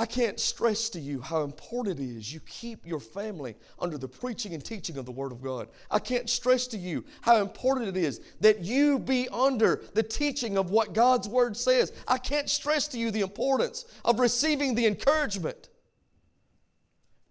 I 0.01 0.07
can't 0.07 0.39
stress 0.39 0.89
to 0.89 0.99
you 0.99 1.21
how 1.21 1.43
important 1.43 1.99
it 1.99 2.03
is 2.03 2.33
you 2.33 2.39
keep 2.39 2.87
your 2.87 2.99
family 2.99 3.55
under 3.77 3.99
the 3.99 4.07
preaching 4.07 4.55
and 4.55 4.65
teaching 4.65 4.97
of 4.97 5.05
the 5.05 5.11
Word 5.11 5.31
of 5.31 5.43
God. 5.43 5.67
I 5.91 5.99
can't 5.99 6.27
stress 6.27 6.65
to 6.69 6.77
you 6.77 7.05
how 7.21 7.37
important 7.37 7.87
it 7.87 7.97
is 7.97 8.19
that 8.39 8.61
you 8.61 8.97
be 8.97 9.29
under 9.31 9.83
the 9.93 10.01
teaching 10.01 10.57
of 10.57 10.71
what 10.71 10.93
God's 10.93 11.29
Word 11.29 11.55
says. 11.55 11.93
I 12.07 12.17
can't 12.17 12.49
stress 12.49 12.87
to 12.87 12.97
you 12.97 13.11
the 13.11 13.21
importance 13.21 13.85
of 14.03 14.19
receiving 14.19 14.73
the 14.73 14.87
encouragement 14.87 15.69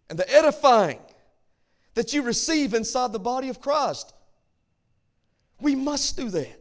and 0.09 0.17
the 0.17 0.33
edifying 0.33 1.01
that 1.95 2.13
you 2.13 2.23
receive 2.23 2.73
inside 2.73 3.13
the 3.13 3.19
body 3.19 3.49
of 3.49 3.61
Christ. 3.61 4.13
We 5.61 5.75
must 5.75 6.17
do 6.17 6.31
that. 6.31 6.60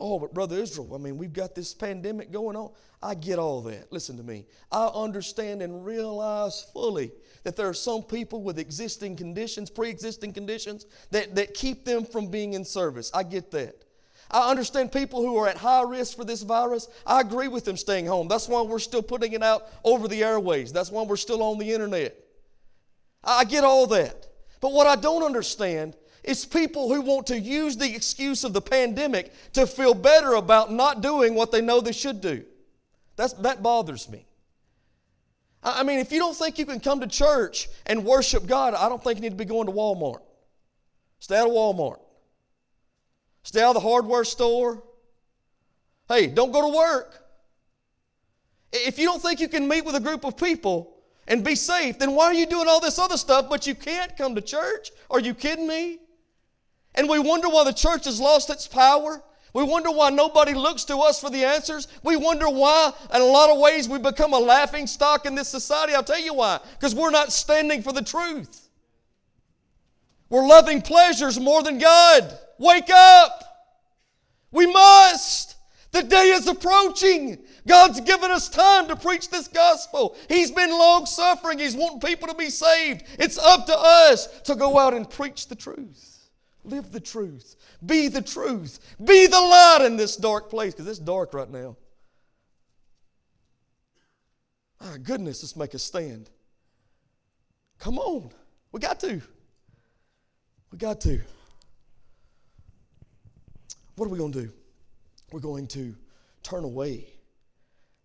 Oh, 0.00 0.18
but 0.18 0.32
Brother 0.32 0.56
Israel, 0.56 0.94
I 0.94 0.98
mean, 0.98 1.18
we've 1.18 1.32
got 1.32 1.54
this 1.54 1.74
pandemic 1.74 2.32
going 2.32 2.56
on. 2.56 2.70
I 3.02 3.14
get 3.14 3.38
all 3.38 3.60
that. 3.62 3.92
Listen 3.92 4.16
to 4.16 4.22
me. 4.22 4.46
I 4.72 4.86
understand 4.86 5.60
and 5.60 5.84
realize 5.84 6.66
fully 6.72 7.12
that 7.44 7.54
there 7.54 7.68
are 7.68 7.74
some 7.74 8.02
people 8.02 8.42
with 8.42 8.58
existing 8.58 9.16
conditions, 9.16 9.68
pre 9.68 9.90
existing 9.90 10.32
conditions, 10.32 10.86
that, 11.10 11.34
that 11.34 11.52
keep 11.52 11.84
them 11.84 12.04
from 12.06 12.28
being 12.28 12.54
in 12.54 12.64
service. 12.64 13.10
I 13.12 13.22
get 13.24 13.50
that. 13.50 13.84
I 14.30 14.50
understand 14.50 14.90
people 14.90 15.20
who 15.20 15.36
are 15.36 15.48
at 15.48 15.58
high 15.58 15.82
risk 15.82 16.16
for 16.16 16.24
this 16.24 16.42
virus. 16.42 16.88
I 17.06 17.20
agree 17.20 17.48
with 17.48 17.66
them 17.66 17.76
staying 17.76 18.06
home. 18.06 18.26
That's 18.26 18.48
why 18.48 18.62
we're 18.62 18.78
still 18.78 19.02
putting 19.02 19.32
it 19.32 19.42
out 19.42 19.66
over 19.84 20.08
the 20.08 20.22
airways. 20.22 20.72
That's 20.72 20.90
why 20.90 21.02
we're 21.02 21.16
still 21.16 21.42
on 21.42 21.58
the 21.58 21.70
internet. 21.70 22.16
I 23.22 23.44
get 23.44 23.64
all 23.64 23.86
that. 23.88 24.28
But 24.60 24.72
what 24.72 24.86
I 24.86 24.96
don't 24.96 25.24
understand 25.24 25.96
is 26.24 26.44
people 26.44 26.92
who 26.92 27.00
want 27.00 27.26
to 27.28 27.38
use 27.38 27.76
the 27.76 27.94
excuse 27.94 28.44
of 28.44 28.52
the 28.52 28.60
pandemic 28.60 29.32
to 29.52 29.66
feel 29.66 29.94
better 29.94 30.34
about 30.34 30.72
not 30.72 31.00
doing 31.00 31.34
what 31.34 31.50
they 31.50 31.60
know 31.60 31.80
they 31.80 31.92
should 31.92 32.20
do. 32.20 32.44
That's, 33.16 33.32
that 33.34 33.62
bothers 33.62 34.08
me. 34.08 34.26
I 35.62 35.82
mean, 35.82 35.98
if 35.98 36.10
you 36.10 36.18
don't 36.18 36.36
think 36.36 36.58
you 36.58 36.64
can 36.64 36.80
come 36.80 37.00
to 37.00 37.06
church 37.06 37.68
and 37.86 38.04
worship 38.04 38.46
God, 38.46 38.74
I 38.74 38.88
don't 38.88 39.02
think 39.02 39.18
you 39.18 39.22
need 39.22 39.30
to 39.30 39.36
be 39.36 39.44
going 39.44 39.66
to 39.66 39.72
Walmart. 39.72 40.22
Stay 41.18 41.36
out 41.36 41.48
of 41.48 41.52
Walmart. 41.52 42.00
Stay 43.42 43.62
out 43.62 43.76
of 43.76 43.82
the 43.82 43.88
hardware 43.88 44.24
store. 44.24 44.82
Hey, 46.08 46.26
don't 46.26 46.50
go 46.50 46.62
to 46.62 46.76
work. 46.76 47.24
If 48.72 48.98
you 48.98 49.04
don't 49.04 49.20
think 49.20 49.40
you 49.40 49.48
can 49.48 49.68
meet 49.68 49.84
with 49.84 49.96
a 49.96 50.00
group 50.00 50.24
of 50.24 50.36
people 50.36 50.96
and 51.28 51.44
be 51.44 51.54
safe, 51.54 51.98
then 51.98 52.14
why 52.14 52.26
are 52.26 52.34
you 52.34 52.46
doing 52.46 52.68
all 52.68 52.80
this 52.80 52.98
other 52.98 53.16
stuff 53.16 53.48
but 53.50 53.66
you 53.66 53.74
can't 53.74 54.16
come 54.16 54.34
to 54.34 54.40
church? 54.40 54.90
Are 55.10 55.20
you 55.20 55.34
kidding 55.34 55.66
me? 55.66 55.98
And 56.94 57.08
we 57.08 57.18
wonder 57.18 57.48
why 57.48 57.64
the 57.64 57.72
church 57.72 58.04
has 58.04 58.20
lost 58.20 58.50
its 58.50 58.66
power. 58.66 59.22
We 59.52 59.64
wonder 59.64 59.90
why 59.90 60.10
nobody 60.10 60.54
looks 60.54 60.84
to 60.84 60.98
us 60.98 61.20
for 61.20 61.30
the 61.30 61.44
answers. 61.44 61.88
We 62.02 62.16
wonder 62.16 62.48
why, 62.48 62.92
in 63.14 63.20
a 63.20 63.24
lot 63.24 63.50
of 63.50 63.58
ways, 63.58 63.88
we 63.88 63.98
become 63.98 64.32
a 64.32 64.38
laughing 64.38 64.86
stock 64.86 65.26
in 65.26 65.34
this 65.34 65.48
society. 65.48 65.94
I'll 65.94 66.04
tell 66.04 66.20
you 66.20 66.34
why. 66.34 66.60
Because 66.74 66.94
we're 66.94 67.10
not 67.10 67.32
standing 67.32 67.82
for 67.82 67.92
the 67.92 68.02
truth. 68.02 68.68
We're 70.28 70.46
loving 70.46 70.82
pleasures 70.82 71.40
more 71.40 71.62
than 71.62 71.78
God. 71.78 72.38
Wake 72.58 72.90
up! 72.90 73.44
We 74.52 74.66
must! 74.66 75.56
The 75.92 76.04
day 76.04 76.28
is 76.28 76.46
approaching. 76.46 77.38
God's 77.66 78.00
given 78.00 78.30
us 78.30 78.48
time 78.48 78.86
to 78.88 78.96
preach 78.96 79.28
this 79.28 79.48
gospel. 79.48 80.16
He's 80.28 80.52
been 80.52 80.70
long 80.70 81.06
suffering. 81.06 81.58
He's 81.58 81.74
wanting 81.74 82.00
people 82.00 82.28
to 82.28 82.34
be 82.34 82.48
saved. 82.48 83.04
It's 83.18 83.38
up 83.38 83.66
to 83.66 83.76
us 83.76 84.26
to 84.42 84.54
go 84.54 84.78
out 84.78 84.94
and 84.94 85.08
preach 85.08 85.48
the 85.48 85.56
truth. 85.56 86.09
Live 86.64 86.92
the 86.92 87.00
truth. 87.00 87.56
Be 87.84 88.08
the 88.08 88.22
truth. 88.22 88.78
Be 89.02 89.26
the 89.26 89.40
light 89.40 89.80
in 89.82 89.96
this 89.96 90.16
dark 90.16 90.50
place 90.50 90.74
because 90.74 90.86
it's 90.86 90.98
dark 90.98 91.32
right 91.32 91.50
now. 91.50 91.76
My 94.80 94.98
goodness, 94.98 95.42
let's 95.42 95.56
make 95.56 95.74
a 95.74 95.78
stand. 95.78 96.30
Come 97.78 97.98
on. 97.98 98.30
We 98.72 98.80
got 98.80 99.00
to. 99.00 99.20
We 100.70 100.78
got 100.78 101.00
to. 101.02 101.20
What 103.96 104.06
are 104.06 104.10
we 104.10 104.18
going 104.18 104.32
to 104.32 104.42
do? 104.42 104.52
We're 105.32 105.40
going 105.40 105.66
to 105.68 105.94
turn 106.42 106.64
away 106.64 107.06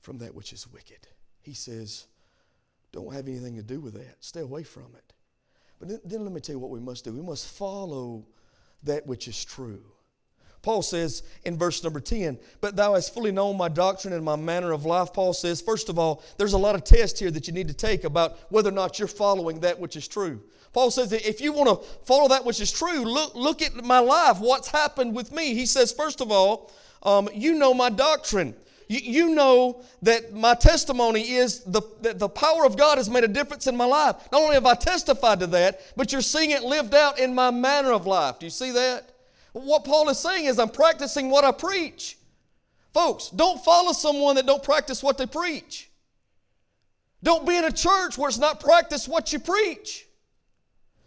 from 0.02 0.18
that 0.20 0.34
which 0.34 0.54
is 0.54 0.68
wicked. 0.72 1.08
He 1.42 1.54
says, 1.54 2.06
don't 2.92 3.14
have 3.14 3.28
anything 3.28 3.56
to 3.56 3.64
do 3.64 3.80
with 3.80 3.94
that. 3.94 4.18
Stay 4.20 4.42
away 4.42 4.64
from 4.64 4.88
it. 4.96 5.14
But 5.80 5.90
then, 5.90 6.00
then 6.06 6.24
let 6.24 6.34
me 6.34 6.42
tell 6.42 6.56
you 6.56 6.60
what 6.60 6.72
we 6.72 6.80
must 6.80 7.04
do. 7.04 7.14
We 7.14 7.22
must 7.22 7.48
follow 7.48 8.26
that 8.86 9.06
which 9.06 9.28
is 9.28 9.44
true. 9.44 9.82
Paul 10.66 10.82
says 10.82 11.22
in 11.44 11.60
verse 11.60 11.84
number 11.84 12.00
10, 12.00 12.40
But 12.60 12.76
thou 12.76 12.96
hast 12.96 13.14
fully 13.14 13.32
known 13.32 13.56
my 13.56 13.70
doctrine 13.70 14.14
and 14.14 14.26
my 14.26 14.36
manner 14.36 14.72
of 14.72 14.84
life. 14.84 15.14
Paul 15.14 15.32
says, 15.34 15.62
first 15.62 15.90
of 15.90 16.00
all, 16.00 16.24
there's 16.38 16.54
a 16.54 16.58
lot 16.58 16.74
of 16.74 16.84
tests 16.84 17.20
here 17.20 17.30
that 17.30 17.46
you 17.46 17.54
need 17.54 17.68
to 17.68 17.74
take 17.76 18.04
about 18.04 18.40
whether 18.52 18.70
or 18.70 18.74
not 18.74 18.98
you're 18.98 19.08
following 19.08 19.60
that 19.60 19.80
which 19.80 19.96
is 19.96 20.08
true. 20.08 20.42
Paul 20.74 20.90
says 20.90 21.12
that 21.12 21.30
if 21.30 21.40
you 21.40 21.54
want 21.54 21.70
to 21.70 21.88
follow 22.06 22.28
that 22.30 22.44
which 22.44 22.60
is 22.60 22.72
true, 22.72 23.04
look, 23.04 23.36
look 23.36 23.62
at 23.62 23.76
my 23.86 24.00
life, 24.00 24.40
what's 24.40 24.68
happened 24.68 25.16
with 25.16 25.32
me. 25.32 25.54
He 25.54 25.68
says, 25.68 25.92
first 25.92 26.20
of 26.20 26.32
all, 26.32 26.72
um, 27.04 27.30
you 27.32 27.54
know 27.54 27.74
my 27.74 27.92
doctrine. 27.92 28.56
You, 28.88 29.30
know 29.30 29.82
that 30.04 30.34
my 30.34 30.54
testimony 30.54 31.22
is 31.22 31.62
the, 31.64 31.82
that 32.02 32.20
the 32.20 32.30
power 32.30 32.66
of 32.66 32.78
God 32.78 32.98
has 33.00 33.10
made 33.10 33.24
a 33.24 33.28
difference 33.28 33.66
in 33.66 33.76
my 33.76 33.86
life. 33.86 34.16
Not 34.32 34.42
only 34.42 34.54
have 34.54 34.66
I 34.66 34.76
testified 34.76 35.40
to 35.40 35.48
that, 35.48 35.82
but 35.96 36.12
you're 36.12 36.22
seeing 36.22 36.52
it 36.52 36.62
lived 36.62 36.94
out 36.94 37.18
in 37.18 37.34
my 37.34 37.50
manner 37.50 37.92
of 37.92 38.06
life. 38.06 38.38
Do 38.40 38.46
you 38.46 38.52
see 38.52 38.72
that? 38.72 39.10
What 39.54 39.86
Paul 39.86 40.10
is 40.10 40.20
saying 40.20 40.46
is, 40.46 40.60
I'm 40.60 40.70
practicing 40.70 41.30
what 41.30 41.44
I 41.44 41.52
preach. 41.52 42.18
Folks, 42.94 43.30
don't 43.30 43.64
follow 43.64 43.92
someone 43.92 44.36
that 44.36 44.46
don't 44.46 44.64
practice 44.64 45.02
what 45.02 45.18
they 45.18 45.26
preach. 45.26 45.90
Don't 47.24 47.48
be 47.48 47.58
in 47.58 47.64
a 47.64 47.72
church 47.72 48.18
where 48.18 48.30
it's 48.30 48.38
not 48.38 48.60
practice 48.60 49.08
what 49.08 49.34
you 49.34 49.40
preach. 49.40 50.06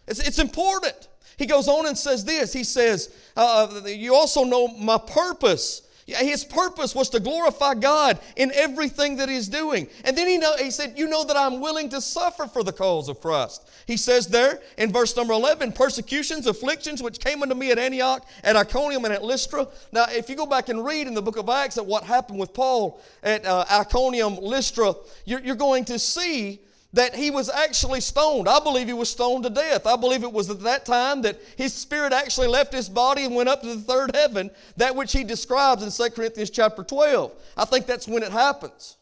It's, 0.09 0.19
it's 0.19 0.39
important. 0.39 1.09
He 1.37 1.47
goes 1.47 1.69
on 1.69 1.87
and 1.87 1.97
says 1.97 2.25
this. 2.25 2.53
He 2.53 2.65
says, 2.65 3.15
uh, 3.37 3.83
You 3.87 4.15
also 4.15 4.43
know 4.43 4.67
my 4.67 4.99
purpose 4.99 5.83
his 6.17 6.45
purpose 6.45 6.95
was 6.95 7.11
to 7.11 7.21
glorify 7.21 7.75
God 7.75 8.19
in 8.37 8.51
everything 8.55 9.17
that 9.17 9.29
he's 9.29 9.49
doing. 9.49 9.89
And 10.05 10.17
then 10.17 10.27
he, 10.27 10.39
know, 10.39 10.57
he 10.57 10.71
said, 10.71 10.95
You 10.97 11.09
know 11.09 11.25
that 11.25 11.37
I'm 11.37 11.61
willing 11.61 11.89
to 11.91 12.01
suffer 12.01 12.47
for 12.47 12.63
the 12.63 12.73
cause 12.73 13.09
of 13.09 13.21
Christ. 13.21 13.69
He 13.87 13.97
says 13.97 14.27
there 14.27 14.61
in 14.79 14.93
verse 14.93 15.17
number 15.17 15.35
11, 15.35 15.73
persecutions, 15.73 16.47
afflictions, 16.47 17.03
which 17.03 17.21
came 17.21 17.43
unto 17.43 17.55
me 17.55 17.71
at 17.71 17.79
Antioch, 17.79 18.27
at 18.43 18.57
Iconium, 18.57 19.05
and 19.05 19.15
at 19.15 19.23
Lystra. 19.23 19.69
Now, 19.93 20.07
if 20.09 20.29
you 20.31 20.37
go 20.37 20.47
back 20.47 20.69
and 20.69 20.85
read 20.85 21.07
in 21.07 21.15
the 21.15 21.23
book 21.23 21.37
of 21.37 21.49
Acts 21.49 21.79
at 21.79 21.85
what 21.87 22.05
happened 22.05 22.39
with 22.39 22.55
Paul 22.55 23.01
at 23.23 23.45
uh, 23.45 23.65
Iconium, 23.71 24.37
Lystra, 24.37 24.95
you're, 25.25 25.41
you're 25.41 25.57
going 25.57 25.85
to 25.87 25.99
see 25.99 26.61
that 26.95 27.15
he 27.15 27.31
was 27.31 27.51
actually 27.51 28.01
stoned. 28.01 28.49
I 28.49 28.61
believe 28.61 28.87
he 28.87 28.95
was 28.95 29.11
stoned 29.11 29.45
to 29.45 29.51
death. 29.51 29.87
I 29.87 29.97
believe 29.97 30.23
it 30.23 30.33
was 30.33 30.49
at 30.49 30.61
that 30.61 30.87
time 30.87 31.23
that 31.23 31.39
his 31.57 31.75
spirit 31.75 32.13
actually 32.13 32.49
left 32.49 32.73
his 32.73 32.89
body 32.89 33.25
and 33.25 33.35
went 33.35 33.49
up 33.49 33.61
to 33.61 33.75
the 33.75 33.81
third 33.81 34.15
heaven, 34.15 34.51
that 34.77 34.97
which 34.97 35.13
he 35.13 35.23
describes 35.23 35.83
in 35.83 35.91
2 35.91 36.15
Corinthians 36.15 36.51
chapter 36.51 36.83
12. 36.83 37.33
I 37.57 37.65
think 37.67 37.87
that's 37.87 38.09
when 38.09 38.23
it 38.23 38.33
happens. 38.33 38.97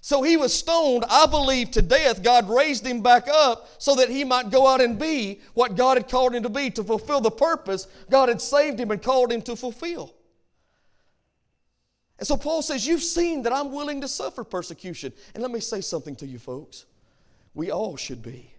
So 0.00 0.22
he 0.22 0.36
was 0.36 0.52
stoned, 0.52 1.04
I 1.08 1.26
believe, 1.26 1.70
to 1.72 1.82
death. 1.82 2.24
God 2.24 2.48
raised 2.50 2.84
him 2.84 3.02
back 3.02 3.28
up 3.28 3.68
so 3.78 3.94
that 3.96 4.08
he 4.08 4.24
might 4.24 4.50
go 4.50 4.66
out 4.66 4.80
and 4.80 4.98
be 4.98 5.40
what 5.54 5.76
God 5.76 5.96
had 5.96 6.08
called 6.08 6.34
him 6.34 6.42
to 6.42 6.48
be, 6.48 6.70
to 6.70 6.82
fulfill 6.82 7.20
the 7.20 7.30
purpose 7.30 7.86
God 8.10 8.28
had 8.28 8.40
saved 8.40 8.80
him 8.80 8.90
and 8.90 9.00
called 9.00 9.30
him 9.30 9.42
to 9.42 9.54
fulfill. 9.54 10.12
And 12.18 12.26
so 12.26 12.36
Paul 12.36 12.62
says, 12.62 12.86
You've 12.86 13.02
seen 13.02 13.42
that 13.42 13.52
I'm 13.52 13.70
willing 13.70 14.00
to 14.00 14.08
suffer 14.08 14.42
persecution. 14.42 15.12
And 15.34 15.42
let 15.42 15.52
me 15.52 15.60
say 15.60 15.80
something 15.80 16.16
to 16.16 16.26
you, 16.26 16.40
folks. 16.40 16.86
We 17.54 17.70
all 17.70 17.96
should 17.96 18.22
be. 18.22 18.52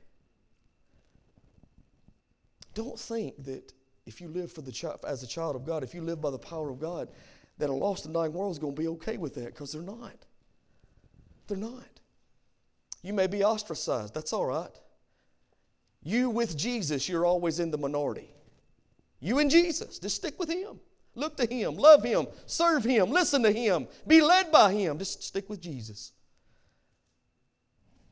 Don't 2.73 2.99
think 2.99 3.43
that 3.45 3.73
if 4.05 4.19
you 4.19 4.27
live 4.27 4.51
for 4.51 4.61
the 4.61 4.99
as 5.07 5.23
a 5.23 5.27
child 5.27 5.55
of 5.55 5.65
God, 5.65 5.83
if 5.83 5.93
you 5.93 6.01
live 6.01 6.21
by 6.21 6.31
the 6.31 6.39
power 6.39 6.69
of 6.69 6.79
God, 6.79 7.09
that 7.57 7.69
a 7.69 7.73
lost 7.73 8.05
and 8.05 8.13
dying 8.13 8.33
world 8.33 8.51
is 8.51 8.59
going 8.59 8.75
to 8.75 8.81
be 8.81 8.87
okay 8.87 9.17
with 9.17 9.35
that 9.35 9.47
because 9.47 9.71
they're 9.71 9.81
not. 9.81 10.25
They're 11.47 11.57
not. 11.57 11.99
You 13.01 13.13
may 13.13 13.27
be 13.27 13.43
ostracized. 13.43 14.13
That's 14.13 14.33
all 14.33 14.45
right. 14.45 14.71
You 16.03 16.29
with 16.29 16.57
Jesus, 16.57 17.07
you're 17.07 17.25
always 17.25 17.59
in 17.59 17.71
the 17.71 17.77
minority. 17.77 18.29
You 19.19 19.39
and 19.39 19.49
Jesus, 19.49 19.99
just 19.99 20.17
stick 20.17 20.37
with 20.39 20.49
Him. 20.49 20.79
Look 21.15 21.37
to 21.37 21.45
Him, 21.45 21.75
love 21.75 22.03
Him, 22.03 22.27
serve 22.45 22.83
Him, 22.83 23.11
listen 23.11 23.43
to 23.43 23.51
Him, 23.51 23.87
be 24.07 24.19
led 24.21 24.51
by 24.51 24.73
Him. 24.73 24.97
Just 24.97 25.23
stick 25.23 25.49
with 25.49 25.61
Jesus. 25.61 26.11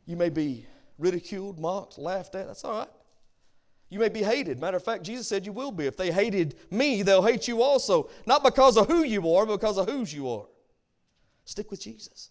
You 0.05 0.15
may 0.15 0.29
be 0.29 0.65
ridiculed, 1.01 1.59
mocked, 1.59 1.97
laughed 1.97 2.35
at. 2.35 2.47
That's 2.47 2.63
all 2.63 2.79
right. 2.79 2.89
You 3.89 3.99
may 3.99 4.07
be 4.07 4.23
hated. 4.23 4.59
Matter 4.59 4.77
of 4.77 4.85
fact, 4.85 5.03
Jesus 5.03 5.27
said 5.27 5.45
you 5.45 5.51
will 5.51 5.71
be. 5.71 5.85
If 5.85 5.97
they 5.97 6.11
hated 6.11 6.55
me, 6.69 7.01
they'll 7.01 7.21
hate 7.21 7.47
you 7.47 7.61
also. 7.61 8.09
Not 8.25 8.43
because 8.43 8.77
of 8.77 8.87
who 8.87 9.03
you 9.03 9.33
are, 9.33 9.45
but 9.45 9.59
because 9.59 9.77
of 9.77 9.89
whose 9.89 10.13
you 10.13 10.29
are. 10.29 10.45
Stick 11.43 11.69
with 11.69 11.81
Jesus. 11.81 12.29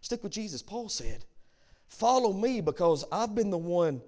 Stick 0.00 0.22
with 0.22 0.32
Jesus. 0.32 0.62
Paul 0.62 0.88
said, 0.88 1.26
Follow 1.88 2.32
me 2.32 2.62
because 2.62 3.04
I've 3.12 3.34
been 3.34 3.50
the 3.50 3.58
one 3.58 4.00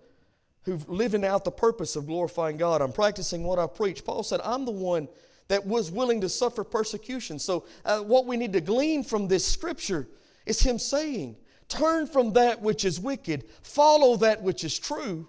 who's 0.63 0.89
living 0.89 1.25
out 1.25 1.45
the 1.45 1.51
purpose 1.51 1.97
of 1.97 2.07
glorifying 2.07 2.57
God. 2.57 2.81
I'm 2.81 2.93
practicing 2.93 3.45
what 3.45 3.59
I 3.59 3.67
preach. 3.67 4.05
Paul 4.05 4.23
said, 4.23 4.41
I'm 4.43 4.65
the 4.65 4.73
one 4.73 5.07
that 5.49 5.65
was 5.65 5.91
willing 5.91 6.21
to 6.23 6.29
suffer 6.29 6.65
persecution. 6.65 7.39
So, 7.39 7.67
uh, 7.85 8.01
what 8.01 8.27
we 8.27 8.37
need 8.37 8.53
to 8.55 8.61
glean 8.61 9.05
from 9.05 9.29
this 9.29 9.47
scripture 9.47 10.09
is 10.45 10.61
him 10.61 10.79
saying, 10.79 11.37
Turn 11.69 12.07
from 12.07 12.33
that 12.35 12.63
which 12.63 12.85
is 12.85 13.01
wicked, 13.01 13.45
follow 13.63 14.17
that 14.17 14.43
which 14.43 14.65
is 14.65 14.79
true. 14.79 15.29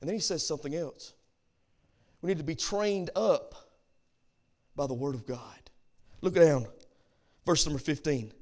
And 0.00 0.08
then 0.08 0.14
he 0.14 0.20
says 0.20 0.46
something 0.46 0.74
else. 0.74 1.14
We 2.20 2.28
need 2.28 2.38
to 2.38 2.44
be 2.44 2.54
trained 2.54 3.10
up 3.16 3.54
by 4.76 4.86
the 4.86 4.94
Word 4.94 5.14
of 5.14 5.26
God. 5.26 5.40
Look 6.20 6.34
down, 6.34 6.66
verse 7.46 7.66
number 7.66 7.80
15. 7.80 8.32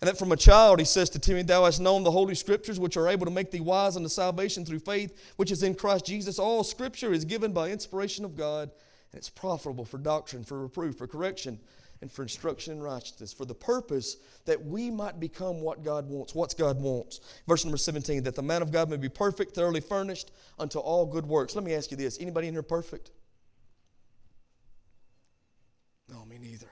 And 0.00 0.08
that 0.08 0.18
from 0.18 0.30
a 0.30 0.36
child, 0.36 0.78
he 0.78 0.84
says 0.84 1.10
to 1.10 1.18
Timothy, 1.18 1.46
Thou 1.46 1.64
hast 1.64 1.80
known 1.80 2.04
the 2.04 2.10
Holy 2.10 2.36
Scriptures, 2.36 2.78
which 2.78 2.96
are 2.96 3.08
able 3.08 3.26
to 3.26 3.32
make 3.32 3.50
thee 3.50 3.60
wise 3.60 3.96
unto 3.96 4.08
salvation 4.08 4.64
through 4.64 4.78
faith, 4.78 5.34
which 5.36 5.50
is 5.50 5.64
in 5.64 5.74
Christ 5.74 6.06
Jesus. 6.06 6.38
All 6.38 6.62
Scripture 6.62 7.12
is 7.12 7.24
given 7.24 7.52
by 7.52 7.70
inspiration 7.70 8.24
of 8.24 8.36
God, 8.36 8.70
and 9.12 9.18
it's 9.18 9.28
profitable 9.28 9.84
for 9.84 9.98
doctrine, 9.98 10.44
for 10.44 10.60
reproof, 10.60 10.96
for 10.96 11.08
correction, 11.08 11.58
and 12.00 12.10
for 12.10 12.22
instruction 12.22 12.74
in 12.74 12.82
righteousness, 12.82 13.32
for 13.32 13.44
the 13.44 13.54
purpose 13.54 14.18
that 14.44 14.64
we 14.64 14.90
might 14.90 15.18
become 15.18 15.60
what 15.60 15.82
God 15.82 16.08
wants. 16.08 16.34
What's 16.34 16.54
God 16.54 16.80
wants? 16.80 17.20
Verse 17.46 17.64
number 17.64 17.76
17, 17.76 18.22
that 18.22 18.34
the 18.34 18.42
man 18.42 18.62
of 18.62 18.70
God 18.70 18.88
may 18.88 18.96
be 18.96 19.08
perfect, 19.08 19.54
thoroughly 19.54 19.80
furnished 19.80 20.30
unto 20.58 20.78
all 20.78 21.04
good 21.04 21.26
works. 21.26 21.54
Let 21.54 21.64
me 21.64 21.74
ask 21.74 21.90
you 21.90 21.96
this 21.96 22.18
anybody 22.20 22.48
in 22.48 22.54
here 22.54 22.62
perfect? 22.62 23.10
No, 26.08 26.24
me 26.24 26.38
neither. 26.38 26.70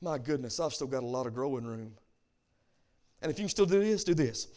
My 0.00 0.18
goodness, 0.18 0.58
I've 0.58 0.74
still 0.74 0.88
got 0.88 1.02
a 1.02 1.06
lot 1.06 1.26
of 1.26 1.34
growing 1.34 1.64
room. 1.64 1.92
And 3.20 3.30
if 3.30 3.38
you 3.38 3.44
can 3.44 3.50
still 3.50 3.66
do 3.66 3.78
this, 3.78 4.02
do 4.02 4.14
this. 4.14 4.48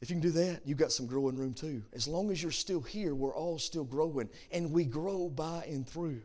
If 0.00 0.10
you 0.10 0.16
can 0.16 0.22
do 0.22 0.32
that, 0.32 0.62
you've 0.64 0.76
got 0.76 0.90
some 0.90 1.06
growing 1.06 1.36
room 1.36 1.54
too. 1.54 1.82
As 1.92 2.08
long 2.08 2.30
as 2.30 2.42
you're 2.42 2.50
still 2.50 2.80
here, 2.80 3.14
we're 3.14 3.34
all 3.34 3.58
still 3.58 3.84
growing, 3.84 4.28
and 4.50 4.72
we 4.72 4.84
grow 4.84 5.28
by 5.28 5.64
and 5.68 5.88
through 5.88 6.20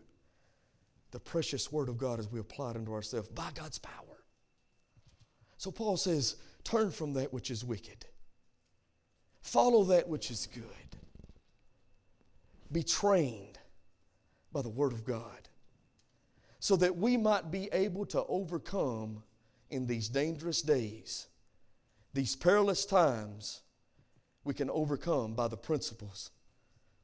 the 1.11 1.19
precious 1.19 1.71
Word 1.71 1.89
of 1.89 1.97
God 1.97 2.19
as 2.19 2.31
we 2.31 2.39
apply 2.39 2.71
it 2.71 2.77
unto 2.77 2.93
ourselves 2.93 3.27
by 3.29 3.49
God's 3.53 3.79
power. 3.79 4.23
So 5.57 5.71
Paul 5.71 5.97
says, 5.97 6.35
Turn 6.63 6.91
from 6.91 7.13
that 7.13 7.33
which 7.33 7.51
is 7.51 7.65
wicked, 7.65 8.05
follow 9.41 9.83
that 9.85 10.07
which 10.07 10.29
is 10.29 10.47
good, 10.47 10.63
be 12.71 12.83
trained 12.83 13.57
by 14.51 14.61
the 14.61 14.69
Word 14.69 14.93
of 14.93 15.05
God 15.05 15.49
so 16.59 16.75
that 16.75 16.97
we 16.97 17.17
might 17.17 17.51
be 17.51 17.69
able 17.71 18.05
to 18.07 18.23
overcome 18.25 19.23
in 19.69 19.87
these 19.87 20.09
dangerous 20.09 20.61
days, 20.61 21.27
these 22.13 22.35
perilous 22.35 22.85
times, 22.85 23.61
we 24.43 24.53
can 24.53 24.69
overcome 24.69 25.33
by 25.33 25.47
the 25.47 25.57
principles 25.57 26.31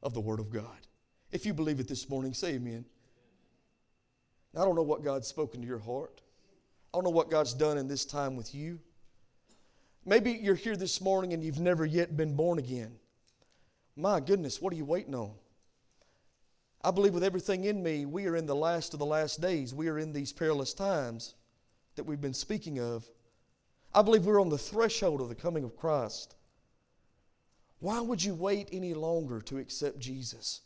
of 0.02 0.14
the 0.14 0.20
Word 0.20 0.40
of 0.40 0.50
God. 0.50 0.86
If 1.32 1.46
you 1.46 1.54
believe 1.54 1.80
it 1.80 1.88
this 1.88 2.08
morning, 2.08 2.34
say 2.34 2.54
amen. 2.54 2.84
I 4.56 4.64
don't 4.64 4.74
know 4.74 4.82
what 4.82 5.04
God's 5.04 5.28
spoken 5.28 5.60
to 5.60 5.66
your 5.66 5.78
heart. 5.78 6.22
I 6.92 6.96
don't 6.96 7.04
know 7.04 7.10
what 7.10 7.30
God's 7.30 7.52
done 7.52 7.76
in 7.76 7.88
this 7.88 8.04
time 8.04 8.36
with 8.36 8.54
you. 8.54 8.78
Maybe 10.04 10.32
you're 10.32 10.54
here 10.54 10.76
this 10.76 11.00
morning 11.00 11.32
and 11.32 11.42
you've 11.42 11.60
never 11.60 11.84
yet 11.84 12.16
been 12.16 12.34
born 12.34 12.58
again. 12.58 12.96
My 13.96 14.20
goodness, 14.20 14.62
what 14.62 14.72
are 14.72 14.76
you 14.76 14.84
waiting 14.84 15.14
on? 15.14 15.32
I 16.82 16.90
believe 16.90 17.12
with 17.12 17.24
everything 17.24 17.64
in 17.64 17.82
me, 17.82 18.06
we 18.06 18.26
are 18.26 18.36
in 18.36 18.46
the 18.46 18.54
last 18.54 18.92
of 18.92 19.00
the 19.00 19.06
last 19.06 19.40
days. 19.40 19.74
We 19.74 19.88
are 19.88 19.98
in 19.98 20.12
these 20.12 20.32
perilous 20.32 20.72
times 20.72 21.34
that 21.96 22.04
we've 22.04 22.20
been 22.20 22.34
speaking 22.34 22.78
of. 22.78 23.04
I 23.92 24.02
believe 24.02 24.24
we're 24.24 24.40
on 24.40 24.50
the 24.50 24.58
threshold 24.58 25.20
of 25.20 25.28
the 25.28 25.34
coming 25.34 25.64
of 25.64 25.76
Christ. 25.76 26.36
Why 27.80 28.00
would 28.00 28.22
you 28.22 28.34
wait 28.34 28.68
any 28.72 28.94
longer 28.94 29.40
to 29.42 29.58
accept 29.58 29.98
Jesus? 29.98 30.60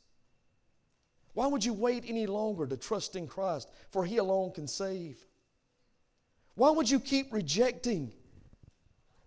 Why 1.40 1.46
would 1.46 1.64
you 1.64 1.72
wait 1.72 2.04
any 2.06 2.26
longer 2.26 2.66
to 2.66 2.76
trust 2.76 3.16
in 3.16 3.26
Christ? 3.26 3.70
For 3.92 4.04
He 4.04 4.18
alone 4.18 4.52
can 4.52 4.68
save. 4.68 5.16
Why 6.54 6.68
would 6.68 6.90
you 6.90 7.00
keep 7.00 7.32
rejecting 7.32 8.12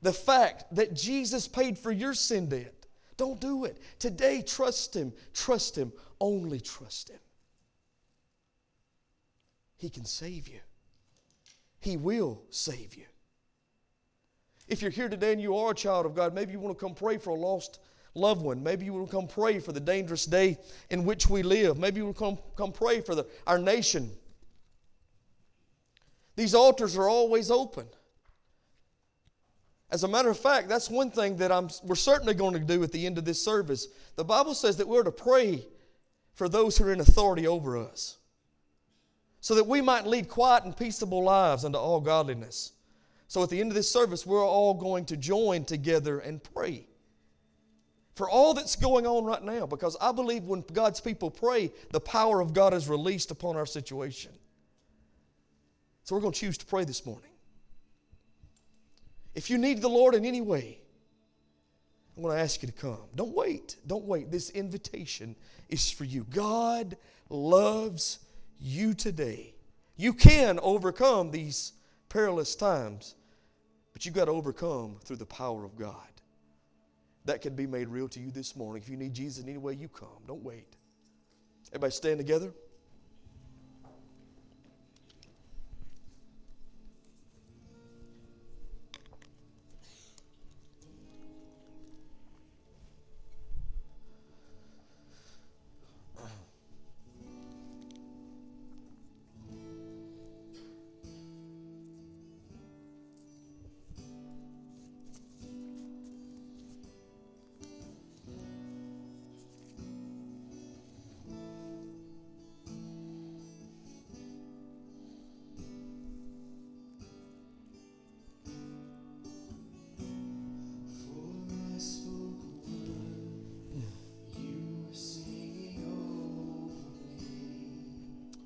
the 0.03 0.13
fact 0.13 0.65
that 0.75 0.93
Jesus 0.93 1.47
paid 1.47 1.75
for 1.75 1.91
your 1.91 2.13
sin 2.13 2.49
debt? 2.49 2.85
Don't 3.17 3.41
do 3.41 3.65
it. 3.65 3.79
Today, 3.97 4.43
trust 4.43 4.95
Him. 4.95 5.11
Trust 5.33 5.75
Him. 5.75 5.91
Only 6.21 6.59
trust 6.59 7.09
Him. 7.09 7.19
He 9.77 9.89
can 9.89 10.05
save 10.05 10.47
you, 10.47 10.59
He 11.79 11.97
will 11.97 12.43
save 12.51 12.93
you. 12.93 13.05
If 14.67 14.83
you're 14.83 14.91
here 14.91 15.09
today 15.09 15.31
and 15.31 15.41
you 15.41 15.57
are 15.57 15.71
a 15.71 15.73
child 15.75 16.05
of 16.05 16.13
God, 16.13 16.35
maybe 16.35 16.51
you 16.51 16.59
want 16.59 16.77
to 16.77 16.85
come 16.85 16.93
pray 16.93 17.17
for 17.17 17.31
a 17.31 17.33
lost 17.33 17.79
loved 18.15 18.41
one. 18.41 18.61
Maybe 18.61 18.85
you 18.85 18.93
will 18.93 19.07
come 19.07 19.27
pray 19.27 19.59
for 19.59 19.71
the 19.71 19.79
dangerous 19.79 20.25
day 20.25 20.57
in 20.89 21.03
which 21.03 21.29
we 21.29 21.43
live. 21.43 21.77
Maybe 21.77 21.97
you 21.97 22.05
will 22.05 22.13
come, 22.13 22.37
come 22.55 22.71
pray 22.71 23.01
for 23.01 23.15
the, 23.15 23.25
our 23.47 23.57
nation. 23.57 24.11
These 26.35 26.55
altars 26.55 26.97
are 26.97 27.07
always 27.07 27.51
open. 27.51 27.85
As 29.89 30.03
a 30.03 30.07
matter 30.07 30.29
of 30.29 30.39
fact, 30.39 30.69
that's 30.69 30.89
one 30.89 31.11
thing 31.11 31.37
that 31.37 31.51
I'm, 31.51 31.69
we're 31.83 31.95
certainly 31.95 32.33
going 32.33 32.53
to 32.53 32.59
do 32.59 32.81
at 32.83 32.91
the 32.91 33.05
end 33.05 33.17
of 33.17 33.25
this 33.25 33.43
service. 33.43 33.87
The 34.15 34.23
Bible 34.23 34.55
says 34.55 34.77
that 34.77 34.87
we're 34.87 35.03
to 35.03 35.11
pray 35.11 35.67
for 36.33 36.49
those 36.49 36.77
who 36.77 36.85
are 36.85 36.93
in 36.93 36.99
authority 36.99 37.45
over 37.45 37.77
us 37.77 38.17
so 39.39 39.53
that 39.55 39.67
we 39.67 39.81
might 39.81 40.07
lead 40.07 40.29
quiet 40.29 40.63
and 40.63 40.75
peaceable 40.75 41.21
lives 41.23 41.65
unto 41.65 41.77
all 41.77 41.99
godliness. 41.99 42.71
So 43.27 43.43
at 43.43 43.49
the 43.49 43.59
end 43.59 43.69
of 43.71 43.75
this 43.75 43.91
service, 43.91 44.25
we're 44.25 44.45
all 44.45 44.73
going 44.73 45.05
to 45.05 45.17
join 45.17 45.65
together 45.65 46.19
and 46.19 46.41
pray 46.41 46.87
for 48.15 48.29
all 48.29 48.53
that's 48.53 48.75
going 48.75 49.07
on 49.07 49.25
right 49.25 49.43
now 49.43 49.65
because 49.65 49.97
I 49.99 50.11
believe 50.11 50.43
when 50.43 50.63
God's 50.73 51.01
people 51.01 51.31
pray, 51.31 51.71
the 51.91 51.99
power 51.99 52.41
of 52.41 52.53
God 52.53 52.73
is 52.73 52.87
released 52.87 53.31
upon 53.31 53.55
our 53.55 53.65
situation. 53.65 54.31
So 56.03 56.15
we're 56.15 56.21
going 56.21 56.33
to 56.33 56.39
choose 56.39 56.57
to 56.59 56.65
pray 56.65 56.83
this 56.83 57.05
morning. 57.05 57.29
If 59.33 59.49
you 59.49 59.57
need 59.57 59.81
the 59.81 59.89
Lord 59.89 60.13
in 60.13 60.25
any 60.25 60.41
way, 60.41 60.79
I 62.15 62.21
want 62.21 62.37
to 62.37 62.41
ask 62.41 62.61
you 62.61 62.67
to 62.67 62.73
come. 62.73 62.99
Don't 63.15 63.33
wait. 63.33 63.77
Don't 63.87 64.05
wait. 64.05 64.29
This 64.29 64.51
invitation 64.51 65.35
is 65.69 65.89
for 65.89 66.03
you. 66.03 66.27
God 66.29 66.97
loves 67.29 68.19
you 68.59 68.93
today. 68.93 69.55
You 69.97 70.13
can 70.13 70.59
overcome 70.61 71.31
these 71.31 71.73
perilous 72.09 72.53
times, 72.53 73.15
but 73.91 74.05
you've 74.05 74.13
got 74.13 74.25
to 74.25 74.31
overcome 74.31 74.97
through 75.03 75.15
the 75.15 75.25
power 75.25 75.65
of 75.65 75.75
God. 75.75 76.12
That 77.25 77.41
can 77.41 77.55
be 77.55 77.65
made 77.65 77.87
real 77.87 78.09
to 78.09 78.19
you 78.19 78.31
this 78.31 78.55
morning. 78.55 78.81
If 78.81 78.89
you 78.89 78.97
need 78.97 79.13
Jesus 79.13 79.43
in 79.43 79.49
any 79.49 79.57
way, 79.57 79.73
you 79.73 79.87
come. 79.87 80.23
Don't 80.27 80.43
wait. 80.43 80.75
Everybody 81.71 81.91
stand 81.91 82.17
together. 82.19 82.53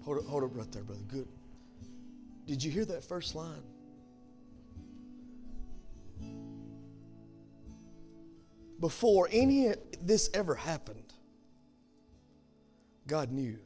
Hold 0.08 0.20
up, 0.20 0.26
hold 0.28 0.55
right 0.55 0.72
there, 0.72 0.84
brother. 0.84 1.01
Good. 1.05 1.28
Did 2.45 2.64
you 2.64 2.72
hear 2.72 2.86
that 2.86 3.03
first 3.03 3.36
line? 3.36 3.62
Before 8.80 9.28
any 9.30 9.68
of 9.68 9.78
this 10.01 10.30
ever 10.34 10.55
happened, 10.55 11.12
God 13.05 13.34
knew. 13.34 13.58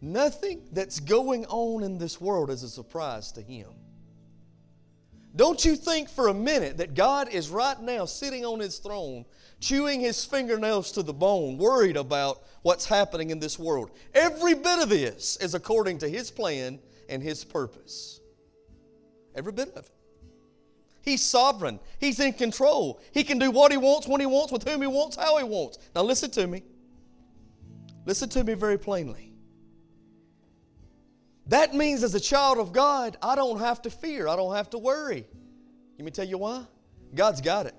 Nothing 0.00 0.62
that's 0.72 0.98
going 0.98 1.46
on 1.46 1.84
in 1.84 1.96
this 1.96 2.20
world 2.20 2.50
is 2.50 2.64
a 2.64 2.68
surprise 2.68 3.30
to 3.32 3.40
Him. 3.40 3.68
Don't 5.36 5.62
you 5.66 5.76
think 5.76 6.08
for 6.08 6.28
a 6.28 6.34
minute 6.34 6.78
that 6.78 6.94
God 6.94 7.28
is 7.28 7.50
right 7.50 7.78
now 7.80 8.06
sitting 8.06 8.44
on 8.46 8.58
His 8.58 8.78
throne, 8.78 9.26
chewing 9.60 10.00
His 10.00 10.24
fingernails 10.24 10.90
to 10.92 11.02
the 11.02 11.12
bone, 11.12 11.58
worried 11.58 11.98
about 11.98 12.42
what's 12.62 12.86
happening 12.86 13.28
in 13.30 13.38
this 13.38 13.58
world. 13.58 13.90
Every 14.14 14.54
bit 14.54 14.82
of 14.82 14.88
this 14.88 15.36
is 15.36 15.54
according 15.54 15.98
to 15.98 16.08
His 16.08 16.30
plan 16.30 16.78
and 17.10 17.22
His 17.22 17.44
purpose. 17.44 18.20
Every 19.34 19.52
bit 19.52 19.68
of 19.76 19.84
it. 19.84 19.92
He's 21.02 21.22
sovereign. 21.22 21.80
He's 22.00 22.18
in 22.18 22.32
control. 22.32 23.00
He 23.12 23.22
can 23.22 23.38
do 23.38 23.50
what 23.50 23.70
He 23.70 23.78
wants, 23.78 24.08
when 24.08 24.20
He 24.20 24.26
wants, 24.26 24.52
with 24.52 24.66
whom 24.66 24.80
He 24.80 24.88
wants, 24.88 25.16
how 25.16 25.36
He 25.36 25.44
wants. 25.44 25.78
Now, 25.94 26.02
listen 26.02 26.30
to 26.30 26.46
me. 26.46 26.62
Listen 28.06 28.28
to 28.30 28.42
me 28.42 28.54
very 28.54 28.78
plainly. 28.78 29.35
That 31.48 31.74
means, 31.74 32.02
as 32.02 32.14
a 32.14 32.20
child 32.20 32.58
of 32.58 32.72
God, 32.72 33.16
I 33.22 33.36
don't 33.36 33.60
have 33.60 33.82
to 33.82 33.90
fear. 33.90 34.26
I 34.26 34.36
don't 34.36 34.54
have 34.54 34.70
to 34.70 34.78
worry. 34.78 35.26
Let 35.98 36.04
me 36.04 36.10
tell 36.10 36.26
you 36.26 36.38
why. 36.38 36.64
God's 37.14 37.40
got 37.40 37.66
it. 37.66 37.74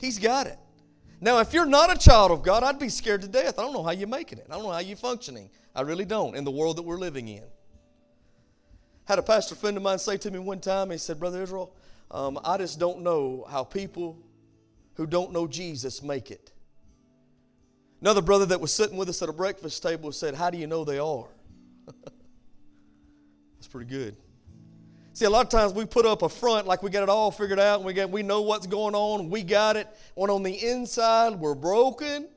He's 0.00 0.18
got 0.18 0.46
it. 0.46 0.58
Now, 1.20 1.38
if 1.40 1.52
you're 1.52 1.66
not 1.66 1.94
a 1.94 1.98
child 1.98 2.30
of 2.30 2.42
God, 2.42 2.62
I'd 2.62 2.78
be 2.78 2.88
scared 2.88 3.22
to 3.22 3.28
death. 3.28 3.58
I 3.58 3.62
don't 3.62 3.72
know 3.72 3.82
how 3.82 3.90
you're 3.90 4.06
making 4.06 4.38
it. 4.38 4.46
I 4.50 4.54
don't 4.54 4.62
know 4.62 4.72
how 4.72 4.78
you're 4.78 4.96
functioning. 4.96 5.50
I 5.74 5.80
really 5.80 6.04
don't 6.04 6.36
in 6.36 6.44
the 6.44 6.50
world 6.50 6.76
that 6.76 6.82
we're 6.82 6.98
living 6.98 7.28
in. 7.28 7.44
Had 9.06 9.18
a 9.18 9.22
pastor 9.22 9.54
friend 9.54 9.76
of 9.76 9.82
mine 9.82 9.98
say 9.98 10.16
to 10.18 10.30
me 10.30 10.38
one 10.38 10.60
time, 10.60 10.90
he 10.90 10.98
said, 10.98 11.18
Brother 11.18 11.42
Israel, 11.42 11.74
um, 12.10 12.38
I 12.44 12.58
just 12.58 12.78
don't 12.78 13.00
know 13.00 13.46
how 13.48 13.64
people 13.64 14.18
who 14.94 15.06
don't 15.06 15.32
know 15.32 15.46
Jesus 15.46 16.02
make 16.02 16.30
it. 16.30 16.52
Another 18.06 18.22
brother 18.22 18.46
that 18.46 18.60
was 18.60 18.72
sitting 18.72 18.96
with 18.96 19.08
us 19.08 19.20
at 19.20 19.28
a 19.28 19.32
breakfast 19.32 19.82
table 19.82 20.12
said, 20.12 20.36
How 20.36 20.48
do 20.48 20.56
you 20.56 20.68
know 20.68 20.84
they 20.84 21.00
are? 21.00 21.26
That's 23.56 23.66
pretty 23.68 23.90
good. 23.90 24.16
See, 25.12 25.24
a 25.24 25.30
lot 25.30 25.44
of 25.44 25.50
times 25.50 25.72
we 25.72 25.86
put 25.86 26.06
up 26.06 26.22
a 26.22 26.28
front 26.28 26.68
like 26.68 26.84
we 26.84 26.90
got 26.90 27.02
it 27.02 27.08
all 27.08 27.32
figured 27.32 27.58
out 27.58 27.78
and 27.78 27.84
we, 27.84 27.92
get, 27.92 28.08
we 28.08 28.22
know 28.22 28.42
what's 28.42 28.68
going 28.68 28.94
on, 28.94 29.28
we 29.28 29.42
got 29.42 29.74
it. 29.74 29.88
When 30.14 30.30
on 30.30 30.44
the 30.44 30.52
inside, 30.52 31.34
we're 31.34 31.56
broken 31.56 32.28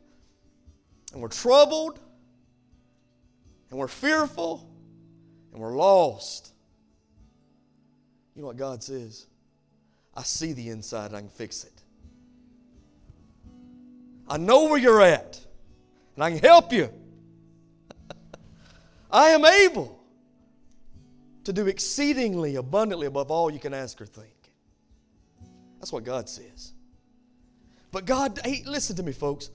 and 1.14 1.22
we're 1.22 1.28
troubled 1.28 2.00
and 3.70 3.78
we're 3.78 3.88
fearful 3.88 4.68
and 5.54 5.62
we're 5.62 5.76
lost. 5.76 6.52
You 8.34 8.42
know 8.42 8.48
what 8.48 8.58
God 8.58 8.82
says? 8.82 9.28
I 10.18 10.24
see 10.24 10.54
the 10.54 10.70
inside 10.70 11.10
and 11.10 11.16
I 11.16 11.20
can 11.20 11.30
fix 11.30 11.64
it. 11.64 11.84
I 14.28 14.38
know 14.38 14.64
where 14.64 14.80
you're 14.80 15.04
at 15.04 15.46
and 16.20 16.26
I 16.26 16.38
can 16.38 16.40
help 16.40 16.74
you. 16.74 16.90
I 19.12 19.30
am 19.30 19.46
able 19.46 20.04
to 21.46 21.54
do 21.54 21.68
exceedingly 21.68 22.58
abundantly 22.58 23.08
above 23.08 23.32
all 23.32 23.50
you 23.50 23.58
can 23.58 23.74
ask 23.74 24.02
or 24.02 24.06
think. 24.06 24.52
That's 25.80 25.94
what 25.94 26.04
God 26.04 26.28
says. 26.28 26.74
But 27.94 28.06
God, 28.06 28.38
hey, 28.44 28.64
listen 28.66 28.98
to 28.98 29.04
me, 29.04 29.14
folks. 29.14 29.50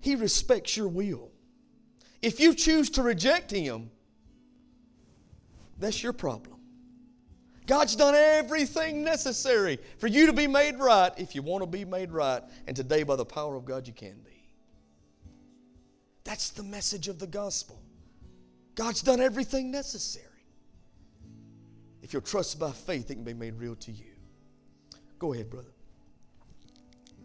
He 0.00 0.16
respects 0.16 0.76
your 0.76 0.88
will. 0.88 1.30
If 2.20 2.40
you 2.40 2.52
choose 2.52 2.90
to 2.90 3.04
reject 3.04 3.52
Him, 3.52 3.88
that's 5.78 6.02
your 6.02 6.12
problem. 6.12 6.58
God's 7.68 7.94
done 7.94 8.16
everything 8.16 9.04
necessary 9.04 9.78
for 9.98 10.08
you 10.08 10.26
to 10.26 10.32
be 10.32 10.48
made 10.48 10.80
right 10.80 11.12
if 11.18 11.36
you 11.36 11.42
want 11.42 11.62
to 11.62 11.68
be 11.68 11.84
made 11.84 12.10
right. 12.10 12.42
And 12.66 12.74
today, 12.74 13.04
by 13.04 13.14
the 13.14 13.24
power 13.24 13.54
of 13.54 13.64
God, 13.64 13.86
you 13.86 13.92
can 13.92 14.16
be. 14.24 14.29
That's 16.30 16.50
the 16.50 16.62
message 16.62 17.08
of 17.08 17.18
the 17.18 17.26
gospel. 17.26 17.82
God's 18.76 19.02
done 19.02 19.20
everything 19.20 19.72
necessary. 19.72 20.26
If 22.02 22.12
you'll 22.12 22.22
trust 22.22 22.56
by 22.60 22.70
faith, 22.70 23.10
it 23.10 23.16
can 23.16 23.24
be 23.24 23.34
made 23.34 23.56
real 23.56 23.74
to 23.74 23.90
you. 23.90 24.12
Go 25.18 25.32
ahead, 25.32 25.50
brother. 25.50 25.72